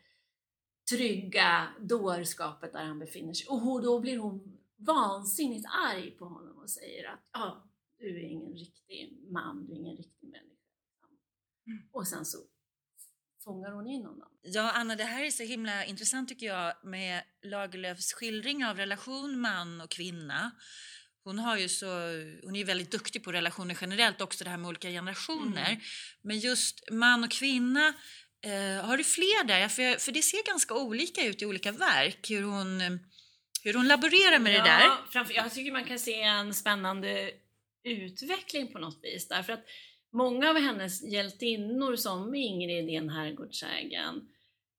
trygga 0.90 1.68
dårskapet 1.80 2.72
där 2.72 2.84
han 2.84 2.98
befinner 2.98 3.34
sig. 3.34 3.46
Och 3.48 3.82
då 3.82 4.00
blir 4.00 4.18
hon 4.18 4.58
vansinnigt 4.76 5.66
arg 5.66 6.10
på 6.10 6.24
honom 6.24 6.58
och 6.58 6.70
säger 6.70 7.08
att 7.08 7.28
ja, 7.32 7.70
du 7.98 8.18
är 8.18 8.28
ingen 8.28 8.52
riktig 8.52 9.18
man, 9.30 9.66
du 9.66 9.72
är 9.72 9.76
ingen 9.76 9.96
riktig 9.96 10.28
människa. 10.28 10.54
Mm. 11.66 11.88
Och 11.92 12.08
sen 12.08 12.24
så 12.24 12.38
fångar 13.44 13.70
hon 13.70 13.86
in 13.86 14.04
honom. 14.04 14.28
Ja, 14.42 14.72
Anna, 14.72 14.96
det 14.96 15.04
här 15.04 15.24
är 15.24 15.30
så 15.30 15.42
himla 15.42 15.84
intressant 15.84 16.28
tycker 16.28 16.46
jag 16.46 16.74
med 16.84 17.22
Lagerlöfs 17.42 18.12
skildring 18.12 18.64
av 18.64 18.76
relation 18.76 19.40
man 19.40 19.80
och 19.80 19.90
kvinna. 19.90 20.50
Hon, 21.24 21.38
har 21.38 21.56
ju 21.56 21.68
så, 21.68 21.86
hon 22.42 22.56
är 22.56 22.64
väldigt 22.64 22.90
duktig 22.90 23.24
på 23.24 23.32
relationer 23.32 23.78
generellt, 23.80 24.20
också 24.20 24.44
det 24.44 24.50
här 24.50 24.56
med 24.56 24.68
olika 24.68 24.88
generationer. 24.88 25.68
Mm. 25.70 25.80
Men 26.22 26.38
just 26.38 26.90
man 26.92 27.24
och 27.24 27.30
kvinna 27.30 27.94
Eh, 28.44 28.84
har 28.84 28.96
du 28.96 29.04
fler 29.04 29.44
där? 29.44 29.68
För, 29.68 29.98
för 29.98 30.12
det 30.12 30.22
ser 30.22 30.46
ganska 30.46 30.74
olika 30.74 31.24
ut 31.24 31.42
i 31.42 31.46
olika 31.46 31.72
verk, 31.72 32.30
hur 32.30 32.42
hon, 32.42 32.80
hur 33.64 33.74
hon 33.74 33.88
laborerar 33.88 34.38
med 34.38 34.52
ja, 34.52 34.58
det 34.58 34.70
där. 34.70 34.90
Framför, 35.10 35.34
jag 35.34 35.54
tycker 35.54 35.72
man 35.72 35.84
kan 35.84 35.98
se 35.98 36.22
en 36.22 36.54
spännande 36.54 37.30
utveckling 37.84 38.72
på 38.72 38.78
något 38.78 38.98
vis, 39.02 39.28
därför 39.28 39.52
att 39.52 39.64
många 40.12 40.50
av 40.50 40.56
hennes 40.56 41.02
hjältinnor, 41.02 41.96
som 41.96 42.34
Ingrid 42.34 42.88
i 42.88 42.94
En 42.94 43.10
herrgårdsägen, 43.10 44.28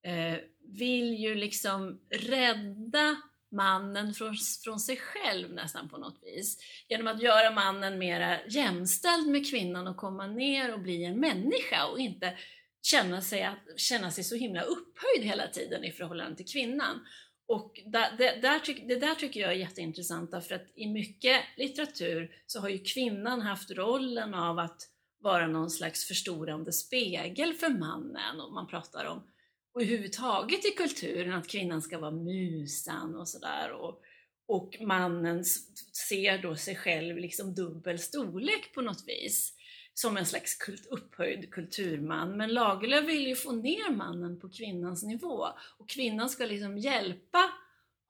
eh, 0.06 0.40
vill 0.68 1.14
ju 1.14 1.36
liksom 1.36 2.00
rädda 2.10 3.16
mannen 3.52 4.14
från, 4.14 4.36
från 4.64 4.80
sig 4.80 4.98
själv 4.98 5.54
nästan 5.54 5.90
på 5.90 5.98
något 5.98 6.20
vis. 6.24 6.58
Genom 6.90 7.08
att 7.08 7.22
göra 7.22 7.52
mannen 7.52 8.00
mera 8.00 8.46
jämställd 8.46 9.28
med 9.28 9.50
kvinnan 9.50 9.88
och 9.88 9.98
komma 9.98 10.28
ner 10.28 10.74
och 10.74 10.80
bli 10.80 11.06
en 11.06 11.20
människa 11.20 11.86
och 11.86 12.00
inte 12.00 12.38
känna 12.86 13.22
sig, 13.22 13.44
att, 13.44 13.80
känna 13.80 14.12
sig 14.12 14.24
så 14.24 14.36
himla 14.36 14.62
upphöjd 14.62 15.24
hela 15.24 15.48
tiden 15.48 15.84
i 15.84 15.92
förhållande 15.92 16.38
till 16.38 16.46
kvinnan. 16.46 17.00
Och 17.48 17.82
där, 17.86 18.18
det, 18.18 18.42
där 18.42 18.88
det 18.88 18.96
där 18.96 19.16
tycker 19.16 19.40
jag 19.40 19.52
är 19.52 19.56
jätteintressant 19.56 20.32
därför 20.32 20.56
att 20.56 20.68
i 20.76 20.88
mycket 20.88 21.42
litteratur 21.58 22.32
så 22.48 22.60
har 22.60 22.70
ju 22.70 22.80
kvinnan 22.80 23.42
haft 23.42 23.72
rollen 23.72 24.34
av 24.34 24.60
att 24.60 24.82
vara 25.20 25.48
någon 25.48 25.70
slags 25.70 26.08
förstorande 26.08 26.74
spegel 26.74 27.54
för 27.54 27.70
mannen 27.70 28.42
och 28.42 28.54
man 28.54 28.68
pratar 28.68 29.06
om 29.06 29.24
och 29.76 29.82
överhuvudtaget 29.82 30.66
i 30.66 30.72
kulturen 30.72 31.34
att 31.34 31.48
kvinnan 31.48 31.82
ska 31.82 32.00
vara 32.00 32.12
musan 32.12 33.16
och 33.16 33.28
sådär 33.28 33.72
och, 33.72 34.02
och 34.48 34.78
mannen 34.82 35.44
ser 36.08 36.38
då 36.38 36.56
sig 36.56 36.76
själv 36.76 37.18
liksom 37.18 37.56
dubbel 37.56 38.00
storlek 38.00 38.74
på 38.74 38.82
något 38.82 39.04
vis 39.08 39.54
som 39.98 40.18
en 40.18 40.26
slags 40.26 40.56
kult, 40.56 40.86
upphöjd 40.86 41.52
kulturman. 41.52 42.38
Men 42.38 42.54
Lagerlöf 42.54 43.06
vill 43.06 43.28
ju 43.28 43.36
få 43.36 43.52
ner 43.52 43.92
mannen 43.92 44.40
på 44.40 44.50
kvinnans 44.50 45.04
nivå 45.04 45.48
och 45.78 45.90
kvinnan 45.90 46.30
ska 46.30 46.46
liksom 46.46 46.78
hjälpa 46.78 47.50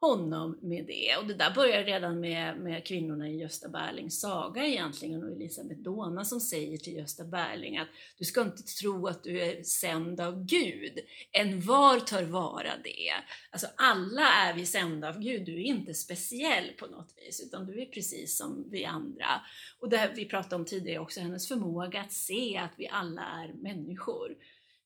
honom 0.05 0.57
med 0.61 0.85
det. 0.85 1.17
Och 1.19 1.27
det 1.27 1.33
där 1.33 1.53
börjar 1.55 1.83
redan 1.83 2.19
med, 2.19 2.57
med 2.57 2.85
kvinnorna 2.85 3.29
i 3.29 3.37
Gösta 3.37 3.69
Berlings 3.69 4.19
saga 4.21 4.65
egentligen 4.65 5.23
och 5.23 5.31
Elisabeth 5.31 5.81
Dona 5.81 6.25
som 6.25 6.39
säger 6.39 6.77
till 6.77 6.93
Gösta 6.93 7.23
Berling 7.23 7.77
att 7.77 7.87
du 8.17 8.25
ska 8.25 8.41
inte 8.41 8.63
tro 8.63 9.07
att 9.07 9.23
du 9.23 9.41
är 9.41 9.63
sänd 9.63 10.21
av 10.21 10.45
Gud. 10.45 10.99
En 11.31 11.61
var 11.61 11.99
tar 11.99 12.23
vara 12.23 12.71
det. 12.83 13.11
Alltså 13.51 13.67
alla 13.75 14.27
är 14.27 14.53
vi 14.53 14.65
sända 14.65 15.09
av 15.09 15.19
Gud, 15.19 15.45
du 15.45 15.53
är 15.53 15.65
inte 15.65 15.93
speciell 15.93 16.71
på 16.79 16.85
något 16.85 17.13
vis 17.17 17.41
utan 17.47 17.65
du 17.65 17.81
är 17.81 17.85
precis 17.85 18.37
som 18.37 18.65
vi 18.69 18.85
andra. 18.85 19.41
Och 19.79 19.89
det 19.89 19.97
här 19.97 20.11
vi 20.15 20.25
pratade 20.25 20.55
om 20.55 20.65
tidigare 20.65 20.99
också, 20.99 21.19
hennes 21.19 21.47
förmåga 21.47 22.01
att 22.01 22.13
se 22.13 22.57
att 22.57 22.73
vi 22.77 22.87
alla 22.87 23.21
är 23.21 23.53
människor. 23.53 24.35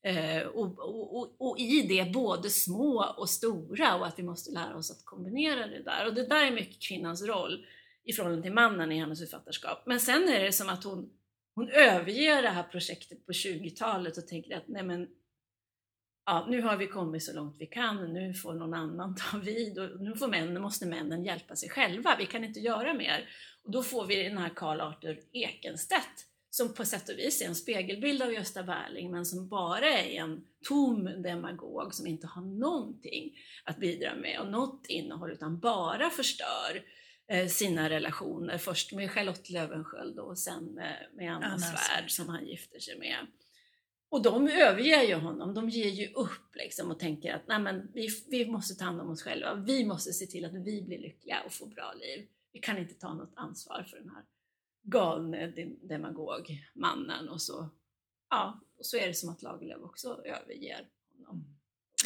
Eh, 0.02 0.42
och, 0.46 0.78
och, 0.78 1.34
och, 1.38 1.58
i 1.58 1.82
det 1.82 2.12
både 2.12 2.50
små 2.50 3.14
och 3.16 3.30
stora 3.30 3.94
och 3.94 4.06
att 4.06 4.18
vi 4.18 4.22
måste 4.22 4.50
lära 4.50 4.76
oss 4.76 4.90
att 4.90 5.04
kombinera 5.04 5.66
det 5.66 5.82
där. 5.82 6.06
Och 6.06 6.14
det 6.14 6.26
där 6.26 6.46
är 6.46 6.50
mycket 6.50 6.82
kvinnans 6.82 7.22
roll 7.22 7.66
i 8.04 8.12
förhållande 8.12 8.42
till 8.42 8.52
mannen 8.52 8.92
i 8.92 8.98
hennes 8.98 9.20
författarskap. 9.20 9.82
Men 9.86 10.00
sen 10.00 10.28
är 10.28 10.40
det 10.40 10.52
som 10.52 10.68
att 10.68 10.84
hon, 10.84 11.10
hon 11.54 11.68
överger 11.68 12.42
det 12.42 12.48
här 12.48 12.62
projektet 12.62 13.26
på 13.26 13.32
20-talet 13.32 14.18
och 14.18 14.26
tänker 14.26 14.56
att 14.56 14.68
nej 14.68 14.82
men, 14.82 15.08
ja, 16.26 16.46
nu 16.50 16.62
har 16.62 16.76
vi 16.76 16.86
kommit 16.86 17.22
så 17.22 17.32
långt 17.32 17.56
vi 17.58 17.66
kan, 17.66 18.12
nu 18.12 18.34
får 18.34 18.54
någon 18.54 18.74
annan 18.74 19.14
ta 19.14 19.38
vid 19.38 19.78
och 19.78 20.00
nu 20.00 20.16
får 20.16 20.28
männen, 20.28 20.62
måste 20.62 20.86
männen 20.86 21.24
hjälpa 21.24 21.56
sig 21.56 21.68
själva, 21.68 22.16
vi 22.18 22.26
kan 22.26 22.44
inte 22.44 22.60
göra 22.60 22.94
mer. 22.94 23.28
Och 23.62 23.70
då 23.70 23.82
får 23.82 24.06
vi 24.06 24.22
den 24.22 24.38
här 24.38 24.50
Karl 24.56 24.80
Arthur 24.80 25.20
Ekenstedt 25.32 26.29
som 26.50 26.74
på 26.74 26.84
sätt 26.84 27.08
och 27.08 27.18
vis 27.18 27.42
är 27.42 27.46
en 27.46 27.54
spegelbild 27.54 28.22
av 28.22 28.32
Gösta 28.32 28.62
Berling 28.62 29.10
men 29.10 29.26
som 29.26 29.48
bara 29.48 29.88
är 29.88 30.20
en 30.20 30.44
tom 30.68 31.04
demagog 31.04 31.94
som 31.94 32.06
inte 32.06 32.26
har 32.26 32.42
någonting 32.42 33.38
att 33.64 33.76
bidra 33.76 34.14
med 34.14 34.40
och 34.40 34.50
något 34.50 34.86
innehåll 34.88 35.32
utan 35.32 35.60
bara 35.60 36.10
förstör 36.10 36.84
eh, 37.28 37.46
sina 37.48 37.90
relationer. 37.90 38.58
Först 38.58 38.92
med 38.92 39.10
Charlotte 39.10 39.50
Löwensköld 39.50 40.18
och 40.18 40.38
sen 40.38 40.64
med, 40.64 41.06
med 41.14 41.32
Anna, 41.32 41.46
Anna 41.46 41.58
Svärd 41.58 42.10
som 42.10 42.28
han 42.28 42.46
gifter 42.46 42.78
sig 42.78 42.98
med. 42.98 43.26
Och 44.08 44.22
de 44.22 44.48
överger 44.48 45.02
ju 45.02 45.14
honom, 45.14 45.54
de 45.54 45.68
ger 45.68 45.90
ju 45.90 46.12
upp 46.12 46.54
liksom 46.54 46.90
och 46.90 46.98
tänker 46.98 47.34
att 47.34 47.48
Nej, 47.48 47.60
men 47.60 47.92
vi, 47.94 48.08
vi 48.28 48.46
måste 48.46 48.74
ta 48.74 48.84
hand 48.84 49.00
om 49.00 49.10
oss 49.10 49.22
själva, 49.22 49.54
vi 49.54 49.84
måste 49.84 50.12
se 50.12 50.26
till 50.26 50.44
att 50.44 50.52
vi 50.54 50.82
blir 50.82 50.98
lyckliga 50.98 51.42
och 51.46 51.52
får 51.52 51.66
bra 51.66 51.92
liv. 51.92 52.26
Vi 52.52 52.60
kan 52.60 52.78
inte 52.78 52.94
ta 52.94 53.14
något 53.14 53.32
ansvar 53.36 53.86
för 53.90 53.96
den 53.96 54.10
här 54.10 54.24
galne 54.82 55.46
demagog, 55.88 56.58
mannen 56.74 57.28
och 57.28 57.42
så, 57.42 57.70
ja, 58.30 58.60
och 58.78 58.86
så 58.86 58.96
är 58.96 59.06
det 59.06 59.14
som 59.14 59.28
att 59.28 59.42
Lagerlöf 59.42 59.82
också 59.82 60.22
överger 60.24 60.88
honom. 61.16 61.56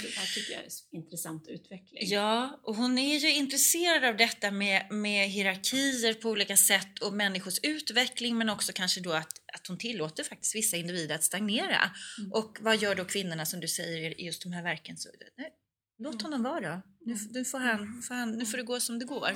Det 0.03 0.09
här 0.09 0.27
tycker 0.27 0.53
jag 0.53 0.61
är 0.61 0.64
en 0.64 1.01
intressant 1.03 1.49
utveckling. 1.49 2.09
Ja, 2.09 2.61
och 2.62 2.77
hon 2.77 2.99
är 2.99 3.18
ju 3.18 3.35
intresserad 3.35 4.05
av 4.05 4.16
detta 4.16 4.51
med, 4.51 4.87
med 4.91 5.29
hierarkier 5.29 6.14
på 6.14 6.31
olika 6.31 6.57
sätt 6.57 6.99
och 6.99 7.12
människors 7.12 7.59
utveckling 7.62 8.39
men 8.39 8.49
också 8.49 8.72
kanske 8.72 9.01
då 9.01 9.12
att, 9.12 9.33
att 9.55 9.66
hon 9.66 9.79
tillåter 9.79 10.25
faktiskt 10.25 10.55
vissa 10.55 10.77
individer 10.77 11.14
att 11.14 11.25
stagnera. 11.25 11.91
Mm. 12.18 12.33
Och 12.33 12.59
vad 12.61 12.77
gör 12.77 12.95
då 12.95 13.05
kvinnorna 13.05 13.47
som 13.47 13.61
du 13.61 13.68
säger 13.68 14.20
i 14.20 14.27
just 14.27 14.43
de 14.43 14.53
här 14.53 14.62
verken? 14.62 14.97
Så, 14.97 15.09
nej, 15.37 15.53
låt 15.99 16.14
mm. 16.14 16.25
honom 16.25 16.43
vara. 16.43 16.83
Nu, 17.01 17.16
nu, 17.31 17.45
får 17.45 17.59
han, 17.59 18.03
får 18.03 18.14
han, 18.14 18.31
nu 18.31 18.47
får 18.47 18.57
det 18.57 18.64
gå 18.64 18.81
som 18.81 18.99
det 18.99 19.05
går. 19.05 19.31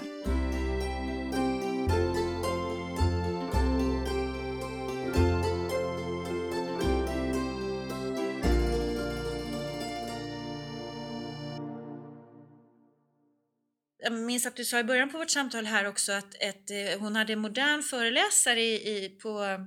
Jag 14.13 14.21
minns 14.21 14.47
att 14.47 14.57
du 14.57 14.65
sa 14.65 14.79
i 14.79 14.85
början 14.85 15.11
på 15.11 15.19
vårt 15.19 15.31
samtal 15.31 15.67
här 15.67 15.85
också 15.85 16.13
att 16.13 16.35
ett, 16.41 16.71
eh, 16.71 17.01
hon 17.01 17.17
hade 17.17 17.33
en 17.33 17.39
modern 17.39 17.83
föreläsare 17.83 18.63
i, 18.63 18.75
i, 18.75 19.09
på, 19.09 19.67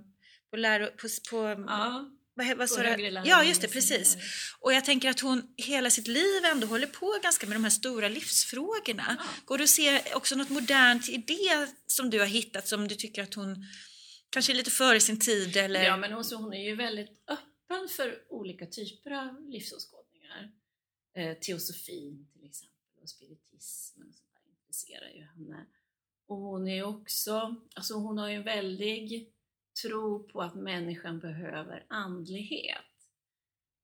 på, 0.49 0.55
läro, 0.57 0.87
på, 0.87 1.07
på 1.29 1.63
ja. 1.67 2.11
Vad, 2.33 2.57
vad 2.57 2.69
sa 2.69 2.83
Ja, 3.25 3.43
just 3.43 3.61
det, 3.61 3.67
precis. 3.67 4.17
Och 4.59 4.73
jag 4.73 4.85
tänker 4.85 5.09
att 5.09 5.19
hon 5.19 5.43
hela 5.57 5.89
sitt 5.89 6.07
liv 6.07 6.45
ändå 6.45 6.67
håller 6.67 6.87
på 6.87 7.19
ganska 7.23 7.47
med 7.47 7.55
de 7.55 7.63
här 7.63 7.71
stora 7.71 8.07
livsfrågorna. 8.07 9.17
Ja. 9.19 9.25
Går 9.45 9.57
det 9.57 9.63
att 9.63 9.69
se 9.69 10.15
också 10.15 10.35
något 10.35 10.49
modernt 10.49 11.09
i 11.09 11.17
det 11.17 11.67
som 11.87 12.09
du 12.09 12.19
har 12.19 12.25
hittat 12.25 12.67
som 12.67 12.87
du 12.87 12.95
tycker 12.95 13.23
att 13.23 13.33
hon 13.33 13.65
kanske 14.29 14.51
är 14.51 14.55
lite 14.55 14.71
före 14.71 14.99
sin 14.99 15.19
tid? 15.19 15.57
Eller? 15.57 15.83
Ja, 15.83 15.97
men 15.97 16.11
hon, 16.11 16.23
hon 16.33 16.53
är 16.53 16.69
ju 16.69 16.75
väldigt 16.75 17.23
öppen 17.27 17.87
för 17.89 18.17
olika 18.29 18.65
typer 18.65 19.11
av 19.11 19.49
livsåskådningar. 19.49 20.51
Eh, 21.15 21.33
teosofin 21.33 22.27
till 22.33 22.45
exempel 22.45 22.71
och 23.01 23.09
spiritismen 23.09 23.90
intresserar 24.91 25.09
ju 25.09 25.23
henne. 25.23 25.65
Och 26.27 26.37
hon 26.37 26.67
är 26.67 26.83
också, 26.83 27.55
alltså 27.75 27.93
hon 27.93 28.17
har 28.17 28.29
ju 28.29 28.35
en 28.35 28.43
väldig 28.43 29.33
tro 29.81 30.27
på 30.27 30.41
att 30.41 30.55
människan 30.55 31.19
behöver 31.19 31.85
andlighet. 31.89 32.77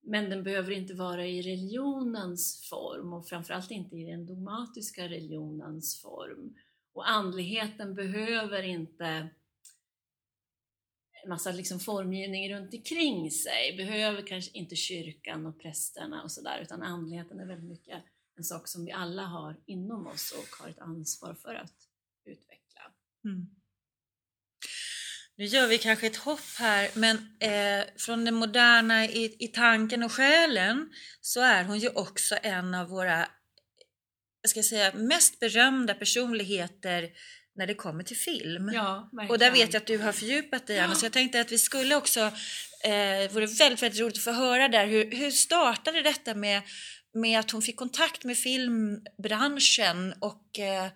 Men 0.02 0.30
den 0.30 0.44
behöver 0.44 0.72
inte 0.72 0.94
vara 0.94 1.26
i 1.26 1.42
religionens 1.42 2.68
form 2.70 3.14
och 3.14 3.28
framförallt 3.28 3.72
inte 3.72 3.96
i 3.96 4.12
den 4.12 4.26
dogmatiska 4.26 5.04
religionens 5.04 6.02
form. 6.02 6.56
Och 6.94 7.10
andligheten 7.10 7.96
behöver 7.96 8.64
inte 8.64 9.30
en 11.24 11.30
massa 11.30 11.52
liksom 11.52 11.80
formgivning 11.80 12.54
runt 12.54 12.74
omkring 12.74 13.32
sig, 13.32 13.78
behöver 13.78 14.22
kanske 14.22 14.58
inte 14.58 14.76
kyrkan 14.76 15.46
och 15.46 15.60
prästerna 15.60 16.24
och 16.24 16.32
sådär, 16.32 16.60
utan 16.62 16.84
andligheten 16.84 17.40
är 17.40 17.46
väldigt 17.46 17.70
mycket 17.70 18.04
en 18.38 18.44
sak 18.44 18.68
som 18.68 18.86
vi 18.86 18.92
alla 18.92 19.24
har 19.24 19.56
inom 19.66 20.08
oss 20.08 20.32
och 20.32 20.60
har 20.60 20.70
ett 20.70 20.80
ansvar 20.80 21.34
för 21.34 21.56
att 21.56 21.74
utveckla. 22.26 22.82
Mm. 23.26 23.48
Nu 25.36 25.46
gör 25.46 25.68
vi 25.68 25.78
kanske 25.78 26.08
ett 26.08 26.18
hopp 26.18 26.56
här, 26.60 26.90
men 26.94 27.18
eh, 27.40 27.86
från 27.98 28.26
det 28.26 28.32
moderna 28.32 29.06
i, 29.06 29.36
i 29.40 29.48
tanken 29.48 30.04
och 30.04 30.12
själen 30.12 30.90
så 31.22 31.42
är 31.42 31.64
hon 31.64 31.80
ju 31.80 31.90
också 31.90 32.36
en 32.44 32.74
av 32.74 32.90
våra 32.90 33.28
jag 34.42 34.50
ska 34.50 34.64
säga, 34.64 34.94
mest 34.94 35.40
berömda 35.40 35.94
personligheter 35.94 37.10
när 37.56 37.68
det 37.68 37.74
kommer 37.74 38.04
till 38.04 38.18
film. 38.18 38.72
Ja, 38.74 39.10
och 39.30 39.40
där 39.40 39.52
vet 39.52 39.74
jag 39.74 39.82
att 39.82 39.88
du 39.88 39.98
har 39.98 40.12
fördjupat 40.12 40.68
dig 40.68 40.80
Anna, 40.80 40.94
ja. 40.94 40.96
så 40.96 41.06
jag 41.06 41.14
tänkte 41.14 41.42
att 41.42 41.52
vi 41.52 41.58
skulle 41.58 41.96
också, 41.96 42.20
eh, 42.84 43.32
vore 43.32 43.46
väldigt, 43.46 43.84
väldigt 43.84 44.00
roligt 44.00 44.18
att 44.18 44.24
få 44.24 44.32
höra 44.32 44.68
där, 44.68 44.88
hur, 44.88 45.12
hur 45.12 45.32
startade 45.32 46.02
detta 46.02 46.36
med 46.36 46.62
med 47.18 47.40
att 47.40 47.52
hon 47.52 47.62
fick 47.62 47.76
kontakt 47.76 48.24
med 48.24 48.38
filmbranschen 48.38 50.14
och 50.20 50.60
eh, 50.60 50.92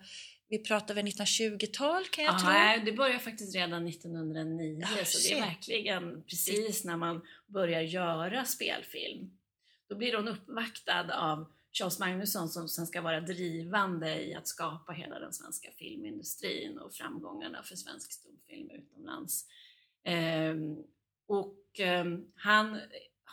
vi 0.48 0.58
pratar 0.58 0.94
väl 0.94 1.06
1920-tal 1.06 2.04
kan 2.04 2.24
jag 2.24 2.34
Aha, 2.34 2.40
tro? 2.40 2.50
Nej, 2.50 2.82
det 2.84 2.92
började 2.92 3.18
faktiskt 3.18 3.54
redan 3.54 3.88
1909 3.88 4.84
oh, 4.84 5.04
så 5.04 5.28
det 5.28 5.38
är 5.38 5.40
verkligen 5.40 6.22
precis 6.22 6.84
när 6.84 6.96
man 6.96 7.20
börjar 7.46 7.80
göra 7.80 8.44
spelfilm. 8.44 9.30
Då 9.88 9.96
blir 9.96 10.16
hon 10.16 10.28
uppvaktad 10.28 11.14
av 11.14 11.52
Charles 11.72 11.98
Magnusson 11.98 12.48
som 12.48 12.68
sen 12.68 12.86
ska 12.86 13.00
vara 13.00 13.20
drivande 13.20 14.24
i 14.24 14.34
att 14.34 14.48
skapa 14.48 14.92
hela 14.92 15.18
den 15.18 15.32
svenska 15.32 15.70
filmindustrin 15.78 16.78
och 16.78 16.94
framgångarna 16.94 17.62
för 17.62 17.76
svensk 17.76 18.12
stumfilm 18.12 18.70
utomlands. 18.70 19.46
Ehm, 20.04 20.76
och 21.26 21.80
ehm, 21.80 22.24
han 22.34 22.80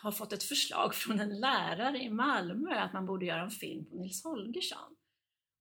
har 0.02 0.12
fått 0.12 0.32
ett 0.32 0.42
förslag 0.42 0.94
från 0.94 1.20
en 1.20 1.40
lärare 1.40 1.98
i 1.98 2.10
Malmö 2.10 2.74
att 2.74 2.92
man 2.92 3.06
borde 3.06 3.26
göra 3.26 3.42
en 3.42 3.50
film 3.50 3.84
på 3.84 3.96
Nils 3.96 4.24
Holgersson. 4.24 4.96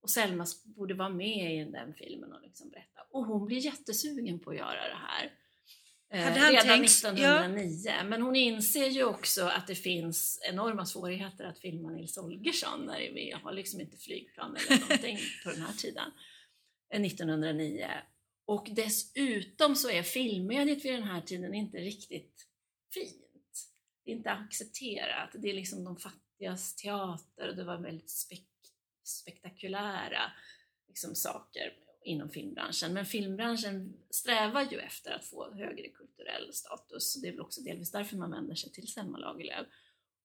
Och 0.01 0.09
Selma 0.09 0.45
borde 0.63 0.93
vara 0.93 1.09
med 1.09 1.55
i 1.55 1.71
den 1.71 1.93
filmen 1.93 2.33
och 2.33 2.41
liksom 2.41 2.69
berätta. 2.69 3.01
Och 3.11 3.25
hon 3.25 3.45
blir 3.45 3.57
jättesugen 3.57 4.39
på 4.39 4.49
att 4.49 4.57
göra 4.57 4.87
det 4.87 4.97
här. 5.07 5.33
Eh, 6.11 6.49
redan 6.49 6.65
tänkt, 6.65 6.89
1909. 6.89 7.81
Ja. 7.85 8.03
Men 8.03 8.21
hon 8.21 8.35
inser 8.35 8.87
ju 8.87 9.03
också 9.03 9.45
att 9.45 9.67
det 9.67 9.75
finns 9.75 10.39
enorma 10.49 10.85
svårigheter 10.85 11.43
att 11.45 11.59
filma 11.59 11.89
Nils 11.89 12.17
Holgersson 12.17 12.85
när 12.85 12.99
vi 12.99 13.31
har 13.43 13.53
liksom 13.53 13.81
inte 13.81 13.97
flygplan 13.97 14.55
eller 14.55 14.79
någonting 14.79 15.17
på 15.43 15.49
den 15.49 15.61
här 15.61 15.73
tiden. 15.73 16.11
1909. 16.93 17.81
Eh, 17.81 17.89
och 18.45 18.67
dessutom 18.71 19.75
så 19.75 19.89
är 19.89 20.03
filmmediet 20.03 20.85
vid 20.85 20.93
den 20.93 21.03
här 21.03 21.21
tiden 21.21 21.53
inte 21.53 21.77
riktigt 21.77 22.47
fint 22.93 23.28
det 24.09 24.13
är 24.13 24.17
inte 24.17 24.31
accepterat. 24.31 25.29
Det 25.33 25.49
är 25.49 25.53
liksom 25.53 25.83
de 25.83 25.97
fattigas 25.97 26.75
teater 26.75 27.49
och 27.49 27.55
det 27.55 27.63
var 27.63 27.77
väldigt 27.77 28.09
spek 28.09 28.45
spektakulära 29.03 30.31
liksom, 30.87 31.15
saker 31.15 31.73
inom 32.03 32.29
filmbranschen. 32.29 32.93
Men 32.93 33.05
filmbranschen 33.05 33.93
strävar 34.09 34.61
ju 34.71 34.79
efter 34.79 35.11
att 35.11 35.25
få 35.25 35.53
högre 35.53 35.89
kulturell 35.89 36.53
status. 36.53 37.21
Det 37.21 37.27
är 37.27 37.31
väl 37.31 37.41
också 37.41 37.61
delvis 37.61 37.91
därför 37.91 38.17
man 38.17 38.31
vänder 38.31 38.55
sig 38.55 38.71
till 38.71 38.87
Selma 38.87 39.17
Lagerlöf. 39.17 39.67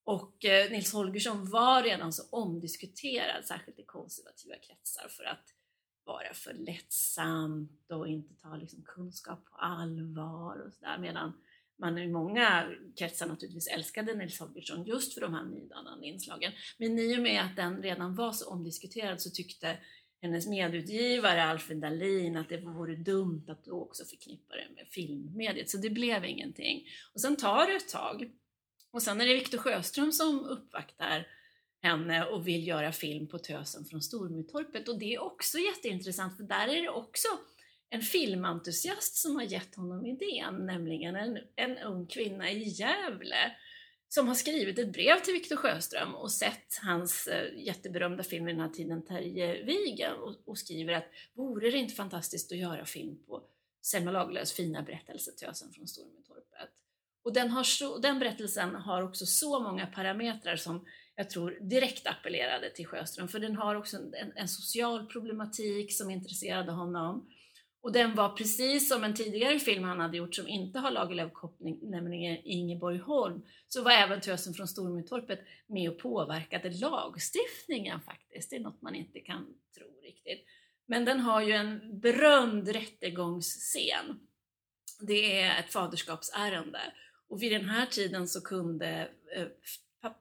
Och 0.04 0.44
eh, 0.44 0.70
Nils 0.70 0.92
Holgersson 0.92 1.50
var 1.50 1.82
redan 1.82 2.12
så 2.12 2.22
omdiskuterad, 2.30 3.44
särskilt 3.44 3.78
i 3.78 3.84
konservativa 3.84 4.54
kretsar, 4.56 5.08
för 5.08 5.24
att 5.24 5.54
vara 6.04 6.34
för 6.34 6.54
lättsamt 6.54 7.90
och 7.90 8.08
inte 8.08 8.34
ta 8.34 8.56
liksom, 8.56 8.82
kunskap 8.82 9.44
på 9.44 9.56
allvar 9.56 10.58
och 10.66 10.72
sådär. 10.72 10.98
Medan 10.98 11.32
man 11.78 11.98
i 11.98 12.08
många 12.08 12.74
kretsar 12.98 13.26
naturligtvis 13.26 13.68
älskade 13.68 14.14
Nils 14.14 14.40
Holgersson 14.40 14.84
just 14.84 15.14
för 15.14 15.20
de 15.20 15.34
här 15.34 15.44
nydanande 15.44 16.06
inslagen. 16.06 16.52
Men 16.78 16.98
i 16.98 17.18
och 17.18 17.22
med 17.22 17.42
att 17.42 17.56
den 17.56 17.82
redan 17.82 18.14
var 18.14 18.32
så 18.32 18.50
omdiskuterad 18.50 19.20
så 19.20 19.30
tyckte 19.30 19.78
hennes 20.22 20.46
medutgivare 20.46 21.44
Alfred 21.44 21.80
Dahlin 21.80 22.36
att 22.36 22.48
det 22.48 22.60
vore 22.60 22.96
dumt 22.96 23.44
att 23.48 23.64
då 23.64 23.82
också 23.82 24.04
förknippa 24.04 24.54
det 24.54 24.74
med 24.74 24.86
filmmediet, 24.88 25.70
så 25.70 25.78
det 25.78 25.90
blev 25.90 26.24
ingenting. 26.24 26.86
Och 27.14 27.20
sen 27.20 27.36
tar 27.36 27.66
det 27.66 27.76
ett 27.76 27.88
tag. 27.88 28.30
Och 28.90 29.02
sen 29.02 29.20
är 29.20 29.26
det 29.26 29.34
Viktor 29.34 29.58
Sjöström 29.58 30.12
som 30.12 30.44
uppvaktar 30.44 31.26
henne 31.82 32.24
och 32.24 32.48
vill 32.48 32.66
göra 32.66 32.92
film 32.92 33.28
på 33.28 33.38
Tösen 33.38 33.84
från 33.84 34.02
Stormytorpet 34.02 34.88
och 34.88 34.98
det 34.98 35.14
är 35.14 35.22
också 35.22 35.58
jätteintressant 35.58 36.36
för 36.36 36.44
där 36.44 36.68
är 36.68 36.82
det 36.82 36.88
också 36.88 37.28
en 37.94 38.02
filmentusiast 38.02 39.16
som 39.16 39.36
har 39.36 39.42
gett 39.42 39.74
honom 39.74 40.06
idén, 40.06 40.66
nämligen 40.66 41.16
en, 41.16 41.38
en 41.56 41.78
ung 41.78 42.06
kvinna 42.06 42.50
i 42.50 42.68
Gävle 42.68 43.56
som 44.08 44.28
har 44.28 44.34
skrivit 44.34 44.78
ett 44.78 44.92
brev 44.92 45.20
till 45.20 45.32
Victor 45.32 45.56
Sjöström 45.56 46.14
och 46.14 46.32
sett 46.32 46.78
hans 46.82 47.26
eh, 47.26 47.66
jätteberömda 47.66 48.22
film 48.22 48.48
i 48.48 48.52
den 48.52 48.60
här 48.60 48.68
tiden, 48.68 49.02
Terjevigen, 49.02 50.14
och, 50.14 50.34
och 50.44 50.58
skriver 50.58 50.92
att 50.92 51.06
vore 51.34 51.70
det 51.70 51.78
inte 51.78 51.94
fantastiskt 51.94 52.52
att 52.52 52.58
göra 52.58 52.84
film 52.84 53.18
på 53.26 53.42
Selma 53.82 54.10
Lagerlöfs 54.10 54.52
fina 54.52 54.82
berättelse 54.82 55.30
Tösen 55.30 55.72
från 55.72 55.88
Stormtorpet. 55.88 56.70
Och 57.24 57.32
den, 57.32 57.50
har 57.50 57.64
så, 57.64 57.98
den 57.98 58.18
berättelsen 58.18 58.74
har 58.74 59.02
också 59.02 59.26
så 59.26 59.60
många 59.60 59.86
parametrar 59.86 60.56
som 60.56 60.86
jag 61.16 61.30
tror 61.30 61.58
direkt 61.60 62.06
appellerade 62.06 62.70
till 62.70 62.86
Sjöström, 62.86 63.28
för 63.28 63.38
den 63.38 63.56
har 63.56 63.74
också 63.74 63.96
en, 63.96 64.32
en 64.34 64.48
social 64.48 65.06
problematik 65.06 65.96
som 65.96 66.10
intresserade 66.10 66.72
honom. 66.72 67.30
Och 67.84 67.92
den 67.92 68.14
var 68.14 68.28
precis 68.28 68.88
som 68.88 69.04
en 69.04 69.14
tidigare 69.14 69.58
film 69.58 69.84
han 69.84 70.00
hade 70.00 70.16
gjort 70.16 70.34
som 70.34 70.48
inte 70.48 70.78
har 70.78 70.90
Lagerlöf-koppling, 70.90 71.78
nämligen 71.82 72.38
Ingeborg 72.44 72.98
Holm, 72.98 73.42
så 73.68 73.82
var 73.82 73.92
även 73.92 74.20
Tösen 74.20 74.54
från 74.54 74.68
Stormytorpet 74.68 75.40
med 75.66 75.90
och 75.90 75.98
påverkade 75.98 76.70
lagstiftningen 76.70 78.00
faktiskt. 78.00 78.50
Det 78.50 78.56
är 78.56 78.60
något 78.60 78.82
man 78.82 78.94
inte 78.94 79.20
kan 79.20 79.46
tro 79.78 80.00
riktigt. 80.02 80.46
Men 80.86 81.04
den 81.04 81.20
har 81.20 81.42
ju 81.42 81.52
en 81.52 82.00
berömd 82.00 82.68
rättegångsscen. 82.68 84.20
Det 85.00 85.40
är 85.40 85.60
ett 85.60 85.72
faderskapsärende 85.72 86.80
och 87.28 87.42
vid 87.42 87.52
den 87.52 87.68
här 87.68 87.86
tiden 87.86 88.28
så 88.28 88.40
kunde 88.40 89.08
eh, 89.36 89.46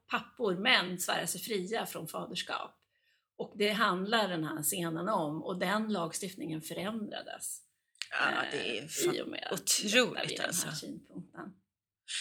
pappor, 0.08 0.56
män, 0.56 1.00
svära 1.00 1.28
sig 1.28 1.42
fria 1.42 1.86
från 1.86 2.08
faderskap. 2.08 2.83
Och 3.38 3.54
det 3.58 3.70
handlar 3.70 4.28
den 4.28 4.44
här 4.44 4.64
scenen 4.64 5.10
om 5.10 5.44
och 5.44 5.60
den 5.60 5.94
lagstiftningen 5.94 6.62
förändrades. 6.62 7.62
Ja, 8.12 8.44
det 8.52 8.78
är 8.78 8.84
eh, 8.84 9.16
i 9.16 9.22
och 9.22 9.28
med 9.28 9.48
otroligt 9.52 10.40
alltså. 10.40 10.68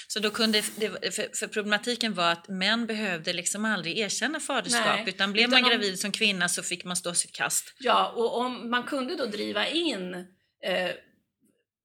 Så 0.08 0.20
då 0.20 0.30
kunde, 0.30 0.62
för, 0.62 1.36
för, 1.36 1.46
problematiken 1.46 2.14
var 2.14 2.32
att 2.32 2.48
män 2.48 2.86
behövde 2.86 3.32
liksom 3.32 3.64
aldrig 3.64 3.98
erkänna 3.98 4.40
faderskap 4.40 4.86
Nej, 4.86 5.04
utan 5.08 5.32
blev 5.32 5.48
utan 5.48 5.60
man 5.60 5.70
gravid 5.70 5.92
om, 5.92 5.96
som 5.96 6.12
kvinna 6.12 6.48
så 6.48 6.62
fick 6.62 6.84
man 6.84 6.96
stå 6.96 7.14
sitt 7.14 7.32
kast. 7.32 7.74
Ja, 7.78 8.12
och 8.16 8.38
om 8.38 8.70
man 8.70 8.82
kunde 8.82 9.16
då 9.16 9.26
driva 9.26 9.68
in 9.68 10.14
eh, 10.62 10.90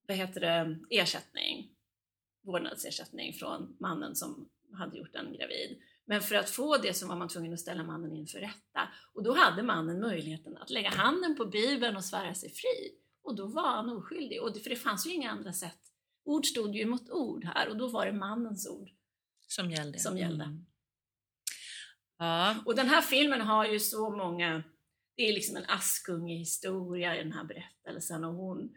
vad 0.07 0.17
heter 0.17 0.41
det, 0.41 0.78
ersättning, 0.89 1.69
vårdnadsersättning 2.45 3.34
från 3.34 3.78
mannen 3.80 4.15
som 4.15 4.49
hade 4.78 4.97
gjort 4.97 5.15
en 5.15 5.34
gravid. 5.34 5.78
Men 6.10 6.22
för 6.22 6.36
att 6.36 6.49
få 6.49 6.78
det 6.78 6.93
så 6.93 7.08
var 7.08 7.16
man 7.16 7.28
tvungen 7.28 7.53
att 7.53 7.60
ställa 7.60 7.84
mannen 7.84 8.16
inför 8.16 8.39
rätta. 8.39 8.89
Och 9.14 9.24
då 9.24 9.34
hade 9.34 9.64
mannen 9.64 9.99
möjligheten 9.99 10.58
att 10.58 10.70
lägga 10.70 10.89
handen 10.89 11.36
på 11.36 11.45
Bibeln 11.45 11.95
och 11.97 12.05
svära 12.05 12.34
sig 12.34 12.49
fri. 12.49 12.91
Och 13.24 13.36
då 13.36 13.47
var 13.47 13.76
han 13.76 13.89
oskyldig. 13.89 14.41
Och 14.41 14.53
det, 14.53 14.60
för 14.60 14.70
det 14.70 14.76
fanns 14.76 15.08
ju 15.08 15.14
inga 15.14 15.32
andra 15.32 15.53
sätt. 15.53 15.80
Ord 16.24 16.45
stod 16.45 16.76
ju 16.76 16.86
mot 16.86 17.10
ord 17.10 17.45
här 17.45 17.70
och 17.70 17.78
då 17.78 17.88
var 17.88 18.05
det 18.05 18.12
mannens 18.12 18.68
ord 18.68 18.89
som 19.47 19.72
gällde. 19.72 19.99
Som 19.99 20.18
gällde. 20.18 20.43
Mm. 20.43 20.66
Ja. 22.18 22.55
Och 22.66 22.76
den 22.76 22.88
här 22.88 23.01
filmen 23.01 23.41
har 23.41 23.66
ju 23.66 23.80
så 23.80 24.10
många, 24.10 24.64
det 25.16 25.30
är 25.30 25.34
liksom 25.34 25.58
en 25.58 25.66
Askunge-historia 25.68 27.16
i 27.16 27.24
den 27.24 27.34
här 27.34 27.43
berättelsen 27.43 28.24
och 28.24 28.34
hon, 28.34 28.76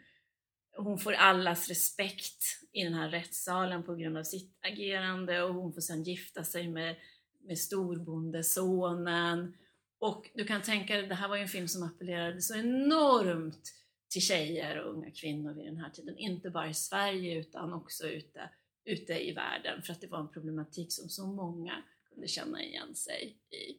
hon 0.76 0.99
får 0.99 1.12
allas 1.12 1.68
respekt 1.68 2.45
i 2.72 2.85
den 2.85 2.95
här 2.95 3.09
rättssalen 3.09 3.83
på 3.83 3.95
grund 3.95 4.18
av 4.18 4.24
sitt 4.24 4.59
agerande 4.62 5.43
och 5.43 5.55
hon 5.55 5.72
får 5.72 5.81
sedan 5.81 6.03
gifta 6.03 6.45
sig 6.45 6.68
med 6.68 6.97
med 7.41 7.59
storbondesonen. 7.59 9.57
Och 9.99 10.30
du 10.34 10.45
kan 10.45 10.62
tänka 10.62 10.97
dig, 10.97 11.07
det 11.07 11.14
här 11.14 11.28
var 11.28 11.36
ju 11.36 11.43
en 11.43 11.49
film 11.49 11.68
som 11.68 11.82
appellerade 11.82 12.43
så 12.43 12.55
enormt 12.55 13.74
till 14.11 14.22
tjejer 14.22 14.78
och 14.78 14.95
unga 14.95 15.11
kvinnor 15.11 15.55
vid 15.55 15.66
den 15.66 15.76
här 15.76 15.91
tiden. 15.91 16.18
Inte 16.18 16.51
bara 16.51 16.68
i 16.68 16.74
Sverige 16.74 17.38
utan 17.38 17.72
också 17.72 18.09
ute, 18.09 18.51
ute 18.84 19.28
i 19.28 19.32
världen 19.32 19.82
för 19.82 19.93
att 19.93 20.01
det 20.01 20.07
var 20.07 20.20
en 20.20 20.28
problematik 20.28 20.93
som 20.93 21.09
så 21.09 21.26
många 21.26 21.82
kunde 22.12 22.28
känna 22.28 22.62
igen 22.62 22.95
sig 22.95 23.36
i. 23.51 23.76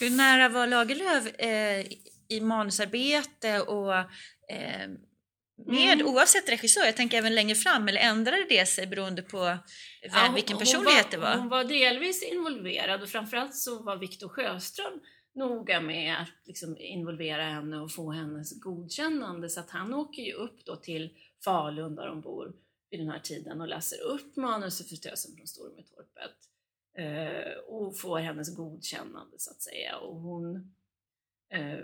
Hur 0.00 0.10
nära 0.10 0.48
var 0.48 0.66
Lagerlöf 0.66 1.34
eh, 1.34 1.86
i 2.28 2.40
manusarbete 2.40 3.60
och 3.60 3.94
eh, 4.50 4.88
med 5.56 5.92
mm. 5.92 6.06
oavsett 6.06 6.48
regissör, 6.48 6.84
jag 6.84 6.96
tänker 6.96 7.18
även 7.18 7.34
längre 7.34 7.54
fram, 7.54 7.88
eller 7.88 8.00
ändrade 8.00 8.46
det 8.48 8.66
sig 8.66 8.86
beroende 8.86 9.22
på 9.22 9.58
ja, 10.02 10.32
vilken 10.34 10.58
personlighet 10.58 11.04
var, 11.04 11.10
det 11.10 11.16
var? 11.16 11.36
Hon 11.36 11.48
var 11.48 11.64
delvis 11.64 12.22
involverad 12.22 13.02
och 13.02 13.08
framförallt 13.08 13.54
så 13.54 13.82
var 13.82 13.96
Viktor 13.96 14.28
Sjöström 14.28 15.00
noga 15.34 15.80
med 15.80 16.22
att 16.22 16.28
liksom 16.44 16.76
involvera 16.76 17.42
henne 17.42 17.80
och 17.80 17.92
få 17.92 18.10
hennes 18.10 18.60
godkännande 18.60 19.48
så 19.48 19.60
att 19.60 19.70
han 19.70 19.94
åker 19.94 20.22
ju 20.22 20.32
upp 20.32 20.64
då 20.64 20.76
till 20.76 21.16
Falun 21.44 21.94
där 21.94 22.06
de 22.06 22.20
bor 22.20 22.52
vid 22.90 23.00
den 23.00 23.08
här 23.08 23.20
tiden 23.20 23.60
och 23.60 23.68
läser 23.68 24.00
upp 24.00 24.36
manuset 24.36 24.88
för 24.88 24.96
Tösen 24.96 25.36
från 25.36 25.46
Stormytorpet 25.46 26.36
eh, 26.98 27.58
och 27.66 27.98
får 27.98 28.18
hennes 28.18 28.56
godkännande 28.56 29.36
så 29.38 29.50
att 29.50 29.62
säga 29.62 29.96
och 29.96 30.20
hon 30.20 30.74
eh, 31.52 31.78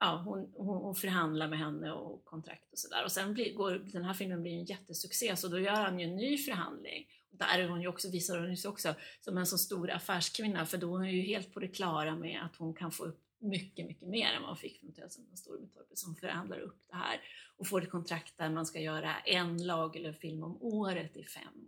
ja, 0.00 0.22
hon, 0.24 0.52
hon, 0.56 0.82
hon, 0.82 0.94
förhandlar 0.94 1.48
med 1.48 1.58
henne 1.58 1.92
och 1.92 2.24
kontrakt 2.24 2.72
och 2.72 2.78
sådär. 2.78 3.04
Och 3.04 3.12
sen 3.12 3.34
blir, 3.34 3.54
går 3.54 3.72
den 3.92 4.04
här 4.04 4.14
filmen 4.14 4.42
blir 4.42 4.52
en 4.52 4.64
jättesuccé 4.64 5.36
så 5.36 5.48
då 5.48 5.58
gör 5.58 5.82
han 5.82 6.00
ju 6.00 6.06
en 6.06 6.16
ny 6.16 6.38
förhandling. 6.38 7.06
Och 7.32 7.38
där 7.38 7.58
är 7.58 7.68
hon 7.68 7.80
ju 7.80 7.88
också, 7.88 8.10
visar 8.10 8.40
hon 8.40 8.56
sig 8.56 8.68
också 8.68 8.94
som 9.20 9.38
en 9.38 9.46
så 9.46 9.58
stor 9.58 9.90
affärskvinna 9.90 10.66
för 10.66 10.78
då 10.78 10.94
är 10.94 10.98
hon 10.98 11.10
ju 11.10 11.20
helt 11.20 11.54
på 11.54 11.60
det 11.60 11.68
klara 11.68 12.16
med 12.16 12.40
att 12.42 12.56
hon 12.56 12.74
kan 12.74 12.90
få 12.90 13.04
upp 13.04 13.20
mycket, 13.38 13.86
mycket 13.86 14.08
mer 14.08 14.32
än 14.32 14.42
vad 14.42 14.50
hon 14.50 14.56
fick 14.56 14.80
från 14.80 14.92
Tösen 14.92 15.26
från 15.26 15.36
Storbytorpet 15.36 15.98
som 15.98 16.16
förhandlar 16.16 16.58
upp 16.58 16.82
det 16.88 16.96
här 16.96 17.20
och 17.56 17.66
får 17.66 17.82
ett 17.82 17.90
kontrakt 17.90 18.38
där 18.38 18.50
man 18.50 18.66
ska 18.66 18.80
göra 18.80 19.16
en 19.18 19.66
lag 19.66 19.96
eller 19.96 20.12
film 20.12 20.42
om 20.42 20.62
året 20.62 21.16
i 21.16 21.24
fem 21.24 21.44
år 21.44 21.59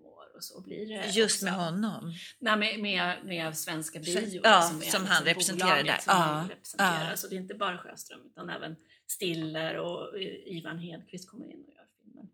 och 0.42 0.46
så 0.46 0.60
blir 0.60 0.86
det. 0.86 1.06
Just 1.06 1.36
också. 1.36 1.44
med 1.44 1.54
honom? 1.54 2.14
Nej, 2.38 2.56
med, 2.56 2.80
med, 2.80 3.24
med 3.24 3.56
Svenska 3.56 3.98
Bio 3.98 4.40
ja, 4.44 4.62
som, 4.62 4.82
är 4.82 4.84
som 4.84 5.06
han 5.06 5.24
liksom 5.24 5.24
representerar 5.24 5.82
där. 5.82 5.98
Som 5.98 6.12
ja, 6.12 6.14
han 6.14 6.48
representerar. 6.48 7.10
Ja. 7.10 7.16
Så 7.16 7.28
det 7.28 7.34
är 7.34 7.40
inte 7.40 7.54
bara 7.54 7.78
Sjöström 7.78 8.20
utan 8.26 8.50
även 8.50 8.76
Stiller 9.06 9.76
och 9.76 10.18
Ivan 10.46 10.78
Hedqvist 10.78 11.30
kommer 11.30 11.46
in 11.46 11.64
och 11.68 11.74
gör 11.74 11.86
filmen. 12.02 12.28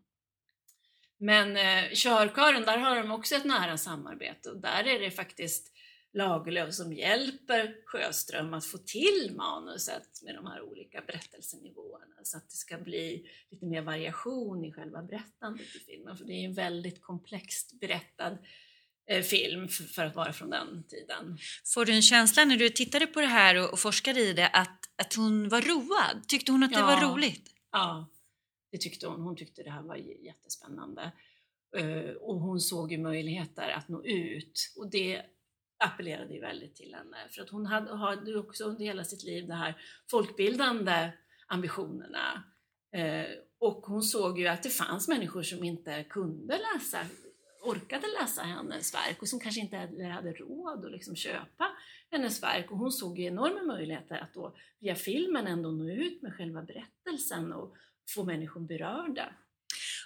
Men 1.18 1.56
eh, 1.56 1.94
Körkören, 1.94 2.62
där 2.62 2.78
har 2.78 2.96
de 2.96 3.10
också 3.10 3.34
ett 3.34 3.44
nära 3.44 3.76
samarbete 3.76 4.50
och 4.50 4.60
där 4.60 4.86
är 4.86 5.00
det 5.00 5.10
faktiskt 5.10 5.72
Lagerlöf 6.12 6.74
som 6.74 6.92
hjälper 6.92 7.76
Sjöström 7.84 8.54
att 8.54 8.66
få 8.66 8.78
till 8.78 9.32
manuset 9.36 10.22
med 10.22 10.34
de 10.34 10.46
här 10.46 10.62
olika 10.62 11.00
berättelsenivåerna 11.06 12.14
så 12.22 12.36
att 12.36 12.50
det 12.50 12.56
ska 12.56 12.78
bli 12.78 13.30
lite 13.50 13.66
mer 13.66 13.82
variation 13.82 14.64
i 14.64 14.72
själva 14.72 15.02
berättandet 15.02 15.76
i 15.76 15.78
filmen. 15.78 16.16
För 16.16 16.24
det 16.24 16.32
är 16.32 16.44
en 16.44 16.54
väldigt 16.54 17.02
komplext 17.02 17.80
berättad 17.80 18.38
eh, 19.06 19.22
film 19.22 19.68
för 19.68 20.04
att 20.04 20.16
vara 20.16 20.32
från 20.32 20.50
den 20.50 20.84
tiden. 20.88 21.38
Får 21.74 21.84
du 21.84 21.92
en 21.92 22.02
känsla 22.02 22.44
när 22.44 22.56
du 22.56 22.68
tittade 22.68 23.06
på 23.06 23.20
det 23.20 23.26
här 23.26 23.72
och 23.72 23.78
forskade 23.78 24.20
i 24.20 24.32
det 24.32 24.48
att, 24.48 24.80
att 24.96 25.14
hon 25.14 25.48
var 25.48 25.60
road? 25.60 26.28
Tyckte 26.28 26.52
hon 26.52 26.62
att 26.62 26.72
det 26.72 26.78
ja, 26.78 26.86
var 26.86 27.12
roligt? 27.12 27.50
Ja, 27.72 28.08
det 28.70 28.78
tyckte 28.78 29.06
hon. 29.06 29.20
Hon 29.20 29.36
tyckte 29.36 29.62
det 29.62 29.70
här 29.70 29.82
var 29.82 29.96
jättespännande. 29.96 31.12
Eh, 31.76 32.10
och 32.20 32.40
hon 32.40 32.60
såg 32.60 32.92
ju 32.92 32.98
möjligheter 32.98 33.68
att 33.68 33.88
nå 33.88 34.04
ut 34.04 34.72
och 34.76 34.90
det 34.90 35.22
appellerade 35.78 36.34
ju 36.34 36.40
väldigt 36.40 36.76
till 36.76 36.94
henne. 36.94 37.16
För 37.30 37.42
att 37.42 37.50
hon 37.50 37.66
hade, 37.66 37.96
hade 37.96 38.38
också 38.38 38.64
under 38.64 38.84
hela 38.84 39.04
sitt 39.04 39.24
liv 39.24 39.46
de 39.46 39.54
här 39.54 39.74
folkbildande 40.10 41.10
ambitionerna. 41.46 42.42
Eh, 42.92 43.26
och 43.58 43.86
hon 43.86 44.02
såg 44.02 44.38
ju 44.38 44.46
att 44.46 44.62
det 44.62 44.68
fanns 44.68 45.08
människor 45.08 45.42
som 45.42 45.64
inte 45.64 46.04
kunde 46.04 46.58
läsa, 46.58 46.98
orkade 47.64 48.06
läsa 48.20 48.42
hennes 48.42 48.94
verk 48.94 49.22
och 49.22 49.28
som 49.28 49.40
kanske 49.40 49.60
inte 49.60 49.76
hade 50.14 50.32
råd 50.32 50.84
att 50.84 50.92
liksom 50.92 51.16
köpa 51.16 51.70
hennes 52.10 52.42
verk. 52.42 52.70
Och 52.70 52.78
hon 52.78 52.92
såg 52.92 53.18
ju 53.18 53.24
enorma 53.24 53.62
möjligheter 53.62 54.16
att 54.18 54.34
då 54.34 54.56
via 54.78 54.94
filmen 54.94 55.46
ändå 55.46 55.70
nå 55.70 55.90
ut 55.90 56.22
med 56.22 56.34
själva 56.34 56.62
berättelsen 56.62 57.52
och 57.52 57.74
få 58.14 58.24
människor 58.24 58.60
berörda. 58.60 59.32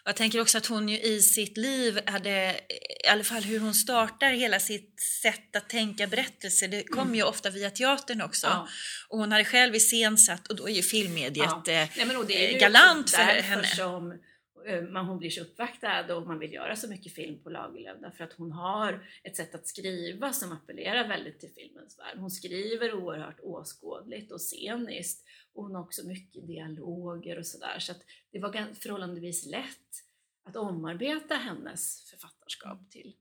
Jag 0.04 0.16
tänker 0.16 0.40
också 0.40 0.58
att 0.58 0.66
hon 0.66 0.88
ju 0.88 1.00
i 1.00 1.22
sitt 1.22 1.56
liv 1.56 2.00
hade, 2.06 2.60
i 3.04 3.08
alla 3.08 3.24
fall 3.24 3.42
hur 3.42 3.60
hon 3.60 3.74
startar 3.74 4.32
hela 4.32 4.60
sitt 4.60 5.00
sätt 5.22 5.56
att 5.56 5.68
tänka 5.68 6.06
berättelse, 6.06 6.66
det 6.66 6.82
kommer 6.82 7.02
mm. 7.02 7.14
ju 7.14 7.22
ofta 7.22 7.50
via 7.50 7.70
teatern 7.70 8.22
också. 8.22 8.46
Ja. 8.46 8.68
Och 9.08 9.18
hon 9.18 9.32
hade 9.32 9.44
själv 9.44 9.74
iscensatt 9.74 10.48
och 10.48 10.56
då 10.56 10.68
är 10.68 10.72
ju 10.72 10.82
filmmediet 10.82 11.46
ja. 11.50 11.62
Nej, 11.66 11.90
är 11.96 12.52
ju 12.52 12.58
galant 12.58 13.10
för 13.10 13.22
henne. 13.22 13.66
Som 13.66 14.18
Eh, 14.66 14.82
men 14.82 15.06
hon 15.06 15.18
blir 15.18 15.30
så 15.30 15.40
uppvaktad 15.40 16.16
och 16.16 16.26
man 16.26 16.38
vill 16.38 16.52
göra 16.52 16.76
så 16.76 16.88
mycket 16.88 17.12
film 17.12 17.42
på 17.42 17.50
Lagerlöf 17.50 18.00
därför 18.00 18.24
att 18.24 18.32
hon 18.32 18.52
har 18.52 19.06
ett 19.22 19.36
sätt 19.36 19.54
att 19.54 19.66
skriva 19.66 20.32
som 20.32 20.52
appellerar 20.52 21.08
väldigt 21.08 21.40
till 21.40 21.52
filmens 21.54 21.98
värld. 21.98 22.18
Hon 22.18 22.30
skriver 22.30 22.94
oerhört 22.94 23.40
åskådligt 23.40 24.32
och 24.32 24.40
sceniskt 24.40 25.24
och 25.52 25.64
hon 25.64 25.74
har 25.74 25.82
också 25.82 26.06
mycket 26.06 26.46
dialoger 26.46 27.38
och 27.38 27.46
sådär 27.46 27.78
så 27.78 27.92
att 27.92 28.02
det 28.30 28.38
var 28.38 28.74
förhållandevis 28.74 29.46
lätt 29.46 30.04
att 30.44 30.56
omarbeta 30.56 31.34
hennes 31.34 32.10
författarskap 32.10 32.90
till, 32.90 33.16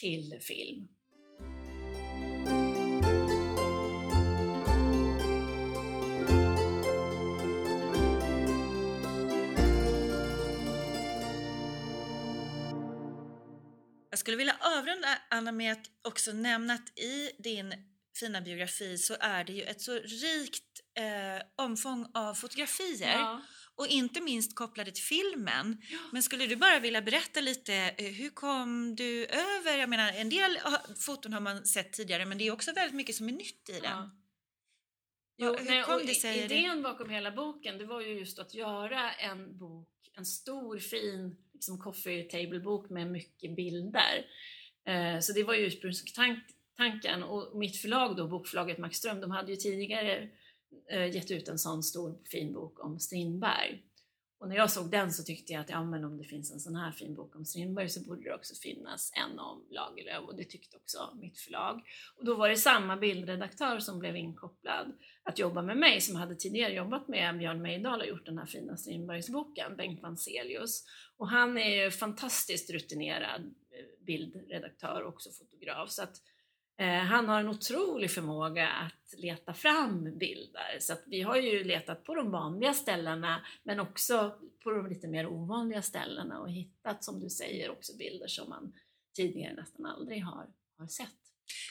till 0.00 0.38
film. 0.40 0.88
Skulle 14.26 14.36
vilja 14.36 14.56
avrunda 14.60 15.08
Anna 15.30 15.52
med 15.52 15.72
att 15.72 15.90
också 16.02 16.32
nämna 16.32 16.74
att 16.74 16.98
i 16.98 17.30
din 17.38 17.74
fina 18.20 18.40
biografi 18.40 18.98
så 18.98 19.16
är 19.20 19.44
det 19.44 19.52
ju 19.52 19.62
ett 19.62 19.80
så 19.80 19.94
rikt 19.94 20.80
eh, 20.98 21.64
omfång 21.64 22.10
av 22.14 22.34
fotografier 22.34 23.18
ja. 23.18 23.42
och 23.74 23.86
inte 23.86 24.20
minst 24.20 24.56
kopplade 24.56 24.90
till 24.90 25.02
filmen. 25.02 25.82
Ja. 25.90 25.98
Men 26.12 26.22
skulle 26.22 26.46
du 26.46 26.56
bara 26.56 26.78
vilja 26.78 27.02
berätta 27.02 27.40
lite, 27.40 27.74
eh, 27.74 28.12
hur 28.12 28.30
kom 28.30 28.96
du 28.96 29.26
över, 29.26 29.78
jag 29.78 29.88
menar 29.88 30.12
en 30.12 30.28
del 30.28 30.58
foton 30.98 31.32
har 31.32 31.40
man 31.40 31.66
sett 31.66 31.92
tidigare 31.92 32.26
men 32.26 32.38
det 32.38 32.46
är 32.46 32.52
också 32.52 32.72
väldigt 32.72 32.96
mycket 32.96 33.16
som 33.16 33.28
är 33.28 33.32
nytt 33.32 33.68
i 33.68 33.72
den. 33.72 33.82
Ja. 33.82 34.10
Jo, 35.36 35.56
hur 35.56 35.82
kom 35.82 36.06
det 36.06 36.14
sig? 36.14 36.44
Idén 36.44 36.82
bakom 36.82 37.10
hela 37.10 37.30
boken 37.30 37.78
det 37.78 37.84
var 37.84 38.00
ju 38.00 38.18
just 38.18 38.38
att 38.38 38.54
göra 38.54 39.12
en 39.12 39.58
bok, 39.58 40.10
en 40.14 40.26
stor 40.26 40.78
fin 40.78 41.45
liksom 41.66 41.78
coffee 41.78 42.22
table-bok 42.22 42.90
med 42.90 43.10
mycket 43.10 43.56
bilder. 43.56 44.26
Eh, 44.84 45.20
så 45.20 45.32
det 45.32 45.44
var 45.44 45.54
ju 45.54 45.66
ursprungstanken 45.66 47.22
och 47.22 47.58
mitt 47.58 47.76
förlag 47.76 48.16
då, 48.16 48.28
bokförlaget 48.28 48.78
Max 48.78 48.96
Ström, 48.96 49.20
de 49.20 49.30
hade 49.30 49.50
ju 49.50 49.56
tidigare 49.56 50.28
eh, 50.90 51.14
gett 51.14 51.30
ut 51.30 51.48
en 51.48 51.58
sån 51.58 51.82
stor 51.82 52.18
fin 52.30 52.52
bok 52.52 52.84
om 52.84 53.00
Strindberg. 53.00 53.82
Och 54.38 54.48
när 54.48 54.56
jag 54.56 54.70
såg 54.70 54.90
den 54.90 55.12
så 55.12 55.22
tyckte 55.22 55.52
jag 55.52 55.60
att 55.60 55.70
ja, 55.70 55.84
men 55.84 56.04
om 56.04 56.18
det 56.18 56.24
finns 56.24 56.52
en 56.52 56.60
sån 56.60 56.76
här 56.76 56.92
fin 56.92 57.14
bok 57.14 57.36
om 57.36 57.44
Strindberg 57.44 57.88
så 57.88 58.00
borde 58.00 58.22
det 58.22 58.34
också 58.34 58.54
finnas 58.54 59.12
en 59.14 59.38
om 59.38 59.66
Lagerlöf 59.70 60.28
och 60.28 60.36
det 60.36 60.44
tyckte 60.44 60.76
också 60.76 61.16
mitt 61.20 61.38
förlag. 61.38 61.82
Och 62.16 62.24
då 62.24 62.34
var 62.34 62.48
det 62.48 62.56
samma 62.56 62.96
bildredaktör 62.96 63.78
som 63.78 63.98
blev 63.98 64.16
inkopplad 64.16 64.92
att 65.22 65.38
jobba 65.38 65.62
med 65.62 65.76
mig 65.76 66.00
som 66.00 66.16
hade 66.16 66.34
tidigare 66.34 66.72
jobbat 66.72 67.08
med 67.08 67.38
Björn 67.38 67.62
Mejdal 67.62 68.00
och 68.00 68.06
gjort 68.06 68.26
den 68.26 68.38
här 68.38 68.46
fina 68.46 68.76
Strindbergsboken, 68.76 69.76
Bengt 69.76 70.02
Vanselius. 70.02 70.84
Och 71.16 71.28
han 71.28 71.58
är 71.58 71.84
ju 71.84 71.90
fantastiskt 71.90 72.70
rutinerad 72.70 73.40
eh, 73.42 74.04
bildredaktör 74.06 75.02
och 75.02 75.14
också 75.14 75.30
fotograf 75.30 75.90
så 75.90 76.02
att 76.02 76.16
Eh, 76.16 76.35
han 76.84 77.28
har 77.28 77.40
en 77.40 77.48
otrolig 77.48 78.10
förmåga 78.10 78.68
att 78.68 79.14
leta 79.18 79.54
fram 79.54 80.18
bilder. 80.18 80.76
Så 80.80 80.92
att 80.92 81.02
vi 81.06 81.22
har 81.22 81.36
ju 81.36 81.64
letat 81.64 82.04
på 82.04 82.14
de 82.14 82.30
vanliga 82.30 82.74
ställena 82.74 83.46
men 83.62 83.80
också 83.80 84.38
på 84.62 84.70
de 84.70 84.86
lite 84.86 85.08
mer 85.08 85.26
ovanliga 85.26 85.82
ställena 85.82 86.40
och 86.40 86.50
hittat, 86.50 87.04
som 87.04 87.20
du 87.20 87.30
säger, 87.30 87.70
också 87.70 87.96
bilder 87.96 88.26
som 88.26 88.48
man 88.48 88.72
tidigare 89.16 89.54
nästan 89.54 89.86
aldrig 89.86 90.24
har, 90.24 90.46
har 90.78 90.86
sett 90.86 91.26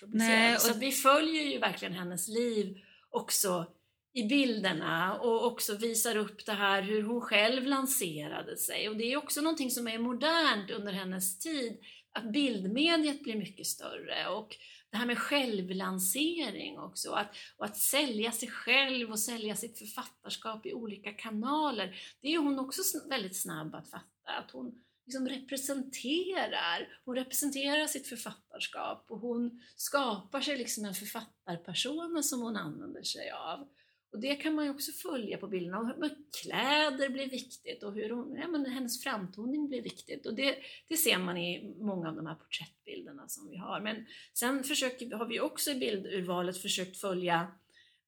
Nej, 0.07 0.55
och... 0.55 0.61
Så 0.61 0.79
vi 0.79 0.91
följer 0.91 1.43
ju 1.43 1.59
verkligen 1.59 1.93
hennes 1.93 2.27
liv 2.27 2.77
också 3.09 3.65
i 4.13 4.23
bilderna 4.23 5.19
och 5.19 5.45
också 5.45 5.77
visar 5.77 6.17
upp 6.17 6.45
det 6.45 6.53
här 6.53 6.81
hur 6.81 7.03
hon 7.03 7.21
själv 7.21 7.65
lanserade 7.65 8.57
sig. 8.57 8.89
Och 8.89 8.97
det 8.97 9.13
är 9.13 9.17
också 9.17 9.41
någonting 9.41 9.71
som 9.71 9.87
är 9.87 9.99
modernt 9.99 10.71
under 10.71 10.93
hennes 10.93 11.39
tid, 11.39 11.77
att 12.11 12.31
bildmediet 12.31 13.23
blir 13.23 13.35
mycket 13.35 13.67
större 13.67 14.27
och 14.29 14.55
det 14.95 14.99
här 14.99 15.05
med 15.05 15.17
självlansering 15.17 16.79
också, 16.79 17.11
att, 17.11 17.35
och 17.57 17.65
att 17.65 17.77
sälja 17.77 18.31
sig 18.31 18.49
själv 18.49 19.11
och 19.11 19.19
sälja 19.19 19.55
sitt 19.55 19.79
författarskap 19.79 20.65
i 20.65 20.73
olika 20.73 21.13
kanaler. 21.13 21.95
Det 22.21 22.27
är 22.27 22.37
hon 22.37 22.59
också 22.59 22.81
väldigt 23.09 23.41
snabb 23.41 23.75
att 23.75 23.89
fatta, 23.89 24.31
att 24.39 24.51
hon 24.51 24.81
liksom 25.05 25.27
representerar, 25.27 26.99
hon 27.05 27.15
representerar 27.15 27.87
sitt 27.87 28.07
författarskap 28.07 29.05
och 29.09 29.19
hon 29.19 29.61
skapar 29.75 30.41
sig 30.41 30.57
liksom 30.57 30.85
en 30.85 30.95
författarpersona 30.95 32.23
som 32.23 32.41
hon 32.41 32.57
använder 32.57 33.03
sig 33.03 33.31
av. 33.31 33.67
Och 34.15 34.21
det 34.21 34.35
kan 34.35 34.55
man 34.55 34.65
ju 34.65 34.71
också 34.71 34.91
följa 34.91 35.37
på 35.37 35.47
bilderna. 35.47 35.79
Och 35.79 36.09
kläder 36.41 37.09
blir 37.09 37.29
viktigt 37.29 37.83
och 37.83 37.93
hur 37.93 38.09
hon, 38.09 38.35
ja, 38.41 38.47
men 38.47 38.65
hennes 38.65 39.03
framtoning 39.03 39.67
blir 39.67 39.81
viktigt. 39.81 40.25
Och 40.25 40.35
det, 40.35 40.57
det 40.87 40.97
ser 40.97 41.17
man 41.17 41.37
i 41.37 41.75
många 41.77 42.09
av 42.09 42.15
de 42.15 42.25
här 42.25 42.35
porträttbilderna 42.35 43.27
som 43.27 43.49
vi 43.49 43.57
har. 43.57 43.81
Men 43.81 44.05
sen 44.33 44.63
försöker, 44.63 45.15
har 45.15 45.25
vi 45.25 45.39
också 45.39 45.71
i 45.71 45.75
bildurvalet 45.75 46.57
försökt 46.57 46.97
följa 46.97 47.47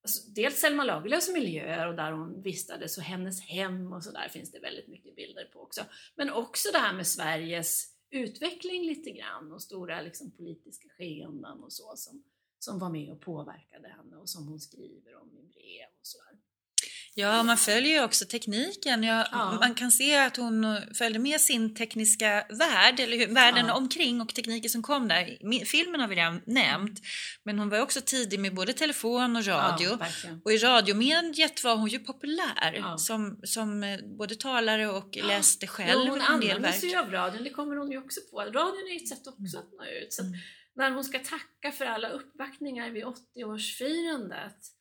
alltså, 0.01 0.31
dels 0.31 0.59
Selma 0.59 0.83
Lagerlöfs 0.83 1.33
miljöer 1.33 1.87
och 1.87 1.95
där 1.95 2.11
hon 2.11 2.41
vistades 2.41 2.97
och 2.97 3.03
hennes 3.03 3.41
hem 3.41 3.93
och 3.93 4.03
så 4.03 4.11
där 4.11 4.29
finns 4.29 4.51
det 4.51 4.59
väldigt 4.59 4.87
mycket 4.87 5.15
bilder 5.15 5.45
på 5.45 5.61
också. 5.61 5.81
Men 6.15 6.29
också 6.29 6.69
det 6.71 6.79
här 6.79 6.93
med 6.93 7.07
Sveriges 7.07 7.85
utveckling 8.11 8.85
lite 8.85 9.11
grann 9.11 9.51
och 9.51 9.61
stora 9.61 10.01
liksom, 10.01 10.31
politiska 10.31 10.89
skeenden 10.97 11.63
och 11.63 11.73
så 11.73 11.93
som, 11.95 12.23
som 12.59 12.79
var 12.79 12.89
med 12.89 13.11
och 13.11 13.21
påverkade 13.21 13.87
henne 13.87 14.15
och 14.15 14.29
som 14.29 14.47
hon 14.47 14.59
skriver 14.59 15.21
om 15.21 15.37
i 15.37 15.43
brev 15.53 15.89
och 15.99 16.07
sådär. 16.07 16.37
Ja, 17.19 17.43
man 17.43 17.57
följer 17.57 17.91
ju 17.91 18.03
också 18.03 18.25
tekniken. 18.25 19.03
Ja, 19.03 19.27
ja. 19.31 19.57
Man 19.59 19.75
kan 19.75 19.91
se 19.91 20.17
att 20.17 20.37
hon 20.37 20.81
följde 20.93 21.19
med 21.19 21.41
sin 21.41 21.75
tekniska 21.75 22.45
värld, 22.49 22.99
eller 22.99 23.17
hur, 23.17 23.33
världen 23.33 23.65
ja. 23.65 23.73
omkring 23.73 24.21
och 24.21 24.35
tekniken 24.35 24.69
som 24.69 24.83
kom 24.83 25.07
där. 25.07 25.65
Filmen 25.65 26.01
har 26.01 26.07
vi 26.07 26.15
redan 26.15 26.41
nämnt, 26.45 26.99
men 27.43 27.59
hon 27.59 27.69
var 27.69 27.79
också 27.79 28.01
tidig 28.05 28.39
med 28.39 28.55
både 28.55 28.73
telefon 28.73 29.35
och 29.35 29.45
radio. 29.45 29.97
och 30.45 30.51
i 30.51 30.57
radiomediet 30.57 31.63
var 31.63 31.75
hon 31.75 31.87
ju 31.87 31.99
populär 31.99 32.97
som, 32.97 33.39
som 33.43 33.83
eh, 33.83 33.99
både 34.17 34.35
talare 34.35 34.87
och 34.87 35.17
läste 35.23 35.67
själv 35.67 36.05
ja, 36.05 36.09
hon 36.09 36.21
använde 36.21 36.73
sig 36.73 36.95
av 36.95 37.11
radion, 37.11 37.43
det 37.43 37.49
kommer 37.49 37.75
hon 37.75 37.91
ju 37.91 37.97
också 37.97 38.19
på. 38.31 38.39
Radion 38.39 38.87
är 38.91 38.95
ett 38.95 39.09
sätt 39.09 39.27
också 39.27 39.57
att 39.57 39.71
nå 39.71 39.85
ut. 40.01 40.13
Så 40.13 40.21
mm 40.21 40.33
när 40.77 40.91
hon 40.91 41.03
ska 41.03 41.19
tacka 41.19 41.71
för 41.71 41.85
alla 41.85 42.09
uppvaktningar 42.09 42.89
vid 42.89 43.05
80-årsfirandet 43.05 44.73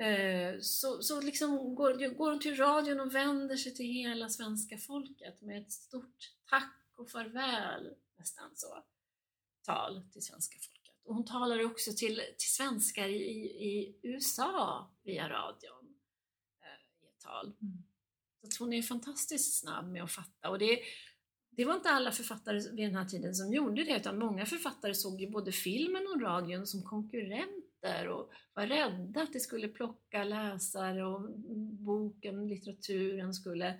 eh, 0.00 0.60
så, 0.60 1.02
så 1.02 1.20
liksom 1.20 1.74
går, 1.74 2.14
går 2.14 2.30
hon 2.30 2.40
till 2.40 2.56
radion 2.56 3.00
och 3.00 3.14
vänder 3.14 3.56
sig 3.56 3.74
till 3.74 3.86
hela 3.86 4.28
svenska 4.28 4.78
folket 4.78 5.40
med 5.40 5.62
ett 5.62 5.72
stort 5.72 6.32
tack 6.50 6.76
och 6.96 7.10
farväl, 7.10 7.94
nästan 8.18 8.50
så, 8.54 8.84
tal 9.62 10.02
till 10.12 10.22
svenska 10.22 10.58
folket. 10.58 11.00
Och 11.04 11.14
hon 11.14 11.24
talar 11.24 11.64
också 11.64 11.90
till, 11.92 12.22
till 12.38 12.50
svenskar 12.50 13.08
i, 13.08 13.40
i 13.68 13.98
USA 14.02 14.90
via 15.02 15.28
radion 15.28 15.94
eh, 16.60 17.04
i 17.04 17.08
ett 17.08 17.20
tal. 17.20 17.46
Mm. 17.46 17.82
Så 18.48 18.64
hon 18.64 18.72
är 18.72 18.82
fantastiskt 18.82 19.60
snabb 19.60 19.92
med 19.92 20.04
att 20.04 20.12
fatta 20.12 20.50
och 20.50 20.58
det, 20.58 20.78
det 21.60 21.66
var 21.66 21.74
inte 21.74 21.90
alla 21.90 22.12
författare 22.12 22.60
vid 22.72 22.86
den 22.86 22.96
här 22.96 23.04
tiden 23.04 23.34
som 23.34 23.52
gjorde 23.52 23.84
det, 23.84 23.96
utan 23.96 24.18
många 24.18 24.46
författare 24.46 24.94
såg 24.94 25.20
ju 25.20 25.30
både 25.30 25.52
filmen 25.52 26.06
och 26.14 26.22
radion 26.22 26.66
som 26.66 26.82
konkurrenter 26.82 28.08
och 28.08 28.30
var 28.54 28.66
rädda 28.66 29.22
att 29.22 29.32
det 29.32 29.40
skulle 29.40 29.68
plocka 29.68 30.24
läsare 30.24 31.06
och 31.06 31.30
boken, 31.84 32.48
litteraturen 32.48 33.34
skulle 33.34 33.74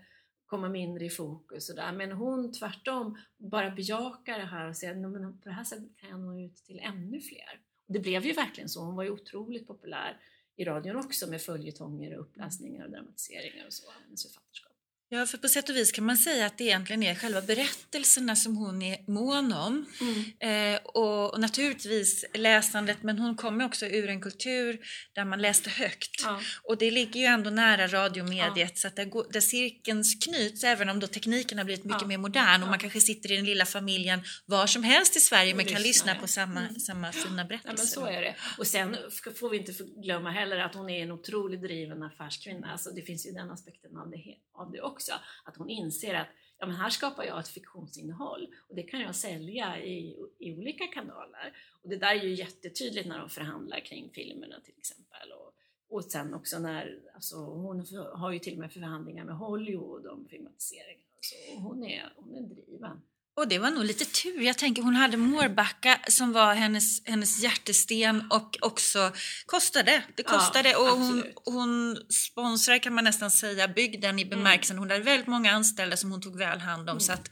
komma 0.47 0.69
mindre 0.69 1.05
i 1.05 1.11
fokus 1.11 1.71
och 1.71 1.77
där. 1.77 1.93
Men 1.93 2.13
hon 2.13 2.53
tvärtom 2.53 3.19
bara 3.37 3.71
bejakar 3.71 4.39
det 4.39 4.45
här 4.45 4.69
och 4.69 4.77
säger 4.77 5.07
att 5.27 5.43
på 5.43 5.49
det 5.49 5.55
här 5.55 5.65
sättet 5.65 5.97
kan 5.97 6.11
jag 6.11 6.21
nå 6.21 6.41
ut 6.41 6.57
till 6.57 6.79
ännu 6.79 7.21
fler. 7.21 7.61
Och 7.87 7.93
det 7.93 8.01
blev 8.01 8.25
ju 8.25 8.33
verkligen 8.33 8.69
så. 8.69 8.85
Hon 8.85 8.97
var 8.97 9.05
ju 9.05 9.11
otroligt 9.11 9.67
populär 9.67 10.21
i 10.57 10.65
radion 10.65 10.97
också 10.97 11.31
med 11.31 11.43
följetonger 11.43 12.15
och 12.15 12.21
uppläsningar 12.21 12.85
och 12.85 12.91
dramatiseringar 12.91 13.67
och 13.67 13.73
så, 13.73 13.91
hennes 14.05 14.27
författarskap. 14.27 14.70
Ja, 15.13 15.27
för 15.27 15.39
på 15.39 15.49
sätt 15.49 15.69
och 15.69 15.77
vis 15.77 15.93
kan 15.93 16.05
man 16.05 16.17
säga 16.17 16.47
att 16.47 16.59
det 16.59 16.65
egentligen 16.65 17.03
är 17.03 17.15
själva 17.15 17.43
berättelserna 17.43 18.37
som 18.37 18.57
hon 18.57 18.83
är 18.83 19.11
mån 19.11 19.53
om. 19.53 19.87
Mm. 20.01 20.75
Eh, 20.75 20.81
och, 20.85 21.35
och, 21.35 21.41
naturligtvis 21.41 22.25
läsandet, 22.35 23.03
men 23.03 23.19
hon 23.19 23.37
kommer 23.37 23.65
också 23.65 23.87
ur 23.87 24.09
en 24.09 24.21
kultur 24.21 24.81
där 25.13 25.25
man 25.25 25.43
läste 25.43 25.71
högt. 25.71 26.23
Ja. 26.25 26.41
Och 26.63 26.79
det 26.79 26.91
ligger 26.91 27.21
ju 27.21 27.27
ändå 27.27 27.51
nära 27.51 27.87
radiomediet 27.87 28.55
ja. 28.57 28.69
så 28.75 28.89
att 28.89 28.97
där, 28.97 29.05
går, 29.05 29.27
där 29.31 29.41
cirkeln 29.41 30.05
knyts, 30.25 30.65
även 30.65 30.89
om 30.89 31.01
då 31.01 31.07
tekniken 31.07 31.59
har 31.59 31.65
blivit 31.65 31.85
mycket 31.85 32.03
ja. 32.03 32.09
mer 32.09 32.19
modern 32.19 32.63
och 32.63 32.69
man 32.69 32.79
kanske 32.79 33.01
sitter 33.01 33.33
i 33.33 33.37
den 33.37 33.45
lilla 33.45 33.65
familjen 33.65 34.21
var 34.47 34.67
som 34.67 34.83
helst 34.83 35.17
i 35.17 35.21
Sverige 35.21 35.55
men 35.55 35.65
kan 35.65 35.83
lyssna 35.83 36.15
på 36.15 36.27
samma, 36.27 36.61
mm. 36.61 36.75
samma 36.75 37.13
fina 37.13 37.45
berättelser. 37.45 37.77
Men 37.77 37.87
så 37.87 38.07
är 38.07 38.21
det. 38.21 38.35
Och 38.59 38.67
sen 38.67 38.97
får 39.41 39.51
vi 39.51 39.57
inte 39.57 39.73
glömma 40.03 40.31
heller 40.31 40.59
att 40.59 40.75
hon 40.75 40.91
är 40.91 41.03
en 41.03 41.11
otroligt 41.13 41.63
driven 41.63 42.03
affärskvinna. 42.03 42.73
Alltså 42.73 42.91
det 42.91 43.03
finns 43.03 43.27
ju 43.27 43.31
den 43.31 43.51
aspekten 43.51 43.97
av 43.97 44.11
det, 44.11 44.17
av 44.61 44.71
det 44.71 44.83
också. 44.83 45.13
Att 45.45 45.57
hon 45.57 45.71
inser 45.71 46.15
att 46.15 46.29
ja, 46.59 46.67
men 46.67 46.77
här 46.77 46.91
skapar 46.91 47.25
jag 47.25 47.41
ett 47.41 47.49
fiktionsinnehåll 47.49 48.55
och 48.69 48.75
det 48.75 48.83
kan 48.83 49.01
jag 49.01 49.15
sälja 49.15 49.83
i, 49.83 50.17
i 50.39 50.53
olika 50.53 50.87
kanaler. 50.87 51.57
Och 51.83 51.89
det 51.89 51.97
där 51.97 52.15
är 52.15 52.23
ju 52.23 52.35
jättetydligt 52.35 53.09
när 53.09 53.19
de 53.19 53.29
förhandlar 53.29 53.81
kring 53.81 54.11
filmerna 54.15 54.61
till 54.61 54.75
exempel 54.79 55.33
och, 55.33 55.55
och 55.89 56.05
sen 56.05 56.35
också 56.35 56.59
när, 56.59 57.01
alltså 57.15 57.37
hon 57.37 57.87
har 58.15 58.33
ju 58.33 58.39
till 58.39 58.53
och 58.53 58.59
med 58.59 58.73
förhandlingar 58.73 59.25
med 59.25 59.37
Hollywood 59.37 60.07
om 60.07 60.29
filmatiseringen. 60.29 61.07
Så 61.21 61.61
hon 61.61 61.85
är, 61.85 62.13
hon 62.17 62.35
är 62.35 62.43
driven. 62.43 63.03
Och 63.37 63.49
det 63.49 63.59
var 63.59 63.71
nog 63.71 63.85
lite 63.85 64.05
tur. 64.05 64.43
Jag 64.43 64.59
tänker 64.59 64.83
hon 64.83 64.95
hade 64.95 65.17
Mårbacka 65.17 66.01
som 66.09 66.33
var 66.33 66.55
hennes, 66.55 67.07
hennes 67.07 67.43
hjärtesten 67.43 68.25
och 68.31 68.59
också 68.61 69.13
kostade. 69.47 70.03
Det 70.17 70.23
kostade 70.23 70.71
ja, 70.71 70.79
och 70.79 70.99
hon, 70.99 71.25
hon 71.45 71.97
sponsrar 72.11 72.79
kan 72.79 72.95
man 72.95 73.05
nästan 73.05 73.31
säga 73.31 73.69
bygden 73.69 74.19
i 74.19 74.23
mm. 74.23 74.31
bemärkelsen. 74.31 74.79
Hon 74.79 74.91
hade 74.91 75.05
väldigt 75.05 75.27
många 75.27 75.53
anställda 75.53 75.97
som 75.97 76.11
hon 76.11 76.21
tog 76.21 76.39
väl 76.39 76.59
hand 76.59 76.83
om 76.83 76.89
mm. 76.89 77.01
så 77.01 77.13
att 77.13 77.29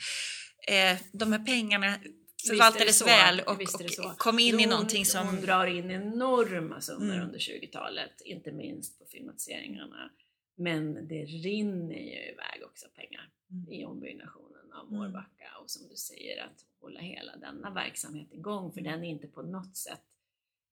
eh, 0.68 0.96
de 1.12 1.32
här 1.32 1.44
pengarna 1.44 1.98
förvaltades 2.48 3.06
väl 3.06 3.40
och, 3.40 3.60
och 4.06 4.18
kom 4.18 4.38
in 4.38 4.54
hon, 4.54 4.60
i 4.60 4.66
någonting 4.66 5.06
som... 5.06 5.26
Hon 5.26 5.40
drar 5.40 5.66
in 5.66 5.90
enorma 5.90 6.80
summor 6.80 7.14
mm. 7.14 7.26
under 7.26 7.38
20-talet, 7.38 8.20
inte 8.24 8.52
minst 8.52 8.98
på 8.98 9.04
filmatiseringarna. 9.04 10.10
Men 10.56 11.08
det 11.08 11.24
rinner 11.24 11.94
ju 11.94 12.32
iväg 12.32 12.62
också 12.64 12.86
pengar 12.96 13.28
mm. 13.50 13.72
i 13.72 13.84
ombyggnationen 13.84 14.47
av 14.78 14.88
mm. 14.88 14.98
Mårbacka 14.98 15.58
och 15.62 15.70
som 15.70 15.88
du 15.88 15.96
säger 15.96 16.44
att 16.44 16.64
hålla 16.80 17.00
hela 17.00 17.36
denna 17.36 17.70
verksamhet 17.70 18.32
igång 18.32 18.72
för 18.72 18.80
den 18.80 19.04
är 19.04 19.08
inte 19.08 19.26
på 19.26 19.42
något 19.42 19.76
sätt 19.76 20.04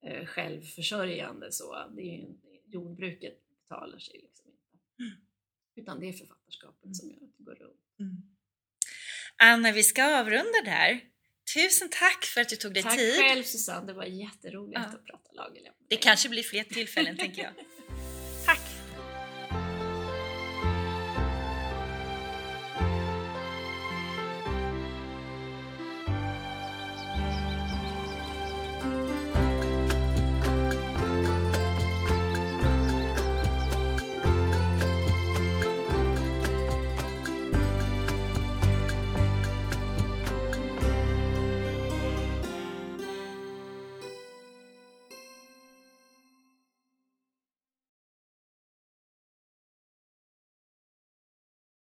eh, 0.07 0.26
självförsörjande 0.26 1.52
så. 1.52 1.90
Det 1.96 2.02
är 2.02 2.16
ju, 2.18 2.26
jordbruket 2.66 3.48
betalar 3.48 3.98
sig 3.98 4.20
liksom 4.22 4.50
inte. 4.50 5.02
Mm. 5.02 5.26
Utan 5.76 6.00
det 6.00 6.09
är 6.09 6.12
författarskapet 6.12 6.84
mm. 6.84 6.94
som 6.94 7.09
gör 7.11 7.16
att 7.16 7.36
det 7.36 7.44
går 7.44 7.54
runt. 7.54 7.80
Mm. 8.00 8.36
Anna, 9.36 9.72
vi 9.72 9.82
ska 9.82 10.20
avrunda 10.20 10.62
där. 10.64 11.00
Tusen 11.54 11.88
tack 11.90 12.24
för 12.24 12.40
att 12.40 12.48
du 12.48 12.57
tog 12.57 12.74
dig 12.74 12.82
tack 12.82 12.96
tid. 12.96 13.14
Tack 13.14 13.28
själv 13.28 13.42
Susanne, 13.42 13.86
det 13.86 13.92
var 13.92 14.04
jätteroligt 14.04 14.80
ja. 14.80 14.86
att 14.86 15.07
prata 15.07 15.32
lagerlämning. 15.32 15.86
Det 15.88 15.96
kanske 15.96 16.28
blir 16.28 16.42
fler 16.42 16.64
tillfällen 16.64 17.16
tänker 17.16 17.42
jag. 17.42 17.52